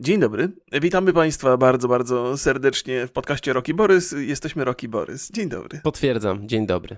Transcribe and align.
Dzień 0.00 0.20
dobry. 0.20 0.48
Witamy 0.72 1.12
Państwa 1.12 1.56
bardzo, 1.56 1.88
bardzo 1.88 2.38
serdecznie 2.38 3.06
w 3.06 3.12
podcaście 3.12 3.52
Roki 3.52 3.74
Borys. 3.74 4.14
Jesteśmy 4.18 4.64
Roki 4.64 4.88
Borys. 4.88 5.30
Dzień 5.30 5.48
dobry. 5.48 5.80
Potwierdzam. 5.82 6.48
Dzień 6.48 6.66
dobry. 6.66 6.96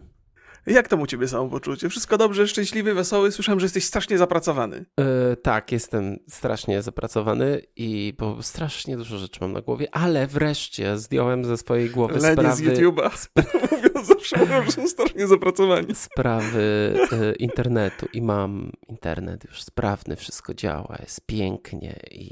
Jak 0.66 0.88
tam 0.88 1.00
u 1.00 1.06
ciebie 1.06 1.28
samopoczucie? 1.28 1.88
Wszystko 1.88 2.18
dobrze, 2.18 2.48
szczęśliwy, 2.48 2.94
wesoły? 2.94 3.32
Słyszałem, 3.32 3.60
że 3.60 3.64
jesteś 3.64 3.84
strasznie 3.84 4.18
zapracowany. 4.18 4.84
Yy, 4.98 5.36
tak, 5.36 5.72
jestem 5.72 6.18
strasznie 6.28 6.82
zapracowany 6.82 7.62
i 7.76 8.14
bo 8.18 8.42
strasznie 8.42 8.96
dużo 8.96 9.18
rzeczy 9.18 9.38
mam 9.40 9.52
na 9.52 9.60
głowie, 9.60 9.88
ale 9.92 10.26
wreszcie 10.26 10.98
zdjąłem 10.98 11.44
ze 11.44 11.56
swojej 11.56 11.90
głowy 11.90 12.18
Lenie 12.18 12.32
sprawy... 12.32 12.56
z 12.56 12.60
YouTube'a. 12.60 13.28
Mówią 13.72 14.04
zawsze, 14.04 14.38
mówią, 14.38 14.64
że 14.64 14.70
są 14.70 14.88
strasznie 14.88 15.26
zapracowani. 15.26 15.94
Sprawy 15.94 16.94
yy, 17.12 17.32
internetu 17.46 18.06
i 18.12 18.22
mam 18.22 18.72
internet 18.88 19.44
już 19.44 19.62
sprawny, 19.62 20.16
wszystko 20.16 20.54
działa, 20.54 20.96
jest 21.00 21.26
pięknie 21.26 22.00
i, 22.10 22.24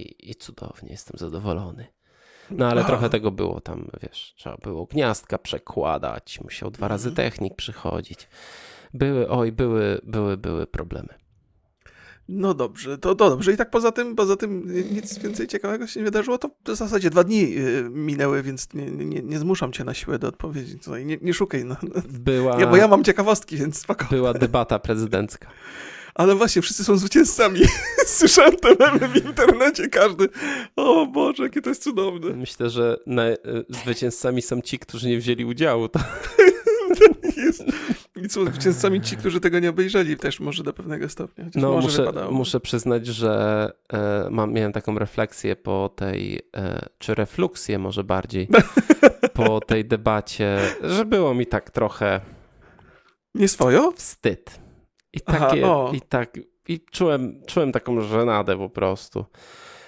i, 0.00 0.30
i 0.30 0.34
cudownie, 0.34 0.90
jestem 0.90 1.18
zadowolony. 1.18 1.86
No 2.50 2.66
ale 2.68 2.84
trochę 2.84 3.10
tego 3.10 3.30
było 3.30 3.60
tam, 3.60 3.88
wiesz, 4.02 4.34
trzeba 4.36 4.56
było 4.56 4.86
gniazdka 4.86 5.38
przekładać, 5.38 6.40
musiał 6.44 6.70
dwa 6.70 6.88
razy 6.88 7.08
Mhm. 7.08 7.30
technik 7.30 7.56
przychodzić. 7.56 8.28
Były, 8.94 9.28
oj, 9.28 9.52
były, 9.52 10.00
były, 10.04 10.36
były 10.36 10.66
problemy. 10.66 11.08
No 12.28 12.54
dobrze, 12.54 12.98
to, 12.98 13.14
to 13.14 13.30
dobrze. 13.30 13.52
I 13.52 13.56
tak 13.56 13.70
poza 13.70 13.92
tym, 13.92 14.16
poza 14.16 14.36
tym 14.36 14.72
nic 14.92 15.18
więcej 15.18 15.46
ciekawego 15.46 15.86
się 15.86 16.00
nie 16.00 16.04
wydarzyło. 16.04 16.38
To 16.38 16.50
w 16.64 16.76
zasadzie 16.76 17.10
dwa 17.10 17.24
dni 17.24 17.58
y, 17.58 17.88
minęły, 17.90 18.42
więc 18.42 18.74
nie, 18.74 18.90
nie, 18.90 19.22
nie 19.22 19.38
zmuszam 19.38 19.72
cię 19.72 19.84
na 19.84 19.94
siłę 19.94 20.18
do 20.18 20.28
odpowiedzi. 20.28 20.78
Tutaj 20.78 21.06
nie, 21.06 21.18
nie 21.22 21.34
szukaj. 21.34 21.64
No. 21.64 21.76
Była, 22.08 22.56
Nie, 22.56 22.66
bo 22.66 22.76
ja 22.76 22.88
mam 22.88 23.04
ciekawostki, 23.04 23.56
więc 23.56 23.78
spoko. 23.80 24.06
była 24.10 24.34
debata 24.34 24.78
prezydencka. 24.78 25.48
Ale 26.14 26.34
właśnie, 26.34 26.62
wszyscy 26.62 26.84
są 26.84 26.96
zwycięzcami. 26.96 27.60
Słyszałem 28.06 28.56
te 28.56 28.68
memy 28.78 29.08
w 29.08 29.26
internecie, 29.26 29.88
każdy. 29.88 30.28
O 30.76 31.06
Boże, 31.06 31.42
jakie 31.42 31.62
to 31.62 31.68
jest 31.68 31.82
cudowne. 31.82 32.36
Myślę, 32.36 32.70
że 32.70 32.96
na, 33.06 33.26
y, 33.28 33.36
zwycięzcami 33.68 34.42
są 34.42 34.60
ci, 34.60 34.78
którzy 34.78 35.08
nie 35.08 35.18
wzięli 35.18 35.44
udziału. 35.44 35.88
To, 35.88 36.00
Jest. 37.36 37.64
I 38.16 38.28
są 38.28 38.44
zwycięzcami 38.46 39.00
ci, 39.00 39.16
którzy 39.16 39.40
tego 39.40 39.58
nie 39.58 39.70
obejrzeli 39.70 40.16
też 40.16 40.40
może 40.40 40.62
do 40.62 40.72
pewnego 40.72 41.08
stopnia. 41.08 41.44
Chociaż 41.44 41.62
no, 41.62 41.72
może 41.72 41.86
muszę, 41.86 42.02
wypadało. 42.02 42.32
muszę 42.32 42.60
przyznać, 42.60 43.06
że 43.06 43.72
e, 43.92 44.28
mam, 44.30 44.52
miałem 44.52 44.72
taką 44.72 44.98
refleksję 44.98 45.56
po 45.56 45.90
tej, 45.96 46.40
e, 46.56 46.86
czy 46.98 47.14
refluksję 47.14 47.78
może 47.78 48.04
bardziej, 48.04 48.48
po 49.32 49.60
tej 49.60 49.84
debacie, 49.84 50.58
że 50.82 51.04
było 51.04 51.34
mi 51.34 51.46
tak 51.46 51.70
trochę 51.70 52.20
Nie 53.34 53.48
swojo? 53.48 53.92
wstyd. 53.92 54.63
I 55.14 55.20
Aha, 55.26 55.38
takie, 55.38 55.66
o. 55.66 55.92
i 55.94 56.00
tak, 56.00 56.38
i 56.68 56.80
czułem, 56.80 57.42
czułem 57.46 57.72
taką 57.72 58.00
żenadę 58.00 58.56
po 58.56 58.68
prostu. 58.68 59.24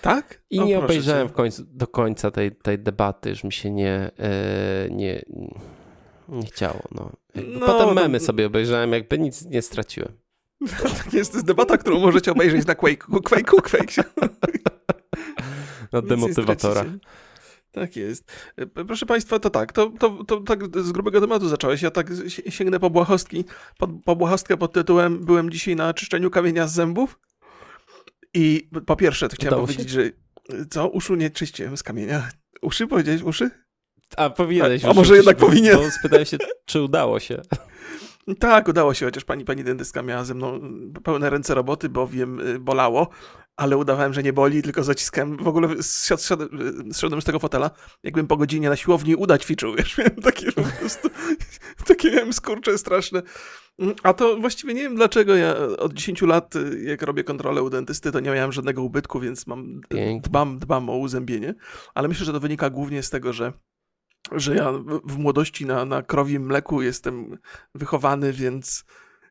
Tak? 0.02 0.42
I 0.50 0.60
O, 0.60 0.64
nie 0.64 0.78
obejrzałem 0.78 1.28
w 1.28 1.32
końcu, 1.32 1.62
do 1.66 1.86
końca 1.86 2.30
tej, 2.30 2.52
tej 2.52 2.78
debaty, 2.78 3.30
już 3.30 3.44
mi 3.44 3.52
się 3.52 3.70
nie, 3.70 4.10
e, 4.18 4.88
nie, 4.90 5.22
nie 6.28 6.46
chciało. 6.46 6.80
No. 6.94 7.12
No, 7.34 7.66
Potem 7.66 7.86
no, 7.88 7.94
memy 7.94 8.18
no. 8.18 8.24
sobie 8.24 8.46
obejrzałem, 8.46 8.92
jakby 8.92 9.18
nic 9.18 9.44
nie 9.44 9.62
straciłem. 9.62 10.12
Tak 10.98 11.12
jest, 11.12 11.30
to 11.32 11.36
jest 11.36 11.46
debata, 11.46 11.78
którą 11.78 11.98
możecie 12.00 12.32
obejrzeć 12.32 12.66
na 12.66 12.74
Quake'u. 12.74 13.18
Quake'u, 13.18 13.62
Quake. 13.70 14.10
Na 15.92 16.02
demotywatorach. 16.02 16.86
Tak 17.76 17.96
jest. 17.96 18.32
E, 18.56 18.66
Proszę 18.66 19.06
Państwa, 19.06 19.38
to 19.38 19.50
tak, 19.50 19.72
to, 19.72 19.90
to, 19.98 20.24
to 20.24 20.40
tak 20.40 20.78
z 20.78 20.92
grubego 20.92 21.20
tematu 21.20 21.48
zacząłeś. 21.48 21.82
Ja 21.82 21.90
tak 21.90 22.08
si- 22.28 22.52
sięgnę 22.52 22.80
po 22.80 22.90
błahostki. 22.90 23.44
Po, 23.78 23.88
po 23.88 24.16
błahostkę 24.16 24.56
pod 24.56 24.72
tytułem 24.72 25.24
Byłem 25.24 25.50
dzisiaj 25.50 25.76
na 25.76 25.94
czyszczeniu 25.94 26.30
kamienia 26.30 26.66
z 26.66 26.72
zębów. 26.74 27.18
I 28.34 28.68
po 28.86 28.96
pierwsze, 28.96 29.28
to 29.28 29.34
chciałem 29.36 29.52
Udało 29.54 29.66
się? 29.66 29.72
powiedzieć, 29.74 29.92
że 29.92 30.10
co? 30.70 30.88
Uszu 30.88 31.14
nie 31.14 31.30
czyściłem 31.30 31.76
z 31.76 31.82
kamienia. 31.82 32.28
Uszy? 32.62 32.86
Powiedziałeś 32.86 33.22
uszy? 33.22 33.50
A 34.16 34.30
powinieneś. 34.30 34.84
A 34.84 34.88
już 34.88 34.96
może 34.96 35.16
jednak 35.16 35.36
powinien? 35.36 35.76
Bo 35.76 35.90
spytałem 35.90 36.24
się, 36.24 36.36
czy 36.64 36.82
udało 36.82 37.20
się. 37.20 37.42
Tak, 38.38 38.68
udało 38.68 38.94
się, 38.94 39.06
chociaż 39.06 39.24
pani, 39.24 39.44
pani 39.44 39.64
dentystka 39.64 40.02
miała 40.02 40.24
ze 40.24 40.34
mną 40.34 40.60
pełne 41.04 41.30
ręce 41.30 41.54
roboty, 41.54 41.88
bowiem 41.88 42.40
y, 42.40 42.58
bolało, 42.58 43.08
ale 43.56 43.76
udawałem, 43.76 44.14
że 44.14 44.22
nie 44.22 44.32
boli, 44.32 44.62
tylko 44.62 44.84
zaciskałem, 44.84 45.36
w 45.36 45.48
ogóle 45.48 45.68
zsiad- 45.68 46.48
zszedłem 46.92 47.22
z 47.22 47.24
tego 47.24 47.38
fotela, 47.38 47.70
jakbym 48.02 48.26
po 48.26 48.36
godzinie 48.36 48.68
na 48.68 48.76
siłowni 48.76 49.14
uda 49.16 49.38
ćwiczył, 49.38 49.74
wiesz, 49.76 49.98
miałem 49.98 50.16
takie 50.16 50.52
po 50.52 50.62
prostu, 50.62 51.08
takie 51.88 52.10
miałem 52.10 52.32
skurcze 52.32 52.78
straszne. 52.78 53.22
A 54.02 54.12
to 54.14 54.36
właściwie 54.36 54.74
nie 54.74 54.82
wiem 54.82 54.94
dlaczego 54.96 55.36
ja 55.36 55.56
od 55.78 55.92
10 55.94 56.22
lat, 56.22 56.56
y, 56.56 56.82
jak 56.84 57.02
robię 57.02 57.24
kontrolę 57.24 57.62
u 57.62 57.70
dentysty, 57.70 58.12
to 58.12 58.20
nie 58.20 58.30
miałem 58.30 58.52
żadnego 58.52 58.82
ubytku, 58.82 59.20
więc 59.20 59.46
mam, 59.46 59.80
dbam, 60.20 60.58
dbam 60.58 60.90
o 60.90 60.96
uzębienie, 60.96 61.54
ale 61.94 62.08
myślę, 62.08 62.26
że 62.26 62.32
to 62.32 62.40
wynika 62.40 62.70
głównie 62.70 63.02
z 63.02 63.10
tego, 63.10 63.32
że 63.32 63.52
że 64.32 64.54
ja 64.54 64.72
w- 64.72 65.00
w 65.04 65.18
młodości 65.18 65.66
na, 65.66 65.84
na 65.84 66.02
krowim 66.02 66.46
mleku 66.46 66.82
jestem 66.82 67.38
wychowany, 67.74 68.32
więc 68.32 68.84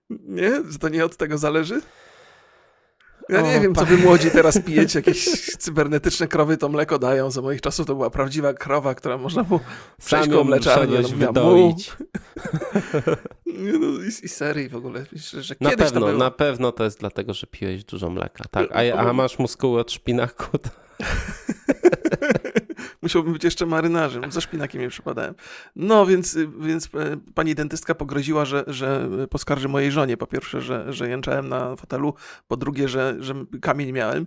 nie? 0.09 0.51
Że 0.69 0.79
to 0.79 0.89
nie 0.89 1.05
od 1.05 1.17
tego 1.17 1.37
zależy? 1.37 1.81
Ja 3.29 3.41
nie 3.41 3.57
O, 3.57 3.61
wiem, 3.61 3.75
co 3.75 3.85
wy 3.85 3.97
młodzi 3.97 4.31
teraz 4.31 4.59
pijecie, 4.59 4.99
jakieś 4.99 5.25
cybernetyczne 5.57 6.27
krowy 6.27 6.57
to 6.57 6.69
mleko 6.69 6.99
dają. 6.99 7.31
Za 7.31 7.41
moich 7.41 7.61
czasów 7.61 7.87
to 7.87 7.95
była 7.95 8.09
prawdziwa 8.09 8.53
krowa, 8.53 8.95
która 8.95 9.17
można 9.17 9.43
było 9.43 9.59
przejść 10.05 10.29
koło 10.29 10.43
mleczarni. 10.43 10.97
wydoić. 11.15 11.91
No, 13.57 13.87
i, 14.03 14.25
i 14.25 14.29
serii 14.29 14.69
w 14.69 14.75
ogóle. 14.75 15.05
Myślę, 15.11 15.41
że 15.41 15.55
Na 15.61 15.69
pewno, 15.71 15.99
było. 15.99 16.11
na 16.11 16.31
pewno 16.31 16.71
to 16.71 16.83
jest 16.83 16.99
dlatego, 16.99 17.33
że 17.33 17.47
piłeś 17.47 17.83
dużo 17.83 18.09
mleka. 18.09 18.43
Tak, 18.51 18.69
a, 18.71 18.97
a 18.97 19.13
masz 19.13 19.39
muskuły 19.39 19.79
od 19.79 19.91
szpinaku. 19.91 20.57
To... 20.57 20.69
Musiałbym 23.05 23.33
być 23.33 23.43
jeszcze 23.43 23.65
marynarzem. 23.65 24.31
Za 24.31 24.41
szpinakiem 24.41 24.81
nie 24.81 24.89
przypadałem. 24.89 25.35
No, 25.75 26.05
więc, 26.05 26.37
więc 26.59 26.85
e, 26.85 27.17
pani 27.35 27.55
dentystka 27.55 27.95
pogroziła, 27.95 28.45
że, 28.45 28.63
że 28.67 29.09
poskarży 29.29 29.67
mojej 29.67 29.91
żonie. 29.91 30.17
Po 30.17 30.27
pierwsze, 30.27 30.61
że, 30.61 30.93
że 30.93 31.09
jęczałem 31.09 31.49
na 31.49 31.75
fotelu, 31.75 32.13
po 32.47 32.57
drugie, 32.57 32.87
że, 32.87 33.15
że 33.19 33.33
kamień 33.61 33.91
miałem, 33.91 34.25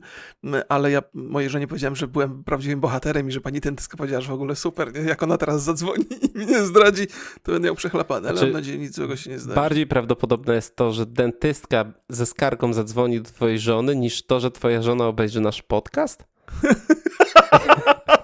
ale 0.69 0.91
ja 0.91 1.03
mojej 1.15 1.51
żonie 1.51 1.67
powiedziałem, 1.67 1.97
że 1.97 2.09
byłem 2.09 2.45
prawdziwym 2.45 2.81
bohaterem 2.81 3.29
i 3.29 3.33
że 3.33 3.41
pani 3.41 3.61
dentystka 3.61 3.97
powiedziała, 3.97 4.21
że 4.21 4.29
w 4.29 4.35
ogóle 4.35 4.57
super, 4.57 4.95
nie? 4.95 5.01
jak 5.01 5.23
ona 5.23 5.39
teraz 5.39 5.63
zadzwoni 5.63 6.05
i 6.35 6.39
mnie 6.39 6.63
zdradzi, 6.63 7.07
to 7.43 7.53
będę 7.53 7.67
miał 7.67 7.75
przechlapane, 7.75 8.29
ale 8.29 8.39
Znaczy, 8.39 8.53
mam 8.53 8.61
nadzieję, 8.61 8.79
nic 8.79 8.95
złego 8.95 9.17
się 9.17 9.31
nie 9.31 9.39
zdarzy. 9.39 9.57
Bardziej 9.57 9.87
prawdopodobne 9.87 10.55
jest 10.55 10.77
to, 10.77 10.93
że 10.93 11.07
dentystka 11.07 11.85
ze 12.09 12.27
skargą 12.27 12.73
zadzwoni 12.73 13.21
do 13.21 13.31
twojej 13.31 13.59
żony, 13.59 13.97
niż 13.97 14.23
to, 14.27 14.41
że 14.41 14.51
twoja 14.51 14.83
żona 14.83 15.07
obejrzy 15.07 15.41
nasz 15.41 15.63
podcast? 15.63 16.25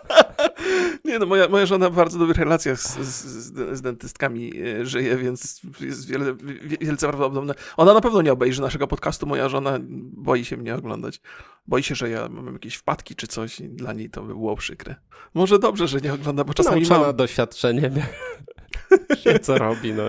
Nie 1.05 1.19
no, 1.19 1.27
moja, 1.27 1.49
moja 1.49 1.67
żona 1.67 1.91
w 1.91 1.95
bardzo 1.95 2.19
dobrych 2.19 2.39
relacjach 2.39 2.81
z, 2.81 2.99
z, 2.99 3.25
z, 3.25 3.77
z 3.77 3.83
dentystkami 3.83 4.53
e, 4.81 4.87
żyje, 4.87 5.17
więc 5.17 5.61
jest 5.81 6.09
wiele, 6.09 6.35
wie- 6.35 6.79
wielce 6.79 7.09
prawdopodobne. 7.09 7.55
Ona 7.77 7.95
na 7.95 8.01
pewno 8.01 8.23
nie 8.23 8.33
obejrzy 8.33 8.63
naszego 8.63 8.87
podcastu, 8.87 9.27
moja 9.27 9.49
żona 9.49 9.79
boi 10.13 10.45
się 10.45 10.57
mnie 10.57 10.75
oglądać. 10.75 11.21
Boi 11.67 11.83
się, 11.83 11.95
że 11.95 12.11
ja 12.11 12.29
mam 12.29 12.53
jakieś 12.53 12.75
wpadki 12.75 13.15
czy 13.15 13.27
coś 13.27 13.61
i 13.61 13.69
dla 13.69 13.93
niej 13.93 14.11
to 14.11 14.23
by 14.23 14.29
było 14.29 14.57
przykre. 14.57 14.95
Może 15.35 15.59
dobrze, 15.59 15.89
że 15.89 16.01
nie 16.01 16.15
ogląda, 16.15 16.45
bo 16.45 16.55
czasami 16.55 16.81
Nauczona 16.81 17.07
mam... 17.07 17.17
doświadczeniem. 17.17 17.95
Wie, 19.27 19.39
co 19.39 19.59
robi, 19.59 19.93
no. 19.93 20.03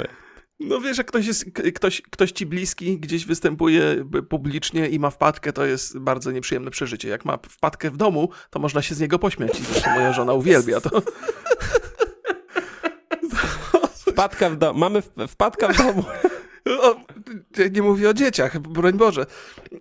No 0.59 0.81
wiesz, 0.81 0.97
jak 0.97 1.07
ktoś, 1.07 1.25
jest, 1.25 1.45
ktoś, 1.75 2.01
ktoś 2.01 2.31
ci 2.31 2.45
bliski 2.45 2.99
gdzieś 2.99 3.25
występuje 3.25 4.05
publicznie 4.29 4.87
i 4.89 4.99
ma 4.99 5.09
wpadkę, 5.09 5.53
to 5.53 5.65
jest 5.65 5.99
bardzo 5.99 6.31
nieprzyjemne 6.31 6.71
przeżycie. 6.71 7.09
Jak 7.09 7.25
ma 7.25 7.37
wpadkę 7.49 7.91
w 7.91 7.97
domu, 7.97 8.29
to 8.49 8.59
można 8.59 8.81
się 8.81 8.95
z 8.95 8.99
niego 8.99 9.19
pośmiać 9.19 9.59
i 9.59 9.63
zresztą 9.63 9.89
moja 9.95 10.13
żona 10.13 10.33
uwielbia 10.33 10.81
to. 10.81 11.01
Wpadka 14.11 14.49
w 14.49 14.57
domu. 14.57 14.79
Mamy 14.79 15.01
wpadka 15.27 15.67
w 15.67 15.77
domu. 15.77 16.03
O, 16.69 16.95
nie 17.71 17.81
mówię 17.81 18.09
o 18.09 18.13
dzieciach, 18.13 18.59
broń 18.59 18.93
Boże. 18.93 19.25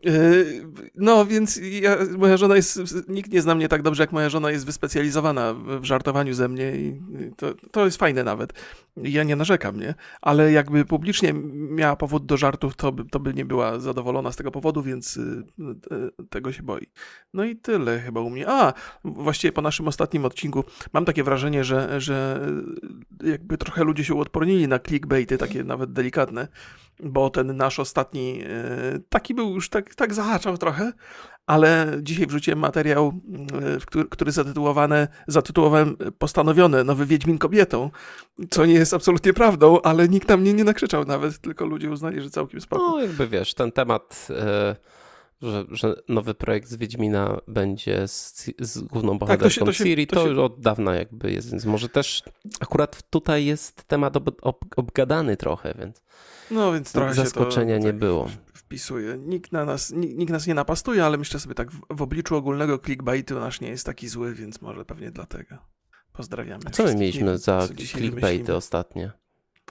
Yy, 0.02 0.64
No, 0.94 1.26
więc 1.26 1.60
ja, 1.80 1.96
moja 2.18 2.36
żona 2.36 2.56
jest, 2.56 2.80
nikt 3.08 3.32
nie 3.32 3.42
zna 3.42 3.54
mnie 3.54 3.68
tak 3.68 3.82
dobrze, 3.82 4.02
jak 4.02 4.12
moja 4.12 4.28
żona 4.28 4.50
jest 4.50 4.66
wyspecjalizowana 4.66 5.54
w 5.54 5.84
żartowaniu 5.84 6.34
ze 6.34 6.48
mnie 6.48 6.76
i 6.76 7.00
to, 7.36 7.54
to 7.70 7.84
jest 7.84 7.96
fajne 7.96 8.24
nawet. 8.24 8.52
Ja 8.96 9.24
nie 9.24 9.36
narzekam, 9.36 9.80
nie? 9.80 9.94
Ale 10.22 10.52
jakby 10.52 10.84
publicznie 10.84 11.32
miała 11.52 11.96
powód 11.96 12.26
do 12.26 12.36
żartów, 12.36 12.76
to 12.76 12.92
by, 12.92 13.04
to 13.04 13.20
by 13.20 13.34
nie 13.34 13.44
była 13.44 13.78
zadowolona 13.78 14.32
z 14.32 14.36
tego 14.36 14.50
powodu, 14.50 14.82
więc 14.82 15.16
y, 15.16 15.44
y, 16.22 16.26
tego 16.30 16.52
się 16.52 16.62
boi. 16.62 16.86
No 17.34 17.44
i 17.44 17.56
tyle 17.56 18.00
chyba 18.00 18.20
u 18.20 18.30
mnie. 18.30 18.48
A, 18.48 18.72
właściwie 19.04 19.52
po 19.52 19.62
naszym 19.62 19.88
ostatnim 19.88 20.24
odcinku 20.24 20.64
mam 20.92 21.04
takie 21.04 21.24
wrażenie, 21.24 21.64
że, 21.64 22.00
że 22.00 22.48
jakby 23.24 23.58
trochę 23.58 23.84
ludzie 23.84 24.04
się 24.04 24.14
uodpornili 24.14 24.68
na 24.68 24.78
clickbaity, 24.78 25.38
takie 25.38 25.64
nawet 25.64 25.92
delikatne, 25.92 26.48
bo 27.02 27.30
ten 27.30 27.56
nasz 27.56 27.78
ostatni 27.78 28.42
e, 28.42 28.98
taki 29.08 29.34
był 29.34 29.54
już 29.54 29.68
tak, 29.68 29.94
tak 29.94 30.14
zahaczał 30.14 30.58
trochę, 30.58 30.92
ale 31.46 31.98
dzisiaj 32.02 32.26
wrzuciłem 32.26 32.58
materiał, 32.58 33.12
e, 33.76 33.80
który, 33.86 34.04
który 34.04 34.32
zatytułowany, 34.32 35.08
zatytułowałem 35.26 35.96
Postanowione, 36.18 36.84
nowy 36.84 37.06
Wiedźmin 37.06 37.38
kobietą, 37.38 37.90
co 38.50 38.66
nie 38.66 38.74
jest 38.74 38.94
absolutnie 38.94 39.32
prawdą, 39.32 39.80
ale 39.82 40.08
nikt 40.08 40.28
na 40.28 40.36
mnie 40.36 40.54
nie 40.54 40.64
nakrzyczał 40.64 41.04
nawet, 41.04 41.38
tylko 41.38 41.66
ludzie 41.66 41.90
uznali, 41.90 42.20
że 42.20 42.30
całkiem 42.30 42.60
spoko. 42.60 42.90
No, 42.90 43.00
jakby 43.00 43.28
wiesz, 43.28 43.54
ten 43.54 43.72
temat 43.72 44.28
e, 44.30 44.76
że, 45.50 45.64
że 45.70 45.94
nowy 46.08 46.34
projekt 46.34 46.68
z 46.68 46.76
Wiedźmina 46.76 47.40
będzie 47.48 48.08
z, 48.08 48.44
z 48.58 48.80
główną 48.80 49.18
bohaterką 49.18 49.42
tak, 49.42 49.64
to 49.64 49.72
się, 49.72 49.78
to 49.78 49.84
Ciri, 49.84 50.06
to, 50.06 50.16
to, 50.16 50.26
już 50.26 50.38
od 50.38 50.60
dawna 50.60 50.94
jakby 50.94 51.32
jest, 51.32 51.50
więc 51.50 51.64
może 51.64 51.88
też 51.88 52.22
akurat 52.60 53.10
tutaj 53.10 53.44
jest 53.44 53.84
temat 53.84 54.16
ob, 54.16 54.30
ob, 54.42 54.64
obgadany 54.76 55.36
trochę, 55.36 55.74
więc, 55.78 56.02
no, 56.50 56.72
więc 56.72 56.92
trochę 56.92 57.14
zaskoczenia 57.14 57.78
nie 57.78 57.86
tak 57.86 57.98
było. 57.98 58.28
Wpisuje. 58.54 59.18
Nikt, 59.18 59.52
na 59.52 59.64
nas, 59.64 59.92
nikt, 59.92 60.16
nikt, 60.16 60.32
nas 60.32 60.46
nie 60.46 60.54
napastuje, 60.54 61.04
ale 61.04 61.18
myślę 61.18 61.40
sobie 61.40 61.54
tak 61.54 61.70
w, 61.70 61.80
w 61.90 62.02
obliczu 62.02 62.36
ogólnego 62.36 62.78
clickbaitu 62.78 63.40
nasz 63.40 63.60
nie 63.60 63.68
jest 63.68 63.86
taki 63.86 64.08
zły, 64.08 64.34
więc 64.34 64.62
może 64.62 64.84
pewnie 64.84 65.10
dlatego. 65.10 65.58
Pozdrawiamy. 66.12 66.64
A 66.66 66.70
co 66.70 66.84
my 66.84 66.94
mieliśmy 66.94 67.38
za 67.38 67.68
clickbaity 67.68 68.54
ostatnie? 68.54 69.12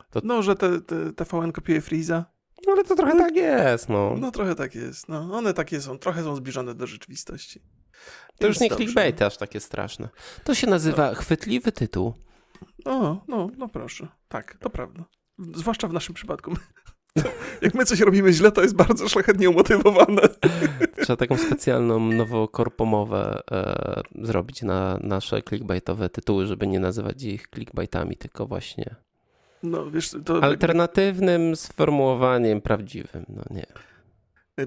To... 0.09 0.21
No, 0.23 0.41
że 0.41 0.55
te, 0.55 0.81
te, 0.81 1.13
TVN 1.13 1.51
kopiuje 1.51 1.81
Freeza. 1.81 2.32
No 2.67 2.73
ale 2.73 2.83
to 2.83 2.95
trochę 2.95 3.17
tak 3.17 3.35
jest, 3.35 3.89
no. 3.89 4.15
No 4.19 4.31
trochę 4.31 4.55
tak 4.55 4.75
jest, 4.75 5.09
no. 5.09 5.37
One 5.37 5.53
takie 5.53 5.81
są, 5.81 5.97
trochę 5.97 6.23
są 6.23 6.35
zbliżone 6.35 6.75
do 6.75 6.87
rzeczywistości. 6.87 7.61
To 8.39 8.47
już 8.47 8.59
nie 8.59 8.69
clickbait 8.69 9.21
aż 9.21 9.37
takie 9.37 9.59
straszne. 9.59 10.09
To 10.43 10.55
się 10.55 10.67
nazywa 10.67 11.09
no. 11.09 11.15
chwytliwy 11.15 11.71
tytuł. 11.71 12.13
O, 12.85 13.25
no, 13.27 13.49
no 13.57 13.69
proszę. 13.69 14.07
Tak, 14.27 14.57
to 14.59 14.69
prawda. 14.69 15.05
Zwłaszcza 15.55 15.87
w 15.87 15.93
naszym 15.93 16.15
przypadku. 16.15 16.53
Jak 17.61 17.73
my 17.73 17.85
coś 17.85 17.99
robimy 17.99 18.33
źle, 18.33 18.51
to 18.51 18.61
jest 18.61 18.75
bardzo 18.75 19.09
szlachetnie 19.09 19.49
umotywowane. 19.49 20.21
Trzeba 21.03 21.17
taką 21.17 21.37
specjalną 21.37 21.99
nowokorpomowę 21.99 23.41
e, 23.51 24.01
zrobić 24.21 24.61
na 24.61 24.97
nasze 25.01 25.41
clickbaitowe 25.41 26.09
tytuły, 26.09 26.45
żeby 26.45 26.67
nie 26.67 26.79
nazywać 26.79 27.23
ich 27.23 27.47
clickbaitami, 27.47 28.17
tylko 28.17 28.47
właśnie 28.47 28.95
no, 29.63 29.91
wiesz, 29.91 30.15
to... 30.25 30.43
Alternatywnym 30.43 31.55
sformułowaniem 31.55 32.61
prawdziwym, 32.61 33.25
no 33.29 33.43
nie. 33.51 33.65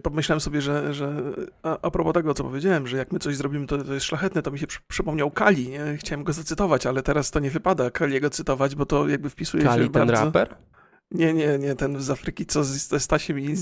Pomyślałem 0.02 0.40
sobie, 0.40 0.60
że, 0.60 0.94
że 0.94 1.22
a, 1.62 1.78
a 1.82 1.90
propos 1.90 2.14
tego, 2.14 2.34
co 2.34 2.44
powiedziałem, 2.44 2.86
że 2.86 2.96
jak 2.96 3.12
my 3.12 3.18
coś 3.18 3.36
zrobimy, 3.36 3.66
to, 3.66 3.84
to 3.84 3.94
jest 3.94 4.06
szlachetne, 4.06 4.42
to 4.42 4.50
mi 4.50 4.58
się 4.58 4.66
przy, 4.66 4.78
przypomniał 4.88 5.30
Kali, 5.30 5.68
nie? 5.68 5.96
Chciałem 5.96 6.24
go 6.24 6.32
zacytować, 6.32 6.86
ale 6.86 7.02
teraz 7.02 7.30
to 7.30 7.40
nie 7.40 7.50
wypada 7.50 7.90
Kaliego 7.90 8.30
cytować, 8.30 8.74
bo 8.74 8.86
to 8.86 9.08
jakby 9.08 9.30
wpisuje 9.30 9.64
Kali, 9.64 9.84
się 9.84 9.90
ten 9.90 10.06
bardzo... 10.06 10.24
raper? 10.24 10.56
Nie, 11.10 11.34
nie, 11.34 11.58
nie, 11.58 11.74
ten 11.74 12.00
z 12.00 12.10
Afryki, 12.10 12.46
co 12.46 12.64
z, 12.64 13.02
Stasiem 13.02 13.40
i 13.40 13.56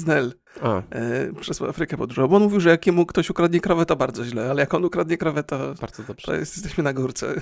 Znel 0.58 0.82
e, 0.90 1.32
przez 1.40 1.62
Afrykę 1.62 1.96
podróżował. 1.96 2.28
Bo 2.28 2.36
on 2.36 2.42
mówił, 2.42 2.60
że 2.60 2.70
jak 2.70 2.86
jemu 2.86 3.06
ktoś 3.06 3.30
ukradnie 3.30 3.60
krowę, 3.60 3.86
to 3.86 3.96
bardzo 3.96 4.24
źle, 4.24 4.50
ale 4.50 4.60
jak 4.60 4.74
on 4.74 4.84
ukradnie 4.84 5.18
krowę, 5.18 5.42
to, 5.42 5.74
bardzo 5.80 6.02
dobrze. 6.02 6.26
to 6.26 6.34
jest, 6.34 6.56
jesteśmy 6.56 6.84
na 6.84 6.92
górce. 6.92 7.34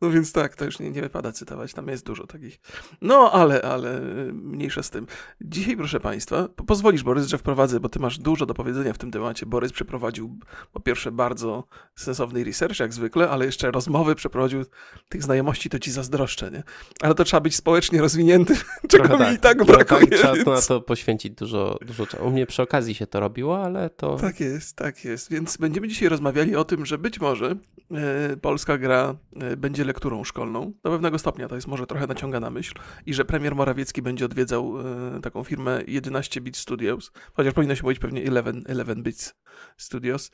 No 0.00 0.10
więc 0.10 0.32
tak, 0.32 0.56
to 0.56 0.64
już 0.64 0.78
nie, 0.78 0.90
nie 0.90 1.02
wypada 1.02 1.32
cytować, 1.32 1.74
tam 1.74 1.88
jest 1.88 2.06
dużo 2.06 2.26
takich. 2.26 2.60
No, 3.02 3.32
ale, 3.32 3.62
ale 3.62 4.00
mniejsza 4.32 4.82
z 4.82 4.90
tym. 4.90 5.06
Dzisiaj, 5.40 5.76
proszę 5.76 6.00
Państwa, 6.00 6.48
pozwolisz, 6.66 7.02
Borys, 7.02 7.26
że 7.26 7.38
wprowadzę, 7.38 7.80
bo 7.80 7.88
Ty 7.88 7.98
masz 7.98 8.18
dużo 8.18 8.46
do 8.46 8.54
powiedzenia 8.54 8.92
w 8.92 8.98
tym 8.98 9.10
temacie. 9.10 9.46
Borys 9.46 9.72
przeprowadził 9.72 10.38
po 10.72 10.80
pierwsze 10.80 11.12
bardzo 11.12 11.64
sensowny 11.96 12.44
research, 12.44 12.80
jak 12.80 12.92
zwykle, 12.92 13.30
ale 13.30 13.44
jeszcze 13.46 13.70
rozmowy 13.70 14.14
przeprowadził 14.14 14.64
tych 15.08 15.22
znajomości, 15.22 15.70
to 15.70 15.78
Ci 15.78 15.90
zazdroszczę, 15.90 16.50
nie? 16.50 16.62
Ale 17.00 17.14
to 17.14 17.24
trzeba 17.24 17.40
być 17.40 17.56
społecznie 17.56 18.00
rozwiniętym, 18.00 18.56
czego 18.90 19.18
tak 19.18 19.34
i 19.34 19.38
tak 19.38 19.64
brakuje. 19.64 20.06
Trzeba 20.06 20.34
więc... 20.34 20.46
na 20.46 20.60
to 20.60 20.80
poświęcić 20.80 21.32
dużo, 21.34 21.78
dużo 21.86 22.06
czasu. 22.06 22.24
U 22.38 22.40
mnie 22.40 22.46
przy 22.46 22.62
okazji 22.62 22.94
się 22.94 23.06
to 23.06 23.20
robiło, 23.20 23.64
ale 23.64 23.90
to... 23.90 24.16
Tak 24.16 24.40
jest, 24.40 24.76
tak 24.76 25.04
jest. 25.04 25.30
Więc 25.30 25.56
będziemy 25.56 25.88
dzisiaj 25.88 26.08
rozmawiali 26.08 26.56
o 26.56 26.64
tym, 26.64 26.86
że 26.86 26.98
być 26.98 27.20
może 27.20 27.56
e, 27.90 28.36
polska 28.36 28.78
gra 28.78 29.16
e, 29.36 29.56
będzie 29.56 29.84
lekturą 29.84 30.24
szkolną. 30.24 30.72
Do 30.82 30.90
pewnego 30.90 31.18
stopnia 31.18 31.48
to 31.48 31.54
jest 31.54 31.66
może 31.66 31.86
trochę 31.86 32.06
naciągana 32.06 32.50
myśl. 32.50 32.74
I 33.06 33.14
że 33.14 33.24
premier 33.24 33.54
Morawiecki 33.54 34.02
będzie 34.02 34.24
odwiedzał 34.24 34.74
e, 35.16 35.20
taką 35.20 35.44
firmę 35.44 35.82
11 35.86 36.40
Bit 36.40 36.56
Studios, 36.56 37.12
chociaż 37.32 37.54
powinno 37.54 37.74
się 37.74 37.82
mówić 37.82 37.98
pewnie 37.98 38.22
11, 38.22 38.62
11 38.68 39.02
Bits 39.02 39.34
Studios. 39.76 40.30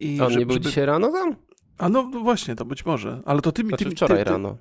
I 0.00 0.20
On 0.20 0.30
żeby, 0.30 0.40
nie 0.40 0.46
był 0.46 0.54
żeby... 0.54 0.66
dzisiaj 0.66 0.86
rano 0.86 1.12
tam? 1.12 1.36
A 1.78 1.88
no, 1.88 2.10
no 2.12 2.20
właśnie, 2.20 2.56
to 2.56 2.64
być 2.64 2.86
może. 2.86 3.20
Ale 3.24 3.40
to 3.40 3.52
ty 3.52 3.64
mi... 3.64 3.68
Znaczy 3.68 3.84
ty, 3.84 3.90
wczoraj 3.90 4.18
ty, 4.18 4.24
ty, 4.24 4.30
rano. 4.30 4.56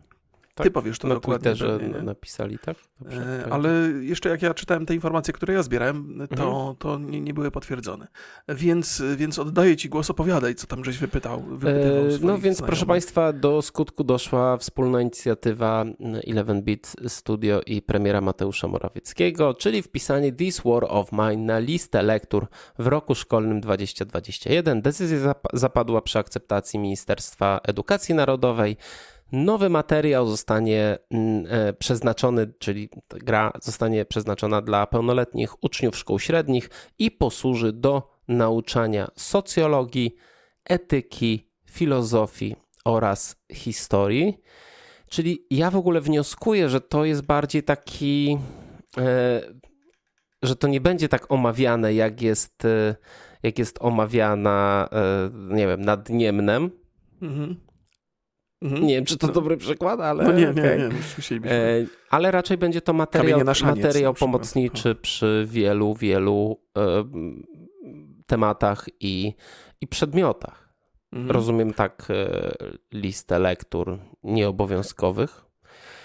Tak? 0.60 0.68
Ty 0.68 0.72
powiesz 0.72 1.00
to 1.00 1.08
na 1.08 1.14
dokładnie. 1.16 1.52
Twitterze 1.52 1.80
pewnie, 1.80 2.02
napisali, 2.02 2.60
tak? 2.60 2.78
Dobrze, 3.02 3.46
e, 3.48 3.54
ale 3.54 3.70
jeszcze 4.02 4.30
jak 4.30 4.42
ja 4.42 4.54
czytałem 4.54 4.86
te 4.86 4.94
informacje, 4.94 5.34
które 5.34 5.54
ja 5.54 5.64
zbierałem, 5.64 6.28
to, 6.36 6.44
mhm. 6.44 6.76
to 6.76 6.98
nie, 6.98 7.22
nie, 7.22 7.34
były 7.34 7.52
potwierdzone. 7.52 8.08
Więc, 8.50 9.04
więc 9.16 9.40
oddaję 9.40 9.78
ci 9.78 9.90
głos, 9.90 10.10
opowiadaj, 10.10 10.56
co 10.56 10.68
tam 10.68 10.86
żeś 10.86 10.98
wypytał. 10.98 11.40
E, 11.40 11.42
no 11.42 12.12
więc 12.12 12.22
znajomych. 12.22 12.58
proszę 12.66 12.86
Państwa, 12.86 13.34
do 13.34 13.62
skutku 13.62 14.04
doszła 14.04 14.58
wspólna 14.58 15.02
inicjatywa 15.02 15.86
11-Bit 16.28 16.96
Studio 17.08 17.62
i 17.66 17.82
premiera 17.82 18.22
Mateusza 18.22 18.68
Morawieckiego, 18.68 19.54
czyli 19.54 19.82
wpisanie 19.82 20.32
This 20.32 20.62
War 20.66 20.86
of 20.88 21.12
Mine 21.12 21.46
na 21.46 21.60
listę 21.60 22.04
lektur 22.04 22.48
w 22.80 22.88
roku 22.88 23.16
szkolnym 23.16 23.62
2021. 23.62 24.82
Decyzja 24.82 25.36
zapadła 25.54 26.02
przy 26.02 26.20
akceptacji 26.20 26.80
Ministerstwa 26.80 27.60
Edukacji 27.64 28.16
Narodowej. 28.16 28.78
Nowy 29.31 29.70
materiał 29.70 30.28
zostanie 30.28 30.98
mm, 31.12 31.46
e, 31.50 31.74
przeznaczony, 31.74 32.54
czyli 32.60 32.90
gra 33.10 33.52
zostanie 33.62 34.06
przeznaczona 34.06 34.62
dla 34.62 34.88
pełnoletnich 34.88 35.64
uczniów 35.64 35.98
szkół 35.98 36.20
średnich 36.20 36.70
i 37.00 37.12
posłuży 37.12 37.74
do 37.74 38.12
nauczania 38.28 39.08
socjologii, 39.16 40.16
etyki, 40.66 41.50
filozofii 41.72 42.56
oraz 42.86 43.36
historii. 43.54 44.38
Czyli 45.10 45.46
ja 45.52 45.72
w 45.72 45.75
ogóle 45.75 46.02
wnioskuję, 46.02 46.70
że 46.70 46.82
to 46.82 47.06
jest 47.06 47.22
bardziej 47.22 47.64
taki, 47.64 48.38
e, 48.98 49.42
że 50.44 50.56
to 50.56 50.68
nie 50.68 50.82
będzie 50.82 51.10
tak 51.10 51.32
omawiane, 51.32 51.94
jak 51.94 52.22
jest, 52.22 52.66
e, 52.66 52.96
jak 53.44 53.60
jest 53.60 53.78
omawiana, 53.82 54.90
nie 55.34 55.68
wiem, 55.68 55.82
nad 55.82 56.10
Niemnem. 56.10 56.72
Mhm 57.22 57.69
Mhm. 58.62 58.88
Nie 58.88 58.96
wiem, 58.96 59.06
czy 59.06 59.18
to 59.18 59.28
no. 59.28 59.34
dobry 59.34 59.58
przykład, 59.58 60.00
ale. 60.00 60.24
No 60.24 60.32
nie, 60.32 60.42
nie, 60.42 60.50
okay. 60.50 60.78
nie, 60.78 60.90
musielibyśmy. 61.18 61.58
E, 61.58 61.86
ale 62.10 62.32
raczej 62.32 62.58
będzie 62.58 62.82
to 62.82 62.94
materiał, 62.94 63.40
materiał 63.64 64.14
pomocniczy 64.14 64.96
przy 64.96 65.46
wielu, 65.50 65.94
wielu 65.94 66.60
e, 66.78 67.04
tematach 68.26 68.86
i, 69.00 69.34
i 69.82 69.88
przedmiotach. 69.88 70.70
Mhm. 71.12 71.32
Rozumiem 71.32 71.74
tak 71.74 72.08
e, 72.10 72.52
listę 72.94 73.40
lektur 73.40 74.00
nieobowiązkowych. 74.24 75.49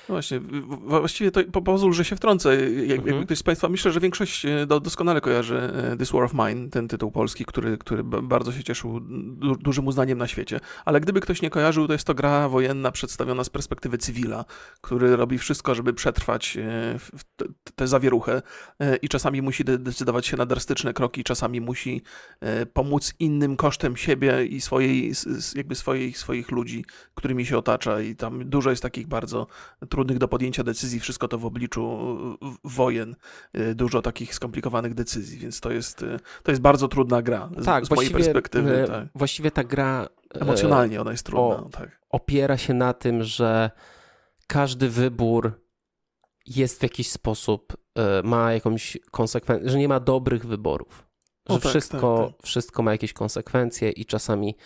No 0.09 0.15
właśnie, 0.15 0.41
właściwie 0.87 1.31
to 1.31 1.62
pozwól, 1.62 1.93
że 1.93 2.05
się 2.05 2.17
wtrącę. 2.17 2.71
Jak, 2.71 2.99
mhm. 2.99 3.25
ktoś 3.25 3.39
z 3.39 3.43
Państwa, 3.43 3.69
myślę, 3.69 3.93
że 3.93 4.01
większość 4.01 4.47
e, 4.47 4.67
doskonale 4.67 5.21
kojarzy 5.21 5.56
e, 5.56 5.97
This 5.97 6.11
War 6.11 6.23
of 6.23 6.33
Mine, 6.35 6.71
ten 6.71 6.89
tytuł 6.89 7.11
polski, 7.11 7.45
który, 7.45 7.79
który 7.79 8.05
bardzo 8.05 8.53
się 8.53 8.65
cieszył 8.65 9.01
du 9.01 9.56
dużym 9.56 9.87
uznaniem 9.87 10.19
na 10.19 10.29
świecie. 10.29 10.61
Ale 10.85 11.01
gdyby 11.01 11.21
ktoś 11.21 11.43
nie 11.43 11.51
kojarzył, 11.51 11.87
to 11.87 11.93
jest 11.93 12.06
to 12.06 12.15
gra 12.15 12.49
wojenna 12.49 12.93
przedstawiona 12.93 13.44
z 13.44 13.51
perspektywy 13.51 13.99
cywila, 13.99 14.44
który 14.81 15.17
robi 15.17 15.39
wszystko, 15.39 15.75
żeby 15.75 15.94
przetrwać 15.94 16.56
e, 16.56 16.99
tę 17.75 17.87
zawieruchę 17.89 18.43
i 19.03 19.08
czasami 19.08 19.43
musi 19.43 19.65
decydować 19.65 20.27
się 20.27 20.37
na 20.37 20.46
drastyczne 20.46 20.93
kroki, 20.93 21.25
czasami 21.25 21.61
musi 21.61 22.03
pomóc 22.73 23.15
innym 23.19 23.56
kosztem 23.56 23.96
siebie 23.96 24.46
i 24.46 24.61
swojej, 24.61 25.13
jakby 25.55 25.75
swojej, 25.75 26.13
swoich 26.13 26.51
ludzi, 26.51 26.84
którymi 27.15 27.46
się 27.46 27.58
otacza 27.58 28.01
i 28.01 28.17
tam 28.17 28.51
dużo 28.51 28.70
jest 28.70 28.82
takich 28.82 29.06
bardzo 29.06 29.46
trudnych 29.94 30.19
do 30.19 30.29
podjęcia 30.29 30.65
decyzji, 30.65 31.01
wszystko 31.01 31.29
to 31.29 31.39
w 31.39 31.46
obliczu 31.46 31.98
wojen, 32.65 33.17
y, 33.56 33.74
dużo 33.74 34.03
takich 34.03 34.34
skomplikowanych 34.34 34.94
decyzji, 34.94 35.39
więc 35.39 35.60
to 35.60 35.70
jest, 35.70 36.03
y, 36.03 36.19
to 36.43 36.53
jest 36.53 36.63
bardzo 36.63 36.89
trudna 36.89 37.22
gra 37.22 37.51
z, 37.58 37.65
tak, 37.65 37.86
z 37.86 37.91
mojej 37.91 38.10
perspektywy. 38.10 38.82
Y, 38.82 38.86
tak. 38.86 39.08
Właściwie 39.15 39.51
ta 39.51 39.65
gra 39.65 40.08
emocjonalnie 40.31 41.01
ona 41.01 41.10
jest 41.10 41.27
trudna. 41.27 41.56
O, 41.56 41.69
tak. 41.69 42.01
Opiera 42.10 42.56
się 42.56 42.74
na 42.74 42.93
tym, 42.93 43.22
że 43.22 43.70
każdy 44.46 44.89
wybór 44.89 45.53
jest 46.46 46.81
w 46.81 46.82
jakiś 46.82 47.10
sposób, 47.10 47.77
ma 48.24 48.53
jakąś 48.53 48.98
konsekwencję, 49.10 49.70
że 49.70 49.79
nie 49.79 49.89
ma 49.89 50.01
dobrych 50.01 50.46
wyborów. 50.46 51.06
Że 51.48 51.55
o, 51.55 51.58
tak, 51.58 51.70
wszystko, 51.70 52.19
tak, 52.19 52.36
tak. 52.36 52.46
wszystko 52.46 52.82
ma 52.82 52.93
jakieś 52.93 53.13
konsekwencje 53.13 53.91
i 53.91 54.05
czasami 54.05 54.56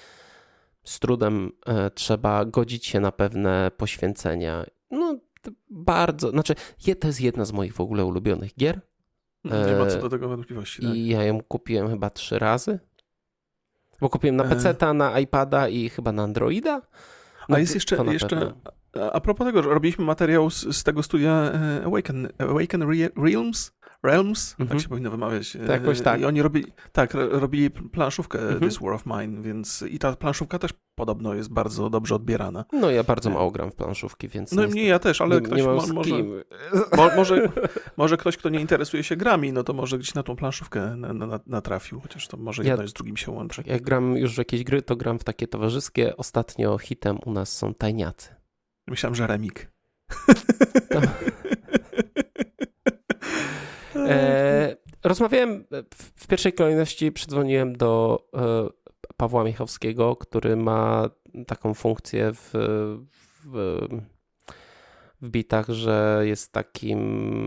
z 0.85 0.99
trudem 0.99 1.53
trzeba 1.95 2.45
godzić 2.45 2.87
się 2.87 3.01
na 3.01 3.13
pewne 3.13 3.71
poświęcenia 3.77 4.65
no, 4.91 5.19
bardzo, 5.71 6.31
znaczy, 6.31 6.55
to 7.01 7.07
jest 7.07 7.21
jedna 7.21 7.45
z 7.45 7.53
moich 7.53 7.75
w 7.75 7.81
ogóle 7.81 8.05
ulubionych 8.05 8.55
gier. 8.55 8.81
Nie 9.45 9.77
ma 9.79 9.87
co 9.87 9.99
do 9.99 10.09
tego 10.09 10.29
wątpliwości. 10.29 10.83
Tak? 10.83 10.95
I 10.95 11.07
ja 11.07 11.23
ją 11.23 11.43
kupiłem 11.43 11.89
chyba 11.89 12.11
trzy 12.11 12.39
razy. 12.39 12.79
Bo 14.01 14.09
kupiłem 14.09 14.37
na 14.37 14.45
e. 14.45 14.49
PC, 14.49 14.95
na 14.95 15.19
iPada 15.21 15.69
i 15.69 15.89
chyba 15.89 16.13
na 16.13 16.23
Androida. 16.23 16.83
No, 17.49 17.57
A 17.57 17.59
jest 17.59 17.75
jeszcze, 17.75 17.97
jeszcze 18.05 18.53
a 19.13 19.21
propos 19.21 19.47
tego, 19.47 19.63
że 19.63 19.69
robiliśmy 19.69 20.05
materiał 20.05 20.51
z, 20.51 20.77
z 20.77 20.85
tego 20.85 21.03
studia 21.03 21.33
e, 21.33 21.85
Awaken, 21.85 22.29
Awaken 22.39 22.83
Realms, 23.17 23.79
Realms, 24.03 24.51
tak 24.51 24.61
mhm. 24.61 24.79
tak 24.79 24.83
się 24.83 24.89
powinno 24.89 25.11
wymawiać. 25.11 25.53
Tak, 25.53 25.69
jakoś 25.69 26.01
tak. 26.01 26.21
I 26.21 26.25
oni 26.25 26.43
robili, 26.43 26.73
tak, 26.93 27.15
robili 27.15 27.71
planszówkę 27.71 28.39
mhm. 28.39 28.61
This 28.61 28.79
War 28.79 28.93
of 28.93 29.07
Mine, 29.07 29.43
więc 29.43 29.85
i 29.91 29.99
ta 29.99 30.17
planszówka 30.17 30.59
też 30.59 30.73
podobno 30.95 31.35
jest 31.35 31.53
bardzo 31.53 31.91
dobrze 31.91 32.15
odbierana. 32.15 32.65
No 32.73 32.91
ja 32.91 33.05
bardzo 33.05 33.31
mało 33.31 33.51
gram 33.51 33.71
w 33.71 33.75
planszówki, 33.75 34.29
więc... 34.29 34.53
No 34.53 34.67
nie, 34.67 34.85
ja 34.85 34.99
też, 34.99 35.21
ale 35.21 35.37
nie, 35.37 35.43
ktoś 35.43 35.59
nie 35.59 35.67
mo, 35.67 35.87
może, 35.95 36.15
mo, 36.97 37.11
może, 37.17 37.49
może 37.97 38.17
ktoś, 38.17 38.37
kto 38.37 38.49
nie 38.49 38.61
interesuje 38.61 39.03
się 39.05 39.17
grami, 39.17 39.53
no 39.53 39.63
to 39.65 39.73
może 39.73 39.99
gdzieś 39.99 40.15
na 40.15 40.23
tą 40.23 40.37
planszówkę 40.37 40.97
na, 40.97 41.13
na, 41.13 41.41
natrafił, 41.47 42.01
chociaż 42.01 42.29
to 42.29 42.37
może 42.37 42.65
jedno 42.65 42.83
ja, 42.83 42.89
z 42.89 42.93
drugim 42.93 43.17
się 43.17 43.33
łączy. 43.33 43.63
Jak 43.67 43.83
gram 43.83 44.17
już 44.17 44.35
w 44.35 44.39
jakieś 44.39 44.65
gry, 44.65 44.83
to 44.83 44.97
gram 44.97 45.19
w 45.19 45.25
takie 45.25 45.47
towarzyskie. 45.47 46.17
Ostatnio 46.17 46.79
hitem 46.79 47.19
u 47.27 47.33
nas 47.33 47.57
są 47.57 47.75
tajniacy. 47.75 48.38
Myślałem, 48.91 49.15
że 49.15 49.27
remik. 49.27 49.71
To... 50.91 51.01
E, 54.09 54.77
rozmawiałem 55.05 55.65
w, 55.95 56.23
w, 56.23 56.27
pierwszej 56.27 56.53
kolejności, 56.53 57.13
przydzwoniłem 57.13 57.77
do 57.77 58.23
e, 58.37 58.69
Pawła 59.17 59.45
Michałowskiego, 59.45 60.17
który 60.17 60.57
ma 60.57 61.11
taką 61.47 61.75
funkcję 61.75 62.33
w, 62.33 62.51
w, 63.45 63.89
w 65.21 65.31
bitach, 65.31 65.69
że 65.69 66.23
jest 66.25 66.53
takim 66.53 67.01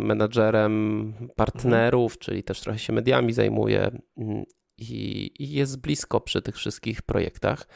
menadżerem 0.06 1.14
partnerów, 1.36 2.12
mhm. 2.12 2.20
czyli 2.20 2.44
też 2.44 2.62
trochę 2.62 2.80
się 2.80 2.94
mediami 2.94 3.34
zajmuje 3.34 3.92
mm, 4.18 4.44
i, 4.78 5.32
i 5.40 5.52
jest 5.52 5.82
blisko 5.82 6.22
przy 6.22 6.42
tych 6.42 6.56
wszystkich 6.56 7.02
projektach. 7.02 7.68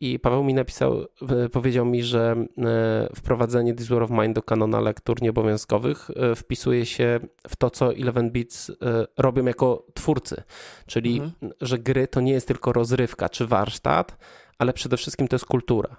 I 0.00 0.18
Paweł 0.18 0.44
mi 0.44 0.54
napisał, 0.54 1.06
powiedział 1.52 1.84
mi, 1.84 2.02
że 2.02 2.36
e, 2.58 3.08
wprowadzenie 3.16 3.74
This 3.74 3.88
War 3.88 4.02
of 4.02 4.10
Mine 4.10 4.32
do 4.32 4.42
kanona 4.42 4.80
lektur 4.80 5.22
nieobowiązkowych 5.22 6.10
e, 6.16 6.34
wpisuje 6.34 6.86
się 6.86 7.20
w 7.48 7.56
to, 7.56 7.70
co 7.70 7.94
Eleven 7.94 8.30
Beats 8.30 8.70
e, 8.70 8.74
robią 9.16 9.44
jako 9.44 9.86
twórcy. 9.94 10.42
Czyli, 10.86 11.20
mhm. 11.20 11.52
że 11.60 11.78
gry 11.78 12.08
to 12.08 12.20
nie 12.20 12.32
jest 12.32 12.48
tylko 12.48 12.72
rozrywka 12.72 13.28
czy 13.28 13.46
warsztat, 13.46 14.16
ale 14.58 14.72
przede 14.72 14.96
wszystkim 14.96 15.28
to 15.28 15.34
jest 15.34 15.46
kultura. 15.46 15.96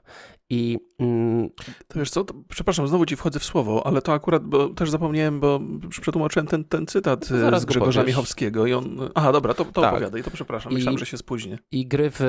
I 0.50 0.80
mm, 1.00 1.50
to 1.88 2.00
wiesz 2.00 2.10
co, 2.10 2.24
to, 2.24 2.34
przepraszam, 2.50 2.88
znowu 2.88 3.06
ci 3.06 3.16
wchodzę 3.16 3.40
w 3.40 3.44
słowo, 3.44 3.88
ale 3.88 4.02
to 4.02 4.14
akurat, 4.14 4.44
bo 4.44 4.70
też 4.70 4.90
zapomniałem, 4.90 5.40
bo 5.40 5.60
przetłumaczyłem 6.02 6.48
ten, 6.48 6.64
ten 6.64 6.88
cytat 6.88 7.30
no 7.52 7.60
z 7.60 7.66
Grzegorza 7.66 8.04
Michowskiego 8.04 8.66
i 8.66 8.74
on, 8.74 9.10
aha 9.16 9.32
dobra, 9.32 9.54
to, 9.54 9.66
to 9.66 9.82
tak. 9.82 9.94
opowiadaj, 9.94 10.24
to 10.24 10.32
przepraszam, 10.32 10.74
myślałem, 10.74 10.96
I, 10.96 11.00
że 11.00 11.06
się 11.06 11.18
spóźnię. 11.18 11.60
I 11.72 11.88
gry 11.88 12.10
w, 12.12 12.20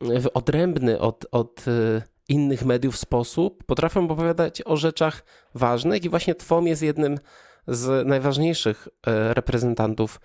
w 0.00 0.26
odrębny 0.34 1.00
od, 1.00 1.26
od 1.30 1.68
y, 1.68 2.02
innych 2.28 2.64
mediów 2.64 2.96
sposób 2.96 3.64
potrafią 3.64 4.04
opowiadać 4.04 4.62
o 4.64 4.76
rzeczach 4.76 5.24
ważnych 5.54 6.04
i 6.04 6.08
właśnie 6.08 6.34
TWOM 6.34 6.66
jest 6.66 6.82
jednym 6.82 7.18
z 7.66 8.06
najważniejszych 8.06 8.88
e, 9.06 9.34
reprezentantów 9.34 10.20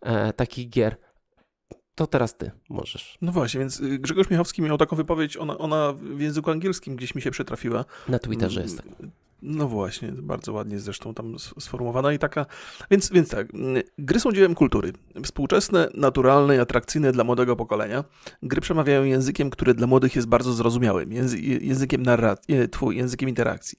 e, 0.00 0.32
takich 0.32 0.70
gier 0.70 0.96
to 1.98 2.06
teraz 2.06 2.36
ty 2.36 2.50
możesz. 2.68 3.18
No 3.22 3.32
właśnie, 3.32 3.60
więc 3.60 3.80
y, 3.80 3.98
Grzegorz 3.98 4.30
Michałowski 4.30 4.62
miał 4.62 4.78
taką 4.78 4.96
wypowiedź, 4.96 5.36
ona, 5.36 5.58
ona 5.58 5.92
w 5.92 6.20
języku 6.20 6.50
angielskim 6.50 6.96
gdzieś 6.96 7.14
mi 7.14 7.22
się 7.22 7.30
przytrafiła. 7.30 7.84
Na 8.08 8.18
Twitterze 8.18 8.62
jest 8.62 8.76
tak. 8.76 8.86
No 9.42 9.68
właśnie, 9.68 10.12
bardzo 10.12 10.52
ładnie 10.52 10.78
zresztą 10.78 11.14
tam 11.14 11.36
sformułowana 11.38 12.12
i 12.12 12.18
taka. 12.18 12.46
Więc, 12.90 13.10
więc 13.10 13.28
tak, 13.28 13.54
mm, 13.54 13.82
gry 13.98 14.20
są 14.20 14.32
dziełem 14.32 14.54
kultury. 14.54 14.92
Współczesne, 15.24 15.88
naturalne 15.94 16.56
i 16.56 16.58
atrakcyjne 16.58 17.12
dla 17.12 17.24
młodego 17.24 17.56
pokolenia. 17.56 18.04
Gry 18.42 18.60
przemawiają 18.60 19.04
językiem, 19.04 19.50
który 19.50 19.74
dla 19.74 19.86
młodych 19.86 20.16
jest 20.16 20.28
bardzo 20.28 20.52
zrozumiałym, 20.52 21.12
języ 21.12 21.40
językiem 21.40 22.02
narracji, 22.02 22.54
twój, 22.70 22.96
językiem 22.96 23.28
interakcji. 23.28 23.78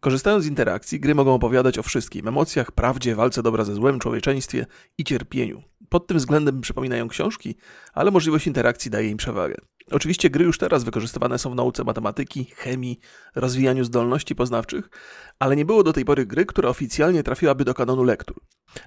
Korzystając 0.00 0.44
z 0.44 0.46
interakcji, 0.46 1.00
gry 1.00 1.14
mogą 1.14 1.34
opowiadać 1.34 1.78
o 1.78 1.82
wszystkim: 1.82 2.28
emocjach, 2.28 2.72
prawdzie, 2.72 3.14
walce 3.14 3.42
dobra 3.42 3.64
ze 3.64 3.74
złem, 3.74 3.98
człowieczeństwie 3.98 4.66
i 4.98 5.04
cierpieniu. 5.04 5.62
Pod 5.94 6.06
tym 6.06 6.18
względem 6.18 6.60
przypominają 6.60 7.08
książki, 7.08 7.54
ale 7.92 8.10
możliwość 8.10 8.46
interakcji 8.46 8.90
daje 8.90 9.10
im 9.10 9.16
przewagę. 9.16 9.54
Oczywiście 9.90 10.30
gry 10.30 10.44
już 10.44 10.58
teraz 10.58 10.84
wykorzystywane 10.84 11.38
są 11.38 11.50
w 11.50 11.54
nauce 11.54 11.84
matematyki, 11.84 12.44
chemii, 12.44 13.00
rozwijaniu 13.34 13.84
zdolności 13.84 14.34
poznawczych, 14.34 14.90
ale 15.38 15.56
nie 15.56 15.64
było 15.64 15.82
do 15.82 15.92
tej 15.92 16.04
pory 16.04 16.26
gry, 16.26 16.46
która 16.46 16.68
oficjalnie 16.68 17.22
trafiłaby 17.22 17.64
do 17.64 17.74
kanonu 17.74 18.04
lektur. 18.04 18.40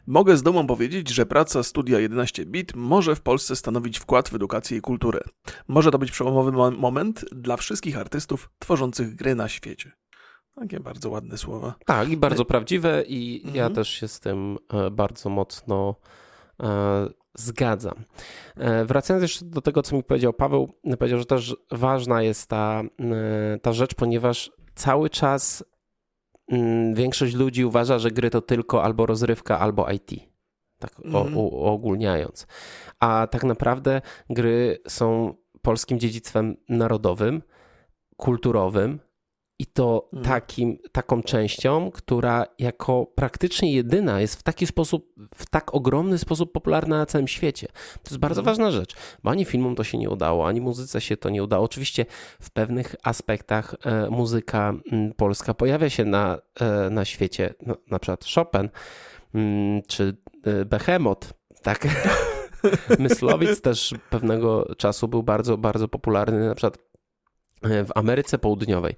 Mogę 0.08 0.38
z 0.38 0.44
dumą 0.44 0.68
powiedzieć, 0.68 1.10
że 1.10 1.26
praca 1.26 1.64
studia 1.64 2.00
11 2.00 2.46
bit 2.46 2.76
może 2.76 3.16
w 3.16 3.22
Polsce 3.22 3.56
stanowić 3.56 4.00
wkład 4.00 4.30
w 4.30 4.36
edukację 4.36 4.78
i 4.78 4.82
kulturę. 4.82 5.20
Może 5.68 5.92
to 5.92 6.00
być 6.00 6.12
przełomowy 6.12 6.72
moment 6.72 7.26
dla 7.32 7.58
wszystkich 7.58 7.98
artystów 7.98 8.50
tworzących 8.60 9.16
gry 9.16 9.36
na 9.36 9.50
świecie. 9.50 9.92
Takie 10.56 10.80
bardzo 10.80 11.10
ładne 11.10 11.38
słowa. 11.38 11.76
Tak, 11.86 12.10
i 12.10 12.18
bardzo 12.18 12.46
prawdziwe, 12.46 13.04
i 13.08 13.38
mhm. 13.38 13.56
ja 13.56 13.70
też 13.70 13.90
się 13.90 14.08
z 14.08 14.20
tym 14.20 14.58
e, 14.74 14.92
bardzo 14.92 15.30
mocno 15.30 15.96
zgadzam. 17.38 18.04
E, 18.58 18.86
wracając 18.86 19.22
jeszcze 19.22 19.46
do 19.46 19.62
tego, 19.62 19.82
co 19.82 19.96
mi 19.96 20.04
powiedział 20.04 20.34
Paweł, 20.34 20.74
powiedział, 21.00 21.20
że 21.20 21.26
też 21.26 21.56
ważna 21.72 22.22
jest 22.22 22.50
ta, 22.50 22.84
e, 23.00 23.60
ta 23.60 23.74
rzecz, 23.74 23.96
ponieważ 23.96 24.52
cały 24.76 25.10
czas 25.10 25.64
mm, 26.52 26.94
większość 26.94 27.36
ludzi 27.36 27.66
uważa, 27.66 28.00
że 28.00 28.12
gry 28.12 28.30
to 28.30 28.42
tylko 28.42 28.84
albo 28.84 29.06
rozrywka, 29.06 29.60
albo 29.60 29.92
IT. 29.92 30.12
Tak 30.80 30.92
mm. 31.06 31.38
uogólniając. 31.38 32.48
A 33.00 33.28
tak 33.32 33.44
naprawdę 33.44 34.02
gry 34.30 34.78
są 34.88 35.34
polskim 35.62 36.00
dziedzictwem 36.00 36.58
narodowym, 36.70 37.42
kulturowym, 38.18 39.00
i 39.60 39.66
to 39.66 40.08
hmm. 40.12 40.30
takim, 40.30 40.78
taką 40.92 41.24
częścią, 41.24 41.92
która 41.92 42.46
jako 42.60 43.06
praktycznie 43.16 43.74
jedyna 43.74 44.22
jest 44.22 44.36
w 44.36 44.44
taki 44.44 44.68
sposób, 44.68 45.14
w 45.36 45.46
tak 45.50 45.76
ogromny 45.76 46.18
sposób 46.18 46.52
popularna 46.52 46.98
na 46.98 47.06
całym 47.06 47.28
świecie. 47.28 47.68
To 48.04 48.10
jest 48.10 48.18
bardzo 48.18 48.42
hmm. 48.42 48.56
ważna 48.56 48.72
rzecz, 48.72 48.96
bo 49.24 49.32
ani 49.32 49.46
filmom 49.46 49.76
to 49.76 49.84
się 49.84 49.98
nie 49.98 50.10
udało, 50.10 50.48
ani 50.48 50.62
muzyce 50.62 51.02
się 51.02 51.18
to 51.18 51.30
nie 51.30 51.44
udało. 51.44 51.66
Oczywiście 51.66 52.06
w 52.42 52.52
pewnych 52.52 52.96
aspektach 53.04 53.76
e, 53.86 54.10
muzyka 54.10 54.74
mm, 54.92 55.14
polska 55.14 55.54
pojawia 55.54 55.90
się 55.90 56.06
na, 56.06 56.38
e, 56.60 56.90
na 56.90 57.06
świecie, 57.06 57.54
no, 57.66 57.76
na 57.92 58.00
przykład 58.00 58.26
Chopin 58.36 58.70
mm, 59.36 59.82
czy 59.88 60.18
e, 60.44 60.66
Behemoth, 60.66 61.34
tak? 61.64 61.88
Myslowic 63.00 63.62
też 63.62 63.94
pewnego 64.10 64.76
czasu 64.78 65.08
był 65.08 65.24
bardzo, 65.24 65.58
bardzo 65.58 65.88
popularny, 65.88 66.48
na 66.48 66.56
przykład 66.56 66.78
w 67.64 67.90
Ameryce 67.96 68.38
Południowej. 68.38 68.96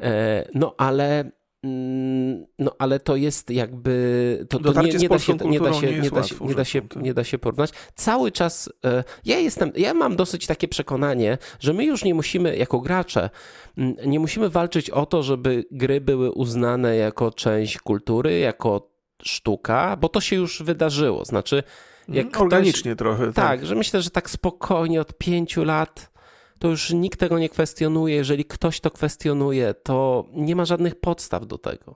E, 0.00 0.48
no 0.54 0.74
ale 0.78 1.30
mm, 1.64 2.46
no 2.58 2.72
ale 2.78 3.00
to 3.00 3.16
jest 3.16 3.50
jakby 3.50 4.46
to, 4.48 4.58
to 4.58 4.82
nie, 4.82 4.92
nie, 4.92 5.08
da 5.08 5.18
się, 5.18 5.34
nie 5.34 5.60
da 5.60 5.72
się 5.72 6.00
nie 6.00 6.10
da 6.10 6.22
się 6.22 6.36
nie 6.40 6.54
da 6.54 6.64
się 6.64 6.82
nie 6.96 7.14
da 7.14 7.24
się 7.24 7.38
porównać. 7.38 7.70
Cały 7.94 8.32
czas 8.32 8.70
e, 8.84 9.04
ja 9.24 9.38
jestem 9.38 9.72
ja 9.76 9.94
mam 9.94 10.16
dosyć 10.16 10.46
takie 10.46 10.68
przekonanie, 10.68 11.38
że 11.60 11.72
my 11.72 11.84
już 11.84 12.04
nie 12.04 12.14
musimy 12.14 12.56
jako 12.56 12.80
gracze 12.80 13.30
mm, 13.78 13.94
nie 14.06 14.20
musimy 14.20 14.50
walczyć 14.50 14.90
o 14.90 15.06
to, 15.06 15.22
żeby 15.22 15.64
gry 15.70 16.00
były 16.00 16.30
uznane 16.30 16.96
jako 16.96 17.30
część 17.30 17.78
kultury, 17.78 18.38
jako 18.38 18.90
sztuka, 19.22 19.96
bo 19.96 20.08
to 20.08 20.20
się 20.20 20.36
już 20.36 20.62
wydarzyło. 20.62 21.24
Znaczy 21.24 21.62
jak 22.08 22.26
mhm, 22.26 22.42
Organicznie 22.42 22.94
ktoś, 22.94 22.98
trochę. 22.98 23.26
Tak. 23.26 23.34
tak, 23.34 23.66
że 23.66 23.74
myślę, 23.74 24.02
że 24.02 24.10
tak 24.10 24.30
spokojnie 24.30 25.00
od 25.00 25.18
pięciu 25.18 25.64
lat 25.64 26.09
to 26.60 26.68
już 26.68 26.90
nikt 26.90 27.20
tego 27.20 27.38
nie 27.38 27.48
kwestionuje. 27.48 28.14
Jeżeli 28.14 28.44
ktoś 28.44 28.80
to 28.80 28.90
kwestionuje, 28.90 29.74
to 29.74 30.24
nie 30.32 30.56
ma 30.56 30.64
żadnych 30.64 31.00
podstaw 31.00 31.46
do 31.46 31.58
tego. 31.58 31.94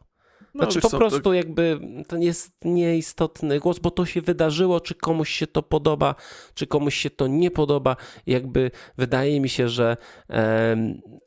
No, 0.55 0.65
znaczy 0.65 0.81
po 0.81 0.89
co, 0.89 0.99
prostu 0.99 1.21
to... 1.21 1.33
jakby 1.33 1.81
to 2.09 2.17
jest 2.17 2.53
nieistotny 2.65 3.61
głos, 3.61 3.79
bo 3.79 3.91
to 3.91 4.07
się 4.07 4.21
wydarzyło, 4.21 4.81
czy 4.81 4.95
komuś 4.95 5.31
się 5.31 5.47
to 5.47 5.63
podoba, 5.63 6.15
czy 6.55 6.67
komuś 6.67 6.95
się 6.95 7.11
to 7.11 7.27
nie 7.27 7.51
podoba. 7.51 7.97
Jakby 8.27 8.71
wydaje 8.99 9.41
mi 9.41 9.49
się, 9.49 9.69
że 9.69 9.97
e, 10.31 10.77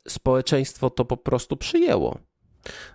społeczeństwo 0.08 0.90
to 0.90 1.04
po 1.04 1.16
prostu 1.16 1.56
przyjęło. 1.56 2.18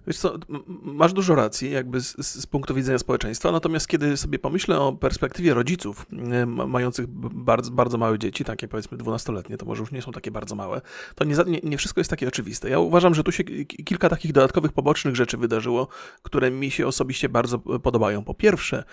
Wiesz 0.07 0.17
co, 0.17 0.37
masz 0.83 1.13
dużo 1.13 1.35
racji, 1.35 1.71
jakby 1.71 2.01
z, 2.01 2.15
z, 2.17 2.47
punktu 2.47 2.75
widzenia 2.75 2.99
społeczeństwa, 2.99 3.51
natomiast 3.51 3.87
kiedy 3.87 4.17
sobie 4.17 4.39
pomyślę 4.39 4.79
o 4.79 4.93
perspektywie 4.93 5.53
rodziców 5.53 6.05
mających 6.47 7.07
bardzo, 7.07 7.71
bardzo 7.71 7.97
małe 7.97 8.19
dzieci, 8.19 8.45
takie 8.45 8.67
powiedzmy 8.67 8.97
dwunastoletnie, 8.97 9.57
to 9.57 9.65
może 9.65 9.81
już 9.81 9.91
nie 9.91 10.01
są 10.01 10.11
takie 10.11 10.31
bardzo 10.31 10.55
małe, 10.55 10.81
to 11.15 11.23
nie, 11.23 11.35
nie, 11.45 11.59
nie, 11.63 11.77
wszystko 11.77 11.99
jest 11.99 12.09
takie 12.09 12.27
oczywiste. 12.27 12.69
Ja 12.69 12.79
uważam, 12.79 13.15
że 13.15 13.23
tu 13.23 13.31
się 13.31 13.43
kilka 13.65 14.09
takich 14.09 14.33
dodatkowych, 14.33 14.71
pobocznych 14.71 15.15
rzeczy 15.15 15.37
wydarzyło, 15.37 15.87
które 16.21 16.51
mi 16.51 16.71
się 16.71 16.87
osobiście 16.87 17.29
bardzo 17.29 17.59
podobają. 17.59 18.23
Po 18.23 18.33
pierwsze, 18.33 18.83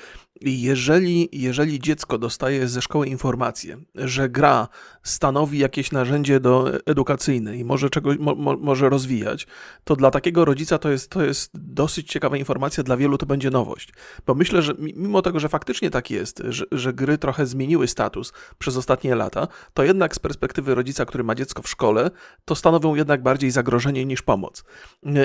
jeżeli, 0.41 1.29
jeżeli 1.33 1.81
dziecko 1.81 2.19
dostaje 2.19 2.69
ze 2.69 2.83
szkoły 2.83 3.07
informację, 3.07 3.79
że 3.95 4.29
gra 4.29 4.69
stanowi 5.03 5.59
jakieś 5.59 5.93
narzędzie 5.93 6.41
do 6.41 6.71
edukacyjne 6.87 7.57
i 7.57 7.65
może 7.65 7.91
czegoś 7.91 8.19
mo, 8.19 8.57
może 8.57 8.89
rozwijać, 8.89 9.47
to 9.85 9.97
dla 9.97 10.11
takiego 10.11 10.45
rodzica 10.45 10.70
to 10.79 10.91
jest, 10.91 11.11
to 11.11 11.25
jest 11.25 11.51
dosyć 11.55 12.09
ciekawa 12.09 12.37
informacja, 12.37 12.83
dla 12.83 12.97
wielu 12.97 13.19
to 13.19 13.27
będzie 13.27 13.51
nowość. 13.51 13.93
Bo 14.27 14.35
myślę, 14.35 14.63
że 14.63 14.75
mimo 14.79 15.23
tego, 15.23 15.41
że 15.41 15.49
faktycznie 15.49 15.91
tak 15.91 16.11
jest, 16.11 16.43
że, 16.49 16.65
że 16.73 16.93
gry 16.93 17.19
trochę 17.19 17.47
zmieniły 17.47 17.89
status 17.89 18.33
przez 18.59 18.77
ostatnie 18.77 19.15
lata, 19.15 19.49
to 19.75 19.85
jednak 19.85 20.15
z 20.15 20.19
perspektywy 20.19 20.75
rodzica, 20.75 21.05
który 21.05 21.25
ma 21.25 21.35
dziecko 21.35 21.63
w 21.63 21.69
szkole, 21.69 22.11
to 22.45 22.55
stanowią 22.55 22.95
jednak 22.95 23.23
bardziej 23.23 23.51
zagrożenie 23.51 24.05
niż 24.05 24.23
pomoc. 24.23 24.65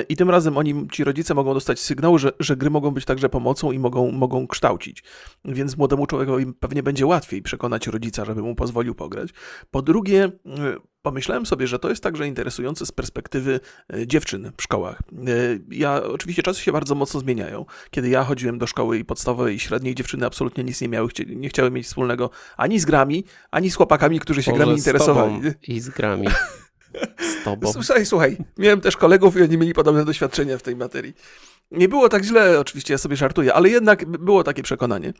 I 0.08 0.16
tym 0.16 0.30
razem 0.30 0.56
oni, 0.56 0.88
ci 0.92 1.04
rodzice 1.04 1.34
mogą 1.34 1.54
dostać 1.54 1.80
sygnał, 1.80 2.18
że, 2.18 2.32
że 2.40 2.56
gry 2.56 2.70
mogą 2.70 2.90
być 2.90 3.04
także 3.04 3.28
pomocą 3.28 3.72
i 3.72 3.78
mogą, 3.78 4.10
mogą 4.10 4.46
kształcić. 4.46 5.04
Więc 5.44 5.76
młodemu 5.76 6.06
człowiekowi 6.06 6.46
pewnie 6.52 6.82
będzie 6.82 7.06
łatwiej 7.06 7.42
przekonać 7.42 7.86
rodzica, 7.86 8.24
żeby 8.24 8.42
mu 8.42 8.54
pozwolił 8.54 8.94
pograć. 8.94 9.30
Po 9.70 9.82
drugie, 9.82 10.32
pomyślałem 11.06 11.46
sobie, 11.46 11.66
że 11.66 11.78
to 11.78 11.88
jest 11.88 12.02
także 12.02 12.26
interesujące 12.26 12.86
z 12.86 12.92
perspektywy 12.92 13.60
e, 13.92 14.06
dziewczyn 14.06 14.52
w 14.56 14.62
szkołach. 14.62 14.98
E, 15.12 15.32
ja, 15.70 16.02
oczywiście 16.02 16.42
czasy 16.42 16.62
się 16.62 16.72
bardzo 16.72 16.94
mocno 16.94 17.20
zmieniają. 17.20 17.64
Kiedy 17.90 18.08
ja 18.08 18.24
chodziłem 18.24 18.58
do 18.58 18.66
szkoły 18.66 18.98
i 18.98 19.04
podstawowej 19.04 19.54
i 19.54 19.58
średniej, 19.58 19.94
dziewczyny 19.94 20.26
absolutnie 20.26 20.64
nic 20.64 20.80
nie 20.80 20.88
miały, 20.88 21.08
nie 21.26 21.48
chciały 21.48 21.70
mieć 21.70 21.86
wspólnego 21.86 22.30
ani 22.56 22.80
z 22.80 22.84
grami, 22.84 23.24
ani 23.50 23.70
z 23.70 23.76
chłopakami, 23.76 24.20
którzy 24.20 24.42
się 24.42 24.50
Może 24.50 24.64
grami 24.64 24.78
interesowali. 24.78 25.40
I 25.68 25.80
z 25.80 25.88
grami. 25.88 26.26
Z 27.18 27.44
tobą. 27.44 27.72
Słuchaj, 27.72 28.06
słuchaj, 28.06 28.36
miałem 28.58 28.80
też 28.80 28.96
kolegów 28.96 29.36
i 29.36 29.42
oni 29.42 29.58
mieli 29.58 29.72
podobne 29.74 30.04
doświadczenia 30.04 30.58
w 30.58 30.62
tej 30.62 30.76
materii. 30.76 31.14
Nie 31.70 31.88
było 31.88 32.08
tak 32.08 32.24
źle, 32.24 32.60
oczywiście 32.60 32.94
ja 32.94 32.98
sobie 32.98 33.16
żartuję, 33.16 33.54
ale 33.54 33.68
jednak 33.68 34.06
było 34.06 34.44
takie 34.44 34.62
przekonanie. 34.62 35.12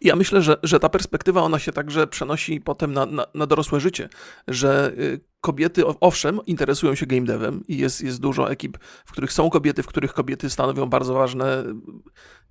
Ja 0.00 0.16
myślę, 0.16 0.42
że, 0.42 0.56
że 0.62 0.80
ta 0.80 0.88
perspektywa 0.88 1.42
ona 1.42 1.58
się 1.58 1.72
także 1.72 2.06
przenosi 2.06 2.60
potem 2.60 2.92
na, 2.92 3.06
na, 3.06 3.26
na 3.34 3.46
dorosłe 3.46 3.80
życie, 3.80 4.08
że 4.48 4.92
y, 4.98 5.20
kobiety, 5.40 5.86
owszem, 5.86 6.40
interesują 6.46 6.94
się 6.94 7.06
game 7.06 7.22
devem 7.22 7.64
i 7.68 7.78
jest, 7.78 8.02
jest 8.02 8.20
dużo 8.20 8.50
ekip, 8.50 8.78
w 9.04 9.12
których 9.12 9.32
są 9.32 9.50
kobiety, 9.50 9.82
w 9.82 9.86
których 9.86 10.12
kobiety 10.12 10.50
stanowią 10.50 10.86
bardzo 10.86 11.14
ważne, 11.14 11.64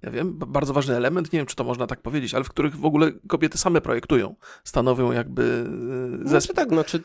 ja 0.01 0.11
wiem, 0.11 0.33
bardzo 0.37 0.73
ważny 0.73 0.95
element, 0.95 1.33
nie 1.33 1.39
wiem, 1.39 1.45
czy 1.45 1.55
to 1.55 1.63
można 1.63 1.87
tak 1.87 2.01
powiedzieć, 2.01 2.33
ale 2.33 2.43
w 2.43 2.49
których 2.49 2.75
w 2.75 2.85
ogóle 2.85 3.11
kobiety 3.27 3.57
same 3.57 3.81
projektują, 3.81 4.35
stanowią 4.63 5.11
jakby 5.11 5.43
y, 5.43 6.29
zespół. 6.29 6.29
Znaczy 6.29 6.53
tak, 6.53 6.69
znaczy 6.69 7.03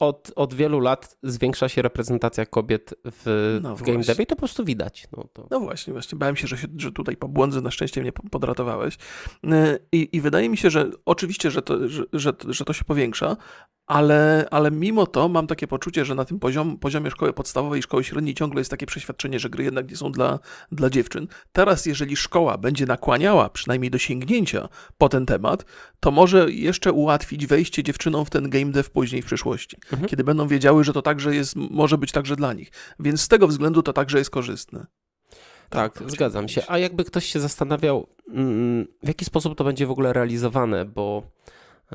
od, 0.00 0.32
od 0.36 0.54
wielu 0.54 0.80
lat 0.80 1.16
zwiększa 1.22 1.68
się 1.68 1.82
reprezentacja 1.82 2.46
kobiet 2.46 2.94
w, 3.04 3.58
no 3.62 3.76
w 3.76 3.82
game 3.82 4.04
devie 4.04 4.22
i 4.22 4.26
to 4.26 4.34
po 4.34 4.38
prostu 4.38 4.64
widać. 4.64 5.08
No, 5.16 5.24
to... 5.32 5.46
no 5.50 5.60
właśnie, 5.60 5.92
właśnie. 5.92 6.18
Bałem 6.18 6.36
się, 6.36 6.46
że, 6.46 6.58
się, 6.58 6.66
że 6.76 6.92
tutaj 6.92 7.16
po 7.16 7.28
błądzy 7.28 7.62
na 7.62 7.70
szczęście 7.70 8.00
mnie 8.00 8.12
podratowałeś. 8.12 8.94
Y, 9.44 9.48
I, 9.92 10.08
I 10.12 10.20
wydaje 10.20 10.48
mi 10.48 10.56
się, 10.56 10.70
że 10.70 10.90
oczywiście, 11.04 11.50
że 11.50 11.62
to, 11.62 11.88
że, 11.88 12.04
że, 12.12 12.32
że 12.48 12.64
to 12.64 12.72
się 12.72 12.84
powiększa, 12.84 13.36
ale, 13.90 14.46
ale 14.50 14.70
mimo 14.70 15.06
to 15.06 15.28
mam 15.28 15.46
takie 15.46 15.66
poczucie, 15.66 16.04
że 16.04 16.14
na 16.14 16.24
tym 16.24 16.38
poziom, 16.38 16.78
poziomie 16.78 17.10
szkoły 17.10 17.32
podstawowej 17.32 17.80
i 17.80 17.82
szkoły 17.82 18.04
średniej 18.04 18.34
ciągle 18.34 18.60
jest 18.60 18.70
takie 18.70 18.86
przeświadczenie, 18.86 19.38
że 19.38 19.50
gry 19.50 19.64
jednak 19.64 19.90
nie 19.90 19.96
są 19.96 20.12
dla, 20.12 20.38
dla 20.72 20.90
dziewczyn. 20.90 21.26
Teraz, 21.52 21.86
jeżeli 21.86 22.16
szkoła 22.16 22.58
będzie 22.58 22.86
nakłaniała 22.86 23.48
przynajmniej 23.48 23.90
do 23.90 23.98
sięgnięcia 23.98 24.68
po 24.98 25.08
ten 25.08 25.26
temat, 25.26 25.64
to 26.00 26.10
może 26.10 26.50
jeszcze 26.50 26.92
ułatwić 26.92 27.46
wejście 27.46 27.82
dziewczynom 27.82 28.24
w 28.24 28.30
ten 28.30 28.50
game 28.50 28.72
dev 28.72 28.90
później 28.90 29.22
w 29.22 29.26
przyszłości, 29.26 29.76
mhm. 29.92 30.08
kiedy 30.08 30.24
będą 30.24 30.48
wiedziały, 30.48 30.84
że 30.84 30.92
to 30.92 31.02
także 31.02 31.34
jest, 31.34 31.56
może 31.56 31.98
być 31.98 32.12
także 32.12 32.36
dla 32.36 32.52
nich. 32.52 32.72
Więc 33.00 33.20
z 33.20 33.28
tego 33.28 33.48
względu 33.48 33.82
to 33.82 33.92
także 33.92 34.18
jest 34.18 34.30
korzystne. 34.30 34.86
Tak, 35.70 35.98
tak 35.98 36.10
zgadzam 36.10 36.48
się. 36.48 36.62
A 36.68 36.78
jakby 36.78 37.04
ktoś 37.04 37.26
się 37.26 37.40
zastanawiał, 37.40 38.06
mm, 38.28 38.86
w 39.02 39.08
jaki 39.08 39.24
sposób 39.24 39.58
to 39.58 39.64
będzie 39.64 39.86
w 39.86 39.90
ogóle 39.90 40.12
realizowane, 40.12 40.84
bo 40.84 41.22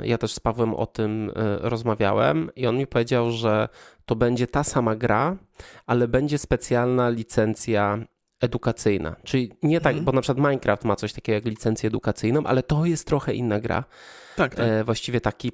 ja 0.04 0.18
też 0.18 0.34
z 0.34 0.40
Pawłem 0.40 0.74
o 0.74 0.86
tym 0.86 1.32
e, 1.36 1.58
rozmawiałem 1.70 2.50
i 2.56 2.68
on 2.68 2.78
mi 2.78 2.88
powiedział, 2.88 3.32
że 3.32 3.70
to 4.06 4.16
będzie 4.16 4.48
ta 4.48 4.64
sama 4.64 4.96
gra, 4.96 5.38
ale 5.86 6.08
będzie 6.08 6.38
specjalna 6.38 7.10
licencja 7.10 8.00
edukacyjna. 8.42 9.16
Czyli 9.24 9.52
nie 9.64 9.82
tak, 9.82 9.92
mhm. 9.92 10.06
bo 10.06 10.12
na 10.12 10.22
przykład 10.22 10.48
Minecraft 10.48 10.86
ma 10.86 10.96
coś 10.96 11.14
takiego 11.14 11.36
jak 11.36 11.46
licencję 11.46 11.88
edukacyjną, 11.88 12.44
ale 12.44 12.64
to 12.64 12.86
jest 12.86 13.08
trochę 13.08 13.34
inna 13.34 13.60
gra. 13.60 13.84
Tak, 14.36 14.56
tak. 14.56 14.66
E, 14.68 14.84
właściwie 14.84 15.22
taki 15.22 15.52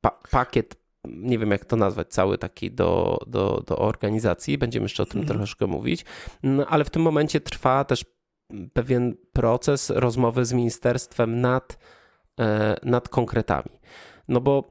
pa 0.00 0.10
pakiet, 0.30 0.76
nie 1.04 1.38
wiem 1.38 1.50
jak 1.50 1.64
to 1.64 1.76
nazwać, 1.76 2.08
cały 2.08 2.38
taki 2.38 2.70
do, 2.70 3.18
do, 3.26 3.62
do 3.66 3.78
organizacji. 3.78 4.58
Będziemy 4.58 4.84
jeszcze 4.84 5.02
o 5.02 5.06
tym 5.06 5.20
mhm. 5.20 5.38
troszeczkę 5.38 5.66
mówić. 5.66 6.04
No, 6.42 6.66
ale 6.66 6.84
w 6.84 6.90
tym 6.90 7.02
momencie 7.02 7.40
trwa 7.40 7.84
też 7.84 8.04
pewien 8.72 9.16
proces 9.32 9.90
rozmowy 9.90 10.44
z 10.44 10.52
ministerstwem 10.52 11.40
nad 11.40 11.78
nad 12.82 13.08
konkretami. 13.08 13.70
No 14.28 14.40
bo 14.40 14.64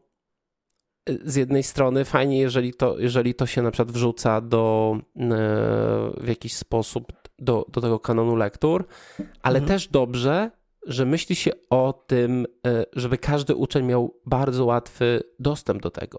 e, 1.09 1.13
z 1.23 1.35
jednej 1.35 1.63
strony 1.63 2.05
fajnie, 2.05 2.39
jeżeli 2.39 2.73
to, 2.73 2.99
jeżeli 2.99 3.35
to 3.35 3.45
się 3.45 3.61
na 3.61 3.71
przykład 3.71 3.91
wrzuca 3.91 4.41
do, 4.41 4.97
e, 4.97 5.19
w 6.17 6.25
jakiś 6.27 6.55
sposób 6.55 7.13
do, 7.39 7.65
do 7.69 7.81
tego 7.81 7.99
kanonu 7.99 8.35
lektur, 8.35 8.85
ale 9.41 9.59
mhm. 9.59 9.67
też 9.67 9.87
dobrze, 9.87 10.51
że 10.87 11.05
myśli 11.05 11.35
się 11.35 11.51
o 11.69 12.03
tym, 12.07 12.47
żeby 12.93 13.17
każdy 13.17 13.55
uczeń 13.55 13.85
miał 13.85 14.19
bardzo 14.25 14.65
łatwy 14.65 15.23
dostęp 15.39 15.81
do 15.81 15.91
tego 15.91 16.17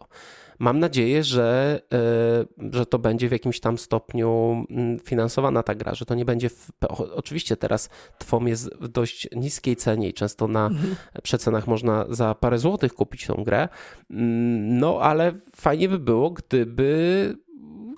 mam 0.59 0.79
nadzieję, 0.79 1.25
że, 1.25 1.81
e, 1.93 2.73
że 2.73 2.87
to 2.87 2.99
będzie 2.99 3.29
w 3.29 3.33
jakimś 3.33 3.61
tam 3.61 3.79
stopniu 3.79 4.65
mm, 4.71 4.99
finansowana 4.99 5.63
ta 5.63 5.75
gra, 5.75 5.95
że 5.95 6.05
to 6.05 6.15
nie 6.15 6.25
będzie. 6.25 6.49
W, 6.49 6.71
oczywiście 7.15 7.57
teraz 7.57 7.89
TWOM 8.19 8.49
jest 8.49 8.75
w 8.81 8.89
dość 8.89 9.29
niskiej 9.37 9.77
cenie 9.77 10.09
i 10.09 10.15
często 10.15 10.49
na 10.49 10.67
mhm. 10.67 10.97
przecenach 11.23 11.67
można 11.67 12.07
za 12.09 12.35
parę 12.35 12.59
złotych 12.59 12.95
kupić 12.95 13.27
tą 13.27 13.35
grę. 13.35 13.69
Mm, 14.11 14.79
no 14.79 14.99
ale 15.01 15.33
fajnie 15.57 15.89
by 15.89 15.99
było, 15.99 16.31
gdyby 16.31 17.37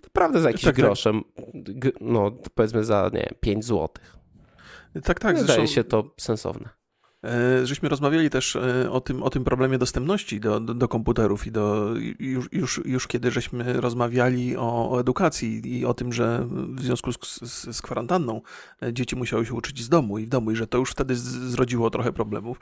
naprawdę 0.04 0.40
za 0.40 0.48
jakiś 0.48 0.64
tak, 0.64 0.76
tak. 0.76 0.84
groszem, 0.84 1.22
no 2.00 2.30
powiedzmy 2.54 2.84
za 2.84 3.10
nie 3.12 3.28
5 3.40 3.64
złotych. 3.64 4.16
Tak, 5.04 5.20
tak. 5.20 5.38
Wydaje 5.38 5.58
zresztą... 5.58 5.74
się 5.74 5.84
to 5.84 6.10
sensowne. 6.20 6.85
E, 7.26 7.66
żeśmy 7.66 7.88
rozmawiali 7.88 8.30
też 8.30 8.56
e, 8.56 8.90
o 8.90 9.00
tym, 9.00 9.22
o 9.22 9.30
tym 9.30 9.44
problemie 9.44 9.78
dostępności 9.78 10.40
do, 10.40 10.60
do, 10.60 10.74
do 10.74 10.88
komputerów 10.88 11.46
i 11.46 11.52
do, 11.52 11.94
już, 12.18 12.48
już, 12.52 12.80
już 12.84 13.06
kiedy 13.06 13.30
żeśmy 13.30 13.80
rozmawiali 13.80 14.56
o, 14.56 14.90
o, 14.90 15.00
edukacji 15.00 15.78
i 15.78 15.84
o 15.84 15.94
tym, 15.94 16.12
że 16.12 16.46
w 16.50 16.82
związku 16.82 17.12
z, 17.12 17.18
z, 17.42 17.76
z, 17.76 17.82
kwarantanną 17.82 18.40
e, 18.82 18.92
dzieci 18.92 19.16
musiały 19.16 19.46
się 19.46 19.54
uczyć 19.54 19.82
z 19.82 19.88
domu 19.88 20.18
i 20.18 20.26
w 20.26 20.28
domu 20.28 20.50
i 20.50 20.56
że 20.56 20.66
to 20.66 20.78
już 20.78 20.90
wtedy 20.90 21.16
zrodziło 21.16 21.90
trochę 21.90 22.12
problemów. 22.12 22.60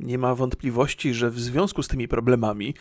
Nie 0.00 0.18
ma 0.18 0.34
wątpliwości, 0.34 1.14
że 1.14 1.30
w 1.30 1.40
związku 1.40 1.82
z 1.82 1.88
tymi 1.88 2.08
problemami 2.08 2.74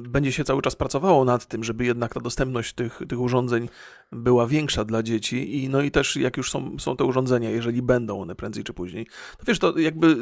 będzie 0.00 0.32
się 0.32 0.44
cały 0.44 0.62
czas 0.62 0.76
pracowało 0.76 1.24
nad 1.24 1.46
tym, 1.46 1.64
żeby 1.64 1.84
jednak 1.84 2.14
ta 2.14 2.20
dostępność 2.20 2.72
tych, 2.72 3.02
tych 3.08 3.20
urządzeń 3.20 3.68
była 4.12 4.46
większa 4.46 4.84
dla 4.84 5.02
dzieci 5.02 5.64
i 5.64 5.68
no 5.68 5.82
i 5.82 5.90
też 5.90 6.16
jak 6.16 6.36
już 6.36 6.50
są, 6.50 6.78
są 6.78 6.96
te 6.96 7.04
urządzenia, 7.04 7.50
jeżeli 7.50 7.82
będą 7.82 8.20
one 8.20 8.34
prędzej 8.34 8.64
czy 8.64 8.72
później, 8.72 9.06
to 9.38 9.44
wiesz, 9.46 9.58
to 9.58 9.78
jakby 9.78 10.16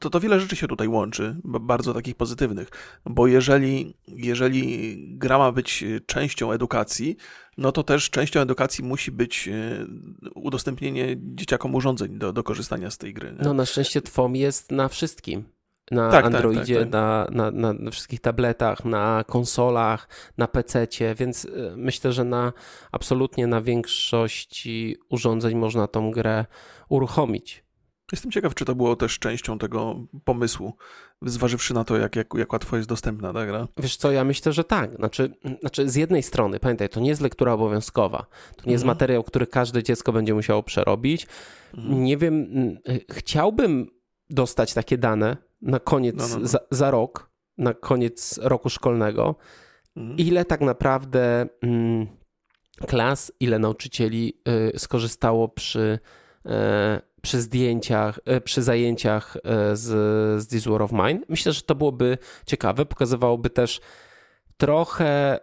to, 0.00 0.10
to 0.10 0.20
wiele 0.20 0.40
rzeczy 0.40 0.56
się 0.56 0.68
tutaj 0.68 0.88
łączy, 0.88 1.36
bardzo 1.44 1.94
takich 1.94 2.14
pozytywnych, 2.14 2.68
bo 3.04 3.26
jeżeli, 3.26 3.94
jeżeli 4.08 4.96
gra 5.18 5.38
ma 5.38 5.52
być 5.52 5.84
częścią 6.06 6.52
edukacji, 6.52 7.16
no 7.58 7.72
to 7.72 7.82
też 7.82 8.10
częścią 8.10 8.40
edukacji 8.40 8.84
musi 8.84 9.12
być 9.12 9.48
e, 9.48 9.86
udostępnienie 10.34 11.16
dzieciakom 11.18 11.74
urządzeń 11.74 12.18
do, 12.18 12.32
do 12.32 12.42
korzystania 12.42 12.90
z 12.90 12.98
tej 12.98 13.14
gry. 13.14 13.32
Nie? 13.32 13.44
No 13.44 13.54
na 13.54 13.66
szczęście 13.66 14.02
TWOM 14.02 14.36
jest 14.36 14.72
na 14.72 14.88
wszystkim 14.88 15.44
na 15.90 16.10
tak, 16.10 16.24
tak, 16.24 16.34
Androidzie, 16.34 16.80
tak, 16.80 16.90
tak, 16.90 17.34
na, 17.34 17.50
na, 17.50 17.72
na, 17.72 17.90
wszystkich 17.90 18.20
tabletach, 18.20 18.84
na 18.84 19.24
konsolach, 19.26 20.08
na 20.38 20.48
PC-cie, 20.48 21.14
więc 21.14 21.44
y, 21.44 21.72
myślę, 21.76 22.12
że 22.12 22.24
na 22.24 22.52
absolutnie 22.92 23.46
na 23.46 23.60
większości 23.60 24.96
urządzeń 25.08 25.54
można 25.56 25.86
tą 25.86 26.10
grę 26.10 26.44
uruchomić. 26.88 27.66
Jestem 28.12 28.30
ciekaw, 28.30 28.54
czy 28.54 28.64
to 28.64 28.74
było 28.74 28.96
też 28.96 29.18
częścią 29.18 29.58
tego 29.58 30.06
pomysłu, 30.24 30.72
zważywszy 31.22 31.74
na 31.74 31.84
to, 31.84 31.96
jak, 31.96 32.16
jak, 32.16 32.26
jak 32.34 32.52
łatwo 32.52 32.76
jest 32.76 32.88
dostępna 32.88 33.32
ta 33.32 33.46
gra. 33.46 33.68
Wiesz 33.78 33.96
co, 33.96 34.12
ja 34.12 34.24
myślę, 34.24 34.52
że 34.52 34.64
tak. 34.64 34.96
Znaczy, 34.96 35.34
znaczy 35.60 35.88
z 35.88 35.94
jednej 35.94 36.22
strony, 36.22 36.60
pamiętaj, 36.60 36.88
to 36.88 37.00
nie 37.00 37.08
jest 37.08 37.20
lektura 37.20 37.52
obowiązkowa. 37.52 38.26
To 38.56 38.66
nie 38.66 38.72
jest 38.72 38.84
mhm. 38.84 38.96
materiał, 38.96 39.24
który 39.24 39.46
każde 39.46 39.82
dziecko 39.82 40.12
będzie 40.12 40.34
musiało 40.34 40.62
przerobić. 40.62 41.26
Mhm. 41.74 42.04
Nie 42.04 42.16
wiem, 42.16 42.34
y, 42.88 43.04
chciałbym 43.10 43.90
dostać 44.30 44.74
takie 44.74 44.98
dane, 44.98 45.36
na 45.62 45.80
koniec, 45.80 46.16
no, 46.16 46.28
no, 46.28 46.38
no. 46.38 46.46
Za, 46.46 46.58
za, 46.70 46.90
rok, 46.90 47.30
na 47.58 47.74
koniec 47.74 48.38
roku 48.42 48.68
szkolnego, 48.68 49.34
mhm. 49.96 50.18
ile 50.18 50.44
tak 50.44 50.60
naprawdę 50.60 51.46
mm, 51.62 52.06
klas, 52.86 53.32
ile 53.40 53.58
nauczycieli 53.58 54.40
y, 54.74 54.78
skorzystało 54.78 55.48
przy, 55.48 55.98
y, 56.46 56.50
przy 57.22 57.40
zdjęciach, 57.40 58.20
y, 58.36 58.40
przy 58.40 58.62
zajęciach 58.62 59.36
y, 59.36 59.40
z, 59.76 59.82
z 60.42 60.48
This 60.48 60.66
War 60.66 60.82
of 60.82 60.92
Mine. 60.92 61.20
Myślę, 61.28 61.52
że 61.52 61.62
to 61.62 61.74
byłoby 61.74 62.18
ciekawe, 62.46 62.86
pokazywałoby 62.86 63.50
też 63.50 63.80
trochę 64.56 65.38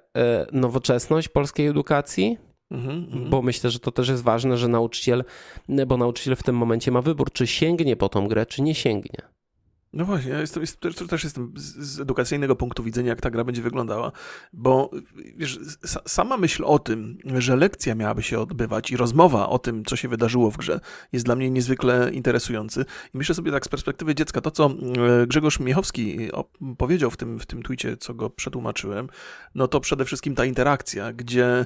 nowoczesność 0.51 1.29
polskiej 1.29 1.67
edukacji, 1.67 2.37
Mm 2.73 3.05
-hmm. 3.05 3.29
Bo 3.29 3.41
myślę, 3.41 3.69
że 3.69 3.79
to 3.79 3.91
też 3.91 4.09
jest 4.09 4.23
ważne, 4.23 4.57
że 4.57 4.67
nauczyciel, 4.67 5.23
bo 5.87 5.97
nauczyciel 5.97 6.35
w 6.35 6.43
tym 6.43 6.57
momencie 6.57 6.91
ma 6.91 7.01
wybór, 7.01 7.31
czy 7.31 7.47
sięgnie 7.47 7.95
po 7.95 8.09
tą 8.09 8.27
grę, 8.27 8.45
czy 8.45 8.61
nie 8.61 8.75
sięgnie. 8.75 9.21
No 9.93 10.05
właśnie, 10.05 10.31
ja 10.31 10.39
jestem, 10.39 10.63
jestem, 10.63 11.07
też 11.07 11.23
jestem 11.23 11.53
z 11.55 11.99
edukacyjnego 11.99 12.55
punktu 12.55 12.83
widzenia, 12.83 13.09
jak 13.09 13.21
ta 13.21 13.29
gra 13.29 13.43
będzie 13.43 13.61
wyglądała, 13.61 14.11
bo 14.53 14.91
wiesz, 15.35 15.59
sama 16.07 16.37
myśl 16.37 16.63
o 16.65 16.79
tym, 16.79 17.17
że 17.25 17.55
lekcja 17.55 17.95
miałaby 17.95 18.23
się 18.23 18.39
odbywać 18.39 18.91
i 18.91 18.97
rozmowa 18.97 19.49
o 19.49 19.59
tym, 19.59 19.85
co 19.85 19.95
się 19.95 20.07
wydarzyło 20.07 20.51
w 20.51 20.57
grze, 20.57 20.79
jest 21.11 21.25
dla 21.25 21.35
mnie 21.35 21.49
niezwykle 21.49 22.11
interesujący. 22.13 22.85
I 23.13 23.17
myślę 23.17 23.35
sobie 23.35 23.51
tak 23.51 23.65
z 23.65 23.69
perspektywy 23.69 24.15
dziecka, 24.15 24.41
to 24.41 24.51
co 24.51 24.65
e, 24.65 25.27
Grzegorz 25.27 25.59
Miechowski 25.59 26.29
powiedział 26.77 27.11
w 27.11 27.17
tym, 27.17 27.39
w 27.39 27.45
tym 27.45 27.63
tweetie, 27.63 27.97
co 27.97 28.13
go 28.13 28.29
przetłumaczyłem, 28.29 29.07
no 29.55 29.67
to 29.67 29.79
przede 29.79 30.05
wszystkim 30.05 30.35
ta 30.35 30.45
interakcja, 30.45 31.13
gdzie 31.13 31.65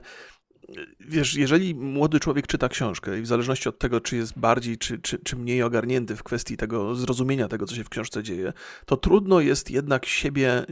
wiesz, 0.99 1.35
jeżeli 1.35 1.75
młody 1.75 2.19
człowiek 2.19 2.47
czyta 2.47 2.69
książkę 2.69 3.19
i 3.19 3.21
w 3.21 3.27
zależności 3.27 3.69
od 3.69 3.79
tego, 3.79 4.01
czy 4.01 4.15
jest 4.15 4.39
bardziej, 4.39 4.77
czy, 4.77 4.99
czy, 4.99 5.19
czy 5.19 5.35
mniej 5.35 5.63
ogarnięty 5.63 6.15
w 6.15 6.23
kwestii 6.23 6.57
tego 6.57 6.95
zrozumienia 6.95 7.47
tego, 7.47 7.65
co 7.65 7.75
się 7.75 7.83
w 7.83 7.89
książce 7.89 8.23
dzieje, 8.23 8.53
to 8.85 8.97
trudno 8.97 9.39
jest 9.39 9.71
jednak 9.71 10.05
siebie, 10.05 10.65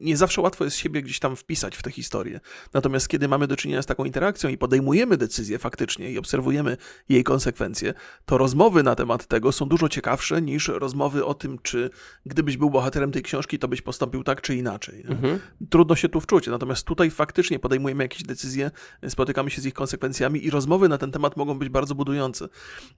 nie, 0.00 0.16
zawsze 0.16 0.40
łatwo 0.40 0.64
jest 0.64 0.76
siebie 0.76 1.02
gdzieś 1.02 1.18
tam 1.18 1.36
wpisać 1.36 1.76
w 1.76 1.82
tę 1.82 1.90
historię. 1.90 2.40
Natomiast 2.72 3.08
kiedy 3.08 3.28
mamy 3.28 3.46
do 3.46 3.56
czynienia 3.56 3.82
z 3.82 3.86
taką 3.86 4.04
interakcją 4.04 4.50
i 4.50 4.58
podejmujemy 4.58 5.16
decyzję 5.16 5.58
faktycznie 5.58 6.12
i 6.12 6.18
obserwujemy 6.18 6.76
jej 7.08 7.24
konsekwencje, 7.24 7.94
to 8.24 8.38
rozmowy 8.38 8.82
na 8.82 8.94
temat 8.94 9.26
tego 9.26 9.52
są 9.52 9.66
dużo 9.68 9.88
ciekawsze 9.88 10.42
niż 10.42 10.68
rozmowy 10.68 11.24
o 11.24 11.34
tym, 11.34 11.58
czy 11.62 11.90
gdybyś 12.26 12.56
był 12.56 12.70
bohaterem 12.70 13.12
tej 13.12 13.22
książki, 13.22 13.58
to 13.58 13.68
byś 13.68 13.82
postąpił 13.82 14.24
tak 14.24 14.40
czy 14.40 14.54
inaczej. 14.54 15.04
Mhm. 15.08 15.38
Trudno 15.70 15.96
się 15.96 16.08
tu 16.08 16.20
wczuć. 16.20 16.46
Natomiast 16.46 16.86
tutaj 16.86 17.10
faktycznie 17.10 17.58
podejmujemy 17.58 18.04
jakieś 18.04 18.22
decyzje, 18.22 18.70
spotykamy 19.08 19.41
się 19.50 19.60
z 19.60 19.66
ich 19.66 19.74
konsekwencjami 19.74 20.44
i 20.44 20.50
rozmowy 20.50 20.88
na 20.88 20.98
ten 20.98 21.12
temat 21.12 21.36
mogą 21.36 21.58
być 21.58 21.68
bardzo 21.68 21.94
budujące. 21.94 22.48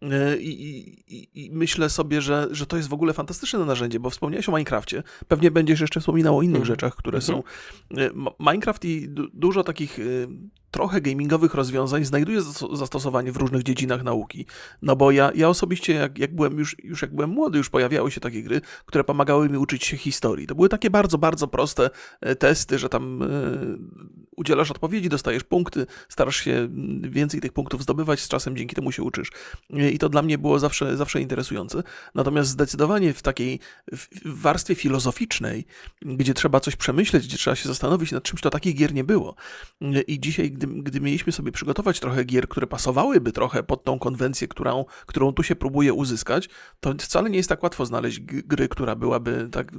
E, 0.03 0.37
I, 0.37 0.79
i, 1.09 1.45
i 1.45 1.51
myślę 1.53 1.91
sobie, 1.91 2.21
że, 2.21 2.49
że 2.51 2.67
to 2.67 2.77
jest 2.77 2.89
w 2.89 2.93
ogóle 2.95 3.13
fantastyczne 3.13 3.59
narzędzie, 3.59 4.01
bo 4.01 4.11
wspomniałeś 4.11 4.49
o 4.49 4.53
Minecrafcie. 4.53 5.03
Pewnie 5.29 5.51
będziesz 5.51 5.81
jeszcze 5.81 6.01
wspominał 6.01 6.39
o 6.39 6.43
innych 6.43 6.63
mhm. 6.63 6.67
rzeczach, 6.67 6.97
które 6.97 7.19
mhm. 7.19 7.43
są. 7.43 7.43
E, 8.03 8.11
Minecraft 8.41 8.85
i 8.85 9.09
dużo 9.33 9.65
takich 9.65 9.99
e, 9.99 10.03
trochę 10.75 11.01
gamingowych 11.01 11.55
rozwiązań 11.55 12.05
znajduje 12.05 12.43
zastosowanie 12.73 13.33
w 13.33 13.37
różnych 13.37 13.63
dziedzinach 13.63 14.03
nauki. 14.03 14.47
No 14.83 14.97
bo 14.97 15.11
ja, 15.11 15.33
ja 15.35 15.49
osobiście, 15.49 15.95
jak, 15.95 16.19
jak 16.19 16.35
byłem 16.35 16.59
już, 16.59 16.77
już 16.85 17.03
jak 17.03 17.15
byłem 17.15 17.31
młody, 17.31 17.59
już 17.59 17.71
pojawiały 17.71 18.11
się 18.11 18.21
takie 18.21 18.43
gry, 18.43 18.61
które 18.87 19.05
pomagały 19.05 19.49
mi 19.49 19.59
uczyć 19.59 19.85
się 19.85 19.97
historii. 19.97 20.47
To 20.47 20.55
były 20.55 20.69
takie 20.69 20.91
bardzo, 20.91 21.19
bardzo 21.19 21.49
proste 21.49 21.91
e, 22.21 22.37
testy, 22.37 22.79
że 22.79 22.89
tam 22.89 23.23
y, 23.23 23.79
udzielasz 24.37 24.71
odpowiedzi, 24.71 25.09
dostajesz 25.09 25.45
punkty, 25.45 25.87
starasz 26.09 26.37
się 26.37 26.69
więcej 27.01 27.41
tych 27.41 27.53
punktów 27.53 27.83
zdobywać, 27.83 28.21
z 28.21 28.29
czasem 28.29 28.57
dzięki 28.57 28.75
temu 28.77 28.93
się 28.93 29.03
uczysz. 29.03 29.31
E, 29.71 29.91
I 29.91 29.99
to 29.99 30.09
dla 30.09 30.23
mnie 30.23 30.39
było 30.39 30.59
zawsze, 30.59 30.97
zawsze 30.97 31.21
interesujące. 31.21 31.83
Natomiast 32.15 32.51
zdecydowanie 32.51 33.13
w 33.13 33.23
takiej 33.23 33.61
w 33.93 34.09
warstwie 34.25 34.75
filozoficznej, 34.75 35.67
gdzie 36.03 36.35
trzeba 36.35 36.61
coś 36.61 36.77
przemyśleć, 36.77 37.27
gdzie 37.27 37.37
trzeba 37.37 37.57
się 37.57 37.69
zastanowić 37.69 38.13
nad 38.13 38.23
czymś, 38.23 38.41
to 38.41 38.51
takich 38.51 38.77
gier 38.77 38.95
nie 38.95 39.05
było. 39.05 39.35
I 40.07 40.21
dzisiaj, 40.21 40.51
gdy 40.51 40.64
gdy, 40.67 40.83
gdy 40.83 41.01
mieliśmy 41.01 41.33
sobie 41.33 41.53
przygotować 41.53 42.01
trochę 42.01 42.25
gier, 42.25 42.49
które 42.49 42.67
pasowałyby 42.67 43.33
trochę 43.33 43.63
pod 43.63 43.85
tą 43.85 43.99
konwencję, 43.99 44.49
którą, 44.49 44.85
którą 45.07 45.33
tu 45.33 45.43
się 45.43 45.57
próbuje 45.57 45.93
uzyskać, 45.93 46.49
to 46.81 46.95
wcale 46.99 47.31
nie 47.31 47.37
jest 47.37 47.49
tak 47.49 47.63
łatwo 47.63 47.87
znaleźć 47.87 48.21
gry, 48.21 48.69
która 48.69 48.97
byłaby 48.97 49.49
tak 49.53 49.73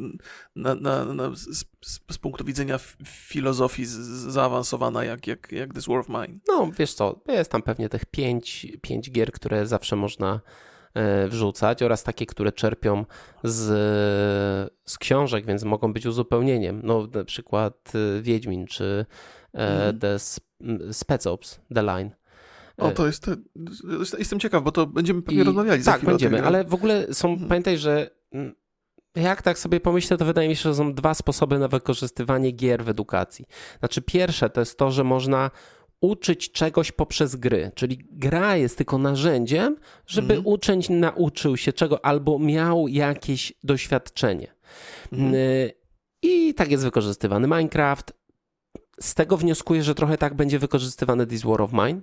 na, 0.56 0.76
na, 0.76 1.06
na 1.06 1.36
z, 1.36 1.66
z, 2.12 2.18
punktu 2.18 2.46
widzenia 2.46 2.80
filozofii 3.06 3.86
zaawansowana 3.86 5.04
jak, 5.04 5.28
jak, 5.28 5.52
jak 5.52 5.74
This 5.74 5.88
War 5.88 5.98
of 5.98 6.10
Mine. 6.10 6.40
No, 6.48 6.72
wiesz 6.80 6.94
co, 6.94 7.20
jest 7.28 7.52
tam 7.52 7.62
pewnie 7.62 7.90
tych 7.90 8.06
pięć, 8.06 8.68
pięć 8.82 9.12
gier, 9.12 9.32
które 9.32 9.68
zawsze 9.68 9.96
można 9.96 10.42
e, 10.94 11.28
wrzucać 11.28 11.84
oraz 11.84 12.04
takie, 12.04 12.26
które 12.26 12.52
czerpią 12.52 13.06
z, 13.44 13.62
z 14.86 14.98
książek, 14.98 15.46
więc 15.46 15.64
mogą 15.64 15.94
być 15.94 16.06
uzupełnieniem. 16.06 16.82
No, 16.84 17.08
na 17.14 17.24
przykład 17.24 17.92
e, 17.96 18.22
Wiedźmin 18.22 18.68
czy 18.68 19.06
mm. 19.56 20.00
The 20.00 20.20
Spec 20.94 21.28
Ops, 21.28 21.60
The 21.74 21.84
Line. 21.84 22.10
O, 22.78 22.92
to 22.92 23.06
jest, 23.06 23.30
jestem 24.20 24.40
ciekaw, 24.40 24.64
bo 24.64 24.72
to 24.72 24.88
będziemy 24.88 25.22
pewnie 25.22 25.42
I, 25.42 25.44
rozmawiali 25.44 25.82
za 25.82 25.92
Tak, 25.92 26.06
będziemy, 26.06 26.44
ale 26.44 26.64
w 26.64 26.74
ogóle 26.74 27.14
są, 27.14 27.28
hmm. 27.28 27.50
pamiętaj, 27.50 27.78
że 27.78 28.10
mm, 28.32 28.56
jak 29.16 29.42
tak 29.42 29.60
sobie 29.60 29.80
pomyślę, 29.80 30.18
to 30.18 30.26
wydaje 30.26 30.50
mi 30.50 30.56
się, 30.56 30.62
że 30.62 30.76
są 30.76 30.94
dwa 30.94 31.14
sposoby 31.14 31.60
na 31.60 31.68
wykorzystywanie 31.68 32.52
gier 32.52 32.84
w 32.84 32.90
edukacji. 32.90 33.46
Znaczy 33.80 34.02
pierwsze 34.02 34.50
to 34.50 34.62
jest 34.62 34.78
to, 34.78 34.92
że 34.92 35.04
można 35.04 35.52
uczyć 36.02 36.52
czegoś 36.52 36.92
poprzez 36.92 37.36
gry, 37.36 37.72
czyli 37.76 38.08
gra 38.12 38.56
jest 38.56 38.78
tylko 38.78 38.98
narzędziem, 38.98 39.76
żeby 40.08 40.34
mm. 40.34 40.46
uczeń 40.48 40.82
nauczył 40.90 41.58
się 41.58 41.74
czego 41.74 42.06
albo 42.06 42.40
miał 42.40 42.88
jakieś 42.88 43.54
doświadczenie. 43.64 44.56
Mm. 45.12 45.34
I 46.22 46.54
tak 46.54 46.72
jest 46.72 46.84
wykorzystywany 46.84 47.48
Minecraft, 47.48 48.14
z 49.00 49.14
tego 49.14 49.38
wnioskuję, 49.38 49.84
że 49.84 49.96
trochę 49.96 50.18
tak 50.18 50.34
będzie 50.34 50.60
wykorzystywany 50.60 51.28
This 51.28 51.44
War 51.44 51.62
of 51.62 51.72
Mine. 51.74 52.02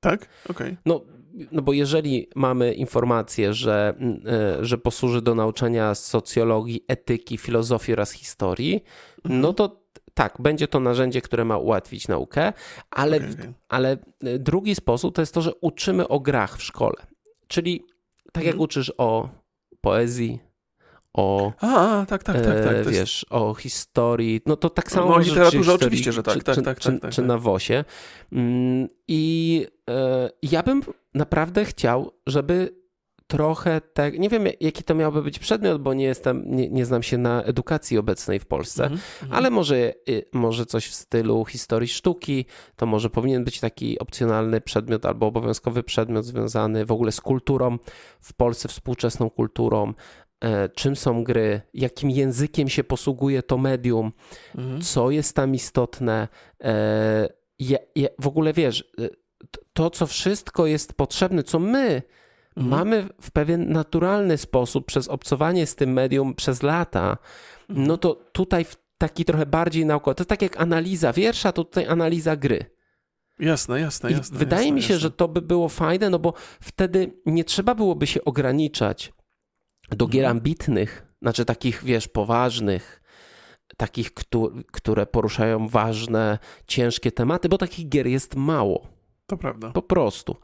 Tak? 0.00 0.28
Okej. 0.50 0.66
Okay. 0.66 0.76
No, 0.86 1.04
no 1.52 1.62
bo 1.62 1.72
jeżeli 1.72 2.28
mamy 2.34 2.74
informację, 2.74 3.54
że, 3.54 3.94
e, 4.26 4.64
że 4.64 4.78
posłuży 4.78 5.22
do 5.22 5.34
nauczania 5.34 5.94
socjologii, 5.94 6.84
etyki, 6.88 7.38
filozofii 7.38 7.92
oraz 7.92 8.12
historii, 8.12 8.84
mhm. 9.24 9.40
no 9.40 9.52
to 9.52 9.84
tak, 10.14 10.36
będzie 10.38 10.68
to 10.68 10.80
narzędzie, 10.80 11.20
które 11.20 11.44
ma 11.44 11.58
ułatwić 11.58 12.08
naukę, 12.08 12.52
ale, 12.90 13.16
okay, 13.16 13.30
okay. 13.30 13.52
ale 13.68 13.98
e, 14.24 14.38
drugi 14.38 14.74
sposób 14.74 15.14
to 15.14 15.22
jest 15.22 15.34
to, 15.34 15.42
że 15.42 15.52
uczymy 15.60 16.08
o 16.08 16.20
grach 16.20 16.56
w 16.56 16.62
szkole. 16.62 17.06
Czyli 17.46 17.80
tak 18.32 18.42
mhm. 18.42 18.46
jak 18.46 18.60
uczysz 18.60 18.92
o 18.98 19.28
poezji, 19.80 20.38
o. 21.14 21.52
A, 21.60 22.06
tak, 22.08 22.22
tak, 22.22 22.36
tak. 22.36 22.64
tak 22.64 22.74
e, 22.74 22.84
wiesz, 22.84 23.22
jest... 23.22 23.24
o 23.30 23.54
historii. 23.54 24.40
No 24.46 24.56
to 24.56 24.70
tak 24.70 24.90
samo. 24.90 25.08
No, 25.08 25.14
o 25.14 25.18
literaturze 25.18 25.74
oczywiście, 25.74 26.12
że 26.12 26.22
tak, 26.22 26.34
czy, 26.34 26.42
tak, 26.42 26.64
tak, 26.64 26.80
czy, 26.80 26.92
tak, 26.92 27.00
tak, 27.00 27.12
czy 27.12 27.22
na 27.22 27.38
WOSie. 27.38 27.84
Mm, 28.32 28.88
I 29.08 29.66
e, 29.90 30.30
ja 30.42 30.62
bym 30.62 30.82
naprawdę 31.14 31.64
chciał, 31.64 32.12
żeby 32.26 32.84
trochę 33.26 33.80
tak, 33.80 34.18
nie 34.18 34.28
wiem 34.28 34.44
jaki 34.60 34.84
to 34.84 34.94
miałby 34.94 35.22
być 35.22 35.38
przedmiot, 35.38 35.82
bo 35.82 35.94
nie 35.94 36.04
jestem, 36.04 36.44
nie, 36.46 36.70
nie 36.70 36.84
znam 36.84 37.02
się 37.02 37.18
na 37.18 37.42
edukacji 37.42 37.98
obecnej 37.98 38.40
w 38.40 38.46
Polsce, 38.46 38.86
mm 38.86 38.98
-hmm. 38.98 39.26
ale 39.30 39.50
może, 39.50 39.76
y, 40.08 40.24
może 40.32 40.66
coś 40.66 40.86
w 40.86 40.94
stylu 40.94 41.44
historii 41.44 41.88
sztuki, 41.88 42.44
to 42.76 42.86
może 42.86 43.10
powinien 43.10 43.44
być 43.44 43.60
taki 43.60 43.98
opcjonalny 43.98 44.60
przedmiot 44.60 45.06
albo 45.06 45.26
obowiązkowy 45.26 45.82
przedmiot 45.82 46.24
związany 46.24 46.86
w 46.86 46.92
ogóle 46.92 47.12
z 47.12 47.20
kulturą 47.20 47.78
w 48.20 48.32
Polsce, 48.32 48.68
współczesną 48.68 49.30
kulturą, 49.30 49.94
czym 50.74 50.96
są 50.96 51.24
gry, 51.24 51.60
jakim 51.74 52.10
językiem 52.10 52.68
się 52.68 52.84
posługuje 52.84 53.42
to 53.42 53.58
medium, 53.58 54.12
mhm. 54.54 54.80
co 54.80 55.10
jest 55.10 55.36
tam 55.36 55.54
istotne. 55.54 56.28
Je, 57.58 57.78
je, 57.94 58.08
w 58.18 58.26
ogóle 58.26 58.52
wiesz, 58.52 58.92
e, 59.00 59.08
to, 59.72 59.90
co 59.90 60.06
wszystko 60.06 60.66
jest 60.66 60.92
potrzebne, 60.92 61.42
co 61.42 61.58
my 61.58 62.02
mhm. 62.56 62.68
mamy 62.68 63.08
w 63.20 63.30
pewien 63.30 63.72
naturalny 63.72 64.38
sposób 64.38 64.86
przez 64.86 65.08
obcowanie 65.08 65.66
z 65.66 65.74
tym 65.74 65.92
medium 65.92 66.34
przez 66.34 66.62
lata, 66.62 67.16
mhm. 67.68 67.86
no 67.86 67.96
to 67.96 68.14
tutaj 68.14 68.64
w 68.64 68.76
taki 68.98 69.24
trochę 69.24 69.46
bardziej 69.46 69.86
naukowy, 69.86 70.14
to 70.14 70.24
tak 70.24 70.42
jak 70.42 70.60
analiza 70.60 71.12
wiersza, 71.12 71.52
to 71.52 71.64
tutaj 71.64 71.86
analiza 71.86 72.36
gry. 72.36 72.74
Jasne, 73.38 73.80
jasne, 73.80 74.12
jasne. 74.12 74.36
I 74.36 74.38
wydaje 74.38 74.62
jasne, 74.62 74.74
mi 74.74 74.82
się, 74.82 74.94
jasne. 74.94 75.02
że 75.02 75.10
to 75.10 75.28
by 75.28 75.42
było 75.42 75.68
fajne, 75.68 76.10
no 76.10 76.18
bo 76.18 76.34
wtedy 76.60 77.12
nie 77.26 77.44
trzeba 77.44 77.74
byłoby 77.74 78.06
się 78.06 78.24
ograniczać 78.24 79.12
do 79.90 80.06
gier 80.06 80.24
mhm. 80.24 80.36
ambitnych, 80.36 81.06
znaczy 81.22 81.44
takich, 81.44 81.84
wiesz, 81.84 82.08
poważnych, 82.08 83.02
takich, 83.76 84.10
które 84.72 85.06
poruszają 85.06 85.68
ważne, 85.68 86.38
ciężkie 86.66 87.12
tematy, 87.12 87.48
bo 87.48 87.58
takich 87.58 87.88
gier 87.88 88.06
jest 88.06 88.36
mało. 88.36 88.94
To 89.26 89.36
prawda. 89.36 89.70
Po 89.70 89.82
prostu. 89.82 90.36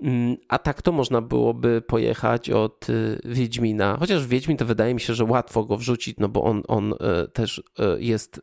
Mm, 0.00 0.36
a 0.48 0.58
tak 0.58 0.82
to 0.82 0.92
można 0.92 1.20
byłoby 1.20 1.82
pojechać 1.86 2.50
od 2.50 2.90
y, 2.90 3.20
Wiedźmina. 3.24 3.96
Chociaż 3.98 4.26
Wiedźmin 4.26 4.56
to 4.56 4.64
wydaje 4.64 4.94
mi 4.94 5.00
się, 5.00 5.14
że 5.14 5.24
łatwo 5.24 5.64
go 5.64 5.76
wrzucić, 5.76 6.16
no 6.18 6.28
bo 6.28 6.44
on, 6.44 6.62
on 6.68 6.92
y, 6.92 6.96
też 7.32 7.58
y, 7.58 8.02
jest 8.02 8.40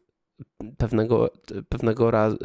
pewnego, 0.78 1.30
pewnego 1.70 2.12
razu, 2.12 2.38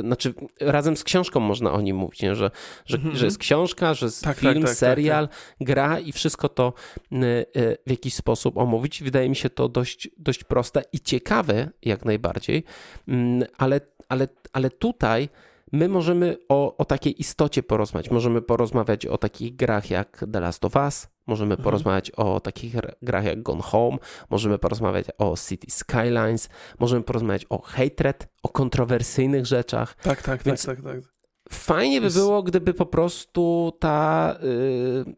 znaczy 0.00 0.34
razem 0.60 0.96
z 0.96 1.04
książką 1.04 1.40
można 1.40 1.72
o 1.72 1.80
nim 1.80 1.96
mówić, 1.96 2.22
nie? 2.22 2.34
Że, 2.34 2.50
że, 2.86 2.98
mm 2.98 3.10
-hmm. 3.10 3.16
że 3.16 3.24
jest 3.24 3.38
książka, 3.38 3.94
że 3.94 4.06
jest 4.06 4.24
tak, 4.24 4.34
tak 4.34 4.40
film, 4.40 4.54
tak, 4.54 4.70
tak, 4.70 4.76
serial, 4.78 5.28
tak, 5.28 5.36
gra 5.60 5.98
i 5.98 6.12
wszystko 6.12 6.48
to 6.48 6.72
y, 7.12 7.16
y, 7.56 7.78
w 7.86 7.90
jakiś 7.90 8.14
sposób 8.14 8.58
omówić. 8.58 9.02
Wydaje 9.02 9.28
mi 9.28 9.36
się 9.36 9.50
to 9.50 9.68
dość, 9.68 10.08
dość 10.18 10.44
proste 10.44 10.82
i 10.92 11.00
ciekawe 11.00 11.70
jak 11.82 12.04
najbardziej, 12.04 12.64
mm, 13.08 13.48
ale, 13.58 13.80
ale, 14.08 14.28
ale 14.52 14.70
tutaj 14.70 15.28
my 15.72 15.88
możemy 15.88 16.36
o, 16.48 16.76
o 16.76 16.84
takiej 16.84 17.20
istocie 17.20 17.62
porozmawiać. 17.62 18.10
Możemy 18.10 18.42
porozmawiać 18.42 19.06
o 19.06 19.18
takich 19.18 19.56
grach 19.56 19.90
jak 19.90 20.24
The 20.32 20.40
Last 20.40 20.64
of 20.64 20.76
Us, 20.76 21.08
możemy 21.26 21.52
mhm. 21.52 21.64
porozmawiać 21.64 22.10
o 22.10 22.40
takich 22.40 22.74
grach 23.02 23.24
jak 23.24 23.42
Gone 23.42 23.62
Home, 23.62 23.98
możemy 24.30 24.58
porozmawiać 24.58 25.06
o 25.18 25.34
City 25.48 25.66
Skylines, 25.70 26.48
możemy 26.78 27.02
porozmawiać 27.02 27.46
o 27.48 27.62
Hatred, 27.62 28.28
o 28.42 28.48
kontrowersyjnych 28.48 29.46
rzeczach. 29.46 29.94
Tak, 29.94 30.22
tak, 30.22 30.42
Więc 30.42 30.66
tak, 30.66 30.76
tak, 30.76 30.94
tak. 30.94 31.16
Fajnie 31.50 32.00
by 32.00 32.10
było, 32.10 32.42
gdyby 32.42 32.74
po 32.74 32.86
prostu 32.86 33.72
ta. 33.78 34.36
Yy, 34.42 35.16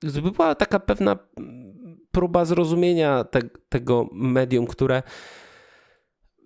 gdyby 0.00 0.30
była 0.30 0.54
taka 0.54 0.80
pewna 0.80 1.18
próba 2.10 2.44
zrozumienia 2.44 3.24
te, 3.24 3.40
tego 3.68 4.08
medium, 4.12 4.66
które 4.66 5.02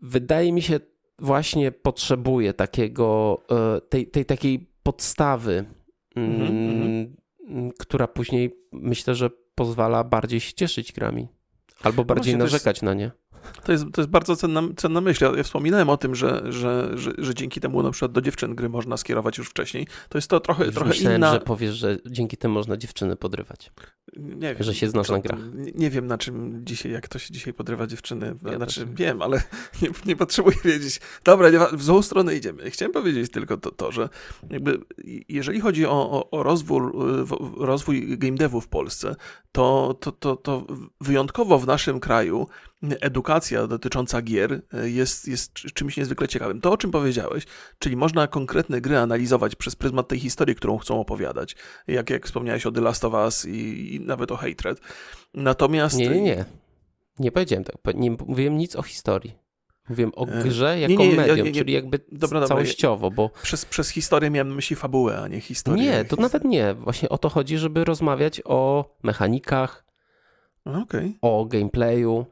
wydaje 0.03 0.53
mi 0.53 0.63
się 0.63 0.81
właśnie 1.19 1.73
potrzebuje 1.73 2.55
takiego, 2.55 3.39
e, 3.51 3.81
tej, 3.81 4.07
tej 4.07 4.25
takiej 4.25 4.71
podstawy, 4.83 5.65
mm 6.17 6.41
-hmm. 6.41 7.71
która 7.79 8.07
później 8.07 8.60
myślę, 8.73 9.15
że 9.15 9.31
pozwala 9.55 10.05
bardziej 10.05 10.41
się 10.41 10.53
cieszyć 10.53 10.93
grami. 10.93 11.29
Albo 11.83 12.03
no 12.03 12.07
bardziej 12.07 12.37
narzekać 12.37 12.77
jest, 12.77 12.83
na 12.83 12.95
nie. 12.95 13.11
To 13.65 13.73
jest, 13.73 13.85
to 13.93 14.01
jest 14.01 14.11
bardzo 14.11 14.37
cenna, 14.37 14.63
cenna 14.77 15.01
myśl. 15.01 15.25
Ja, 15.37 15.43
wspominałem 15.43 15.91
o 15.91 15.97
tym, 15.97 16.15
że, 16.15 16.53
że, 16.53 16.91
że, 16.95 17.13
że, 17.19 17.35
dzięki 17.35 17.61
temu 17.61 17.83
na 17.83 17.91
przykład 17.91 18.13
do 18.13 18.21
dziewczyn 18.21 18.55
gry 18.55 18.69
można 18.69 18.97
skierować 18.97 19.39
już 19.39 19.49
wcześniej. 19.49 19.87
To 20.09 20.19
jest 20.19 20.29
to 20.29 20.41
trochę, 20.41 20.73
trochę 20.73 20.89
Myślałem, 20.89 21.19
inna... 21.19 21.33
że 21.33 21.41
powiesz, 21.41 21.75
że 21.75 21.97
dzięki 22.07 22.37
temu 22.37 22.55
można 22.55 22.77
dziewczyny 22.77 23.17
podrywać. 23.17 23.73
Nie 24.17 24.55
wiem. 24.55 24.63
Że 24.63 24.75
się 24.75 24.89
znasz 24.89 25.07
to, 25.07 25.13
na 25.13 25.19
grach. 25.19 25.41
Nie, 25.75 25.91
wiem, 25.91 26.07
na 26.07 26.19
czym 26.19 26.61
dzisiaj, 26.65 26.93
jak 26.93 27.09
to 27.09 27.19
się 27.19 27.33
dzisiaj 27.33 27.55
podrywa 27.55 27.87
dziewczyny. 27.87 28.35
Ja 28.45 28.57
znaczy, 28.57 28.87
wiem, 28.95 29.23
ale 29.23 29.43
nie, 29.83 29.89
nie 30.07 30.17
potrzebuję 30.17 30.57
wiedzieć. 30.65 31.01
Dobra, 31.25 31.51
nie, 31.51 31.59
w 31.73 31.83
złą 31.83 32.03
stronę 32.03 32.37
idziemy. 32.37 32.71
Chciałem 32.71 32.93
powiedzieć 32.93 33.31
tylko 33.31 33.57
to, 33.57 33.71
to 33.71 33.93
że 33.93 34.09
jakby 34.51 34.81
jeżeli 35.29 35.61
chodzi 35.61 35.87
o, 35.87 36.11
o, 36.11 36.31
o 36.31 36.43
rozwój, 36.43 36.81
rozwój 37.57 38.19
game 38.19 38.37
devu 38.37 38.61
w 38.61 38.69
Polsce, 38.69 39.17
to, 39.53 39.97
to, 40.01 40.13
to, 40.13 40.37
to 40.37 40.67
wyjątkowo 41.01 41.59
w 41.59 41.67
naszym 41.67 42.01
kraju 42.01 42.47
edukacja 43.01 43.67
dotycząca 43.67 44.23
gier 44.23 44.63
jest, 44.85 45.29
jest 45.29 45.53
czymś 45.53 45.97
niezwykle 45.97 46.29
ciekawym. 46.29 46.61
To, 46.61 46.73
o 46.73 46.77
czym 46.77 46.91
powiedziałeś, 46.91 47.47
czyli 47.79 47.97
można 47.97 48.27
konkretne 48.27 48.81
gry 48.81 48.99
analizować 48.99 49.57
przez 49.57 49.77
pryzmat 49.77 50.09
tej 50.09 50.19
historii, 50.19 50.55
którą 50.55 50.79
chcą 50.79 51.01
opowiadać. 51.01 51.57
Jak, 51.87 52.11
jak 52.11 52.27
wspomniałeś 52.27 52.67
o 52.67 52.73
The 52.73 52.81
Last 52.81 53.05
of 53.05 53.13
Us 53.13 53.47
i, 53.47 53.95
i 53.95 54.01
nawet 54.01 54.33
o 54.33 54.37
Hatred. 54.37 54.81
Natomiast... 55.35 55.97
Nie, 55.97 56.09
nie, 56.09 56.21
nie. 56.21 56.45
Nie 57.19 57.33
powiedziałem 57.33 57.65
tak. 57.65 57.95
Nie 57.95 58.11
mówiłem 58.11 58.59
nic 58.59 58.77
o 58.77 58.83
historii. 58.83 59.35
Mówiłem 59.89 60.13
o 60.17 60.27
E, 60.29 60.43
grze 60.43 60.81
jako 60.81 61.03
nie, 61.03 61.09
nie, 61.09 61.17
medium, 61.17 61.47
nie, 61.47 61.53
czyli 61.53 61.73
jakby 61.73 62.01
Dobra, 62.13 62.47
całościowo, 62.47 63.11
bo 63.11 63.31
Przez, 63.43 63.65
przez 63.65 63.89
historię 63.89 64.31
miałem 64.31 64.49
na 64.49 64.55
myśli 64.55 64.77
fabułę, 64.77 65.19
a 65.19 65.29
nie 65.29 65.41
historię. 65.41 65.83
nie, 65.83 66.05
to 66.05 66.17
nawet 66.17 66.45
nie. 66.45 66.75
Właśnie 66.75 67.09
o 67.09 67.19
to 67.19 67.29
chodzi, 67.29 67.59
żeby 67.59 67.85
rozmawiać 67.85 68.43
o 68.45 68.91
mechanikach, 69.03 69.85
Okej. 70.65 71.19
o 71.23 71.45
gameplayu, 71.45 72.27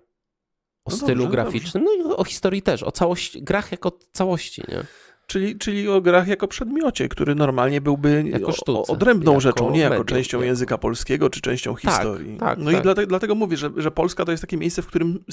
o 0.88 0.90
No 0.90 0.96
stylu 0.96 1.24
dobrze, 1.24 1.36
graficznym, 1.36 1.84
no 1.84 1.92
i 1.92 2.16
o 2.16 2.24
historii 2.24 2.62
też, 2.62 2.82
o 2.82 2.92
całości, 2.92 3.42
grach 3.42 3.72
jako 3.72 3.92
całości, 4.12 4.62
nie? 4.68 4.84
Czyli, 5.28 5.58
czyli 5.58 5.88
o 5.88 6.00
grach 6.00 6.28
jako 6.28 6.48
przedmiocie, 6.48 7.08
który 7.08 7.34
normalnie 7.34 7.80
byłby 7.80 8.24
sztuce, 8.52 8.92
odrębną 8.92 9.32
jako 9.32 9.40
rzeczą, 9.40 9.70
nie 9.70 9.80
jako 9.80 9.90
medium, 9.90 10.06
częścią 10.06 10.42
języka 10.42 10.78
polskiego 10.78 11.30
czy 11.30 11.40
częścią 11.40 11.74
historii. 11.74 12.36
tak, 12.36 12.58
no 12.58 12.70
tak. 12.70 12.80
i 12.80 12.82
dlatego, 12.82 13.06
dlatego 13.06 13.34
mówię, 13.34 13.56
że, 13.56 13.70
że 13.76 13.90
Polska 13.90 14.24
to 14.24 14.30
jest 14.30 14.40
takie 14.40 14.56
miejsce, 14.56 14.82
w 14.82 14.86
którym, 14.86 15.24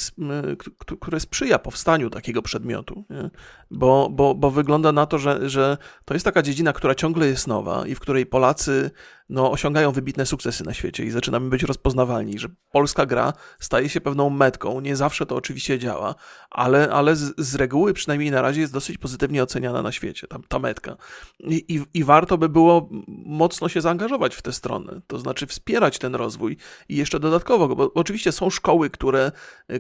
które 1.00 1.20
sprzyja 1.20 1.60
powstaniu 1.60 2.10
takiego 2.10 2.42
przedmiotu. 2.42 3.04
Nie? 3.10 3.30
Bo, 3.72 4.10
bo, 4.12 4.36
bo 4.36 4.52
wygląda 4.52 4.92
na 4.92 5.06
to, 5.06 5.18
że, 5.18 5.50
że 5.50 5.78
to 6.06 6.14
jest 6.14 6.26
taka 6.26 6.42
dziedzina, 6.42 6.74
która 6.74 6.96
ciągle 6.96 7.28
jest 7.28 7.48
nowa 7.48 7.88
i 7.88 7.96
w 7.96 8.00
której 8.00 8.26
Polacy 8.26 8.92
no, 9.30 9.52
osiągają 9.52 9.92
wybitne 9.92 10.26
sukcesy 10.26 10.64
na 10.64 10.74
świecie 10.74 11.06
i 11.06 11.12
zaczynamy 11.12 11.50
być 11.50 11.64
rozpoznawalni, 11.64 12.40
że 12.40 12.48
polska 12.72 13.06
gra 13.06 13.34
staje 13.60 13.90
się 13.90 14.02
pewną 14.02 14.30
metką. 14.30 14.82
Nie 14.82 14.96
zawsze 14.96 15.26
to 15.26 15.36
oczywiście 15.36 15.80
działa, 15.80 16.16
ale, 16.50 16.90
ale 16.90 17.16
z, 17.16 17.34
z 17.38 17.56
reguły, 17.56 17.94
przynajmniej 17.94 18.32
na 18.32 18.42
razie, 18.42 18.62
jest 18.62 18.74
dosyć 18.74 18.98
pozytywnie 18.98 19.44
oceniana 19.44 19.82
na 19.82 19.92
świecie, 19.92 20.28
ta, 20.28 20.40
ta 20.48 20.60
metka. 20.60 20.98
I, 21.40 21.66
i, 21.76 21.84
I 21.94 22.04
warto 22.04 22.38
by 22.38 22.50
było 22.50 22.90
mocno 23.26 23.70
się 23.70 23.82
zaangażować 23.82 24.36
w 24.36 24.42
tę 24.42 24.54
stronę, 24.54 25.02
to 25.08 25.20
znaczy 25.20 25.48
wspierać 25.48 26.00
ten 26.00 26.16
rozwój 26.16 26.58
i 26.90 26.96
jeszcze 26.96 27.20
dodatkowo, 27.20 27.76
bo 27.76 27.94
oczywiście 27.94 28.32
są 28.32 28.50
szkoły, 28.50 28.90
które, 28.90 29.32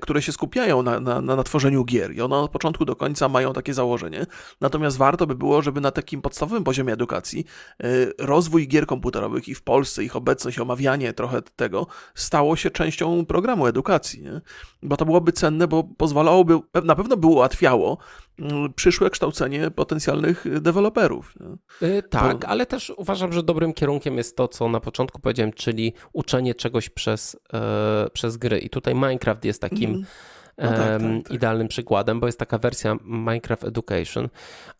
które 0.02 0.22
się 0.22 0.32
skupiają 0.32 0.84
na, 0.84 1.00
na, 1.00 1.22
na 1.22 1.44
tworzeniu 1.44 1.86
gier 1.86 2.16
i 2.16 2.22
one 2.22 2.36
od 2.36 2.52
początku 2.52 2.86
do 2.86 2.96
końca 2.96 3.30
mają 3.30 3.54
takie 3.54 3.74
założenie, 3.74 4.26
natomiast 4.62 4.98
warto 4.98 5.28
by 5.28 5.36
było, 5.36 5.62
żeby 5.62 5.82
na 5.82 5.92
takim 5.92 6.22
podstawowym 6.22 6.64
poziomie 6.64 6.94
edukacji 6.94 7.46
e, 7.84 7.88
rozwój 8.20 8.68
gier 8.68 8.86
komputerowych 8.86 9.35
i 9.38 9.56
w 9.56 9.64
Polsce, 9.64 10.04
ich 10.04 10.16
obecność, 10.16 10.60
omawianie 10.60 11.14
trochę 11.14 11.42
tego 11.42 11.88
stało 12.16 12.56
się 12.56 12.72
częścią 12.72 13.26
programu 13.26 13.68
edukacji, 13.68 14.24
nie? 14.24 14.42
bo 14.84 14.98
to 14.98 15.06
byłoby 15.06 15.32
cenne, 15.32 15.68
bo 15.68 15.84
pozwalałoby, 15.84 16.60
na 16.84 16.96
pewno 16.96 17.18
by 17.18 17.28
ułatwiało 17.28 17.98
mm, 18.40 18.74
przyszłe 18.74 19.10
kształcenie 19.10 19.72
potencjalnych 19.72 20.62
deweloperów. 20.62 21.34
Yy, 21.82 22.04
tak, 22.04 22.46
ale 22.46 22.66
też 22.66 22.94
uważam, 22.98 23.34
że 23.34 23.44
dobrym 23.44 23.74
kierunkiem 23.74 24.18
jest 24.18 24.38
to, 24.38 24.48
co 24.48 24.70
na 24.70 24.80
początku 24.80 25.20
powiedziałem, 25.22 25.54
czyli 25.54 25.94
uczenie 26.14 26.56
czegoś 26.56 26.90
przez, 26.90 27.38
e, 27.54 28.10
przez 28.14 28.38
gry. 28.38 28.60
I 28.60 28.70
tutaj 28.70 28.96
Minecraft 28.96 29.46
jest 29.46 29.62
takim 29.62 29.90
Mhm. 29.90 30.06
No 30.58 30.70
tak, 30.70 31.02
tak, 31.02 31.24
tak. 31.24 31.34
idealnym 31.34 31.68
przykładem, 31.68 32.20
bo 32.20 32.26
jest 32.26 32.40
taka 32.40 32.58
wersja 32.58 32.98
Minecraft 33.04 33.64
Education. 33.64 34.30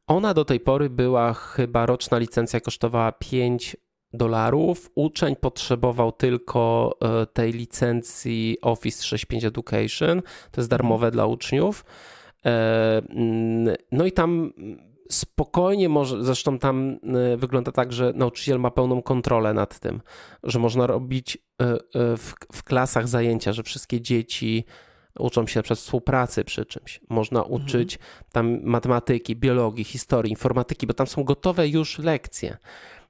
Ona 0.08 0.34
do 0.34 0.46
tej 0.46 0.60
pory 0.60 0.90
była 0.90 1.34
chyba 1.34 1.86
roczna 1.86 2.18
licencja 2.18 2.60
kosztowała 2.60 3.12
5 3.12 3.78
dolarów. 4.16 4.92
Uczeń 4.96 5.36
potrzebował 5.36 6.12
tylko 6.12 6.96
e, 7.02 7.26
tej 7.26 7.54
licencji 7.54 8.58
Office 8.62 9.00
365 9.00 9.46
Education. 9.46 10.22
To 10.52 10.62
jest 10.62 10.70
darmowe 10.70 11.12
dla 11.12 11.26
uczniów. 11.26 11.86
E, 12.46 13.02
No 13.92 14.06
i 14.06 14.12
tam 14.12 14.54
spokojnie 15.12 15.90
może, 15.90 16.24
zresztą 16.24 16.60
tam 16.60 17.00
e, 17.34 17.38
wygląda 17.38 17.72
tak, 17.72 17.94
że 17.94 18.14
nauczyciel 18.16 18.60
ma 18.60 18.72
pełną 18.72 19.02
kontrolę 19.02 19.54
nad 19.54 19.80
tym, 19.80 20.02
że 20.44 20.60
można 20.60 20.88
robić 20.88 21.38
w, 22.18 22.34
w 22.54 22.64
klasach 22.64 23.08
zajęcia, 23.08 23.54
że 23.54 23.64
wszystkie 23.64 24.02
dzieci 24.02 24.66
uczą 25.20 25.48
się 25.48 25.64
przez 25.64 25.80
współpracy 25.80 26.44
przy 26.44 26.66
czymś. 26.66 27.00
Można 27.10 27.44
uczyć 27.44 28.00
tam 28.32 28.60
matematyki, 28.64 29.36
biologii, 29.36 29.84
historii, 29.84 30.32
informatyki, 30.32 30.88
bo 30.88 30.94
tam 30.94 31.08
są 31.08 31.24
gotowe 31.24 31.68
już 31.68 32.00
lekcje. 32.00 32.58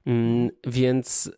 Mm, 0.06 0.50
Więc, 0.66 1.30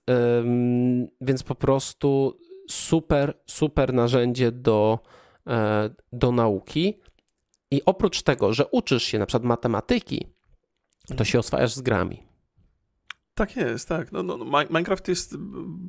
więc 1.20 1.42
po 1.42 1.54
prostu 1.54 2.38
super, 2.70 3.34
super 3.46 3.94
narzędzie 3.94 4.52
do, 4.52 4.98
e, 5.46 5.90
do 6.12 6.32
nauki. 6.32 7.00
I 7.70 7.84
oprócz 7.84 8.22
tego, 8.22 8.52
że 8.52 8.66
uczysz 8.66 9.02
się 9.02 9.18
na 9.18 9.26
przykład 9.26 9.44
matematyki, 9.44 10.26
to 11.16 11.24
się 11.24 11.38
oswajasz 11.38 11.74
z 11.74 11.80
grami. 11.80 12.27
Tak 13.38 13.56
jest, 13.56 13.88
tak. 13.88 14.12
No, 14.12 14.22
no, 14.22 14.36
no, 14.36 14.44
Mi- 14.44 14.66
Minecraft 14.70 15.08
jest 15.08 15.36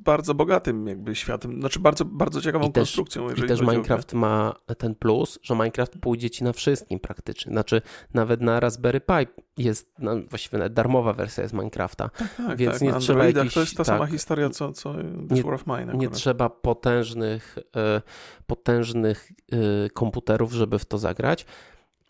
bardzo 0.05 0.33
bogatym 0.33 0.87
jakby 0.87 1.15
światem, 1.15 1.59
znaczy 1.59 1.79
bardzo, 1.79 2.05
bardzo 2.05 2.41
ciekawą 2.41 2.67
I 2.67 2.71
też- 2.71 2.81
konstrukcją. 2.81 3.29
I 3.29 3.47
też 3.47 3.61
Minecraft 3.61 4.13
ma 4.13 4.53
ten 4.77 4.95
plus, 4.95 5.39
że 5.43 5.53
Minecraft 5.53 5.97
pójdzie 6.01 6.29
ci 6.29 6.43
na 6.43 6.53
wszystkim 6.53 6.99
praktycznie. 6.99 7.51
Znaczy, 7.51 7.81
nawet 8.13 8.41
na 8.41 8.59
Raspberry 8.59 9.01
Pi 9.01 9.43
jest, 9.63 9.91
no, 9.99 10.11
właściwie 10.29 10.69
darmowa 10.69 11.13
wersja 11.13 11.43
jest 11.43 11.53
Minecrafta. 11.53 12.09
grę. 12.17 12.27
Tak, 12.47 12.57
więc 12.57 12.73
tak, 12.73 12.81
nie 12.81 12.91
na 12.91 12.99
trzeba 12.99 13.25
jakichś- 13.25 13.53
To 13.53 13.59
jest 13.59 13.77
ta 13.77 13.83
sama 13.83 13.99
tak. 13.99 14.09
historia, 14.11 14.49
co, 14.49 14.71
co 14.73 14.93
Nie- 15.31 15.43
War 15.43 15.53
of 15.53 15.67
Mine 15.67 15.85
Nie 15.85 15.91
akurat. 15.91 16.13
trzeba 16.13 16.49
potężnych, 16.49 17.57
e, 17.75 18.01
potężnych 18.47 19.31
e, 19.51 19.89
komputerów, 19.89 20.51
żeby 20.53 20.79
w 20.79 20.85
to 20.85 20.97
zagrać. 20.97 21.45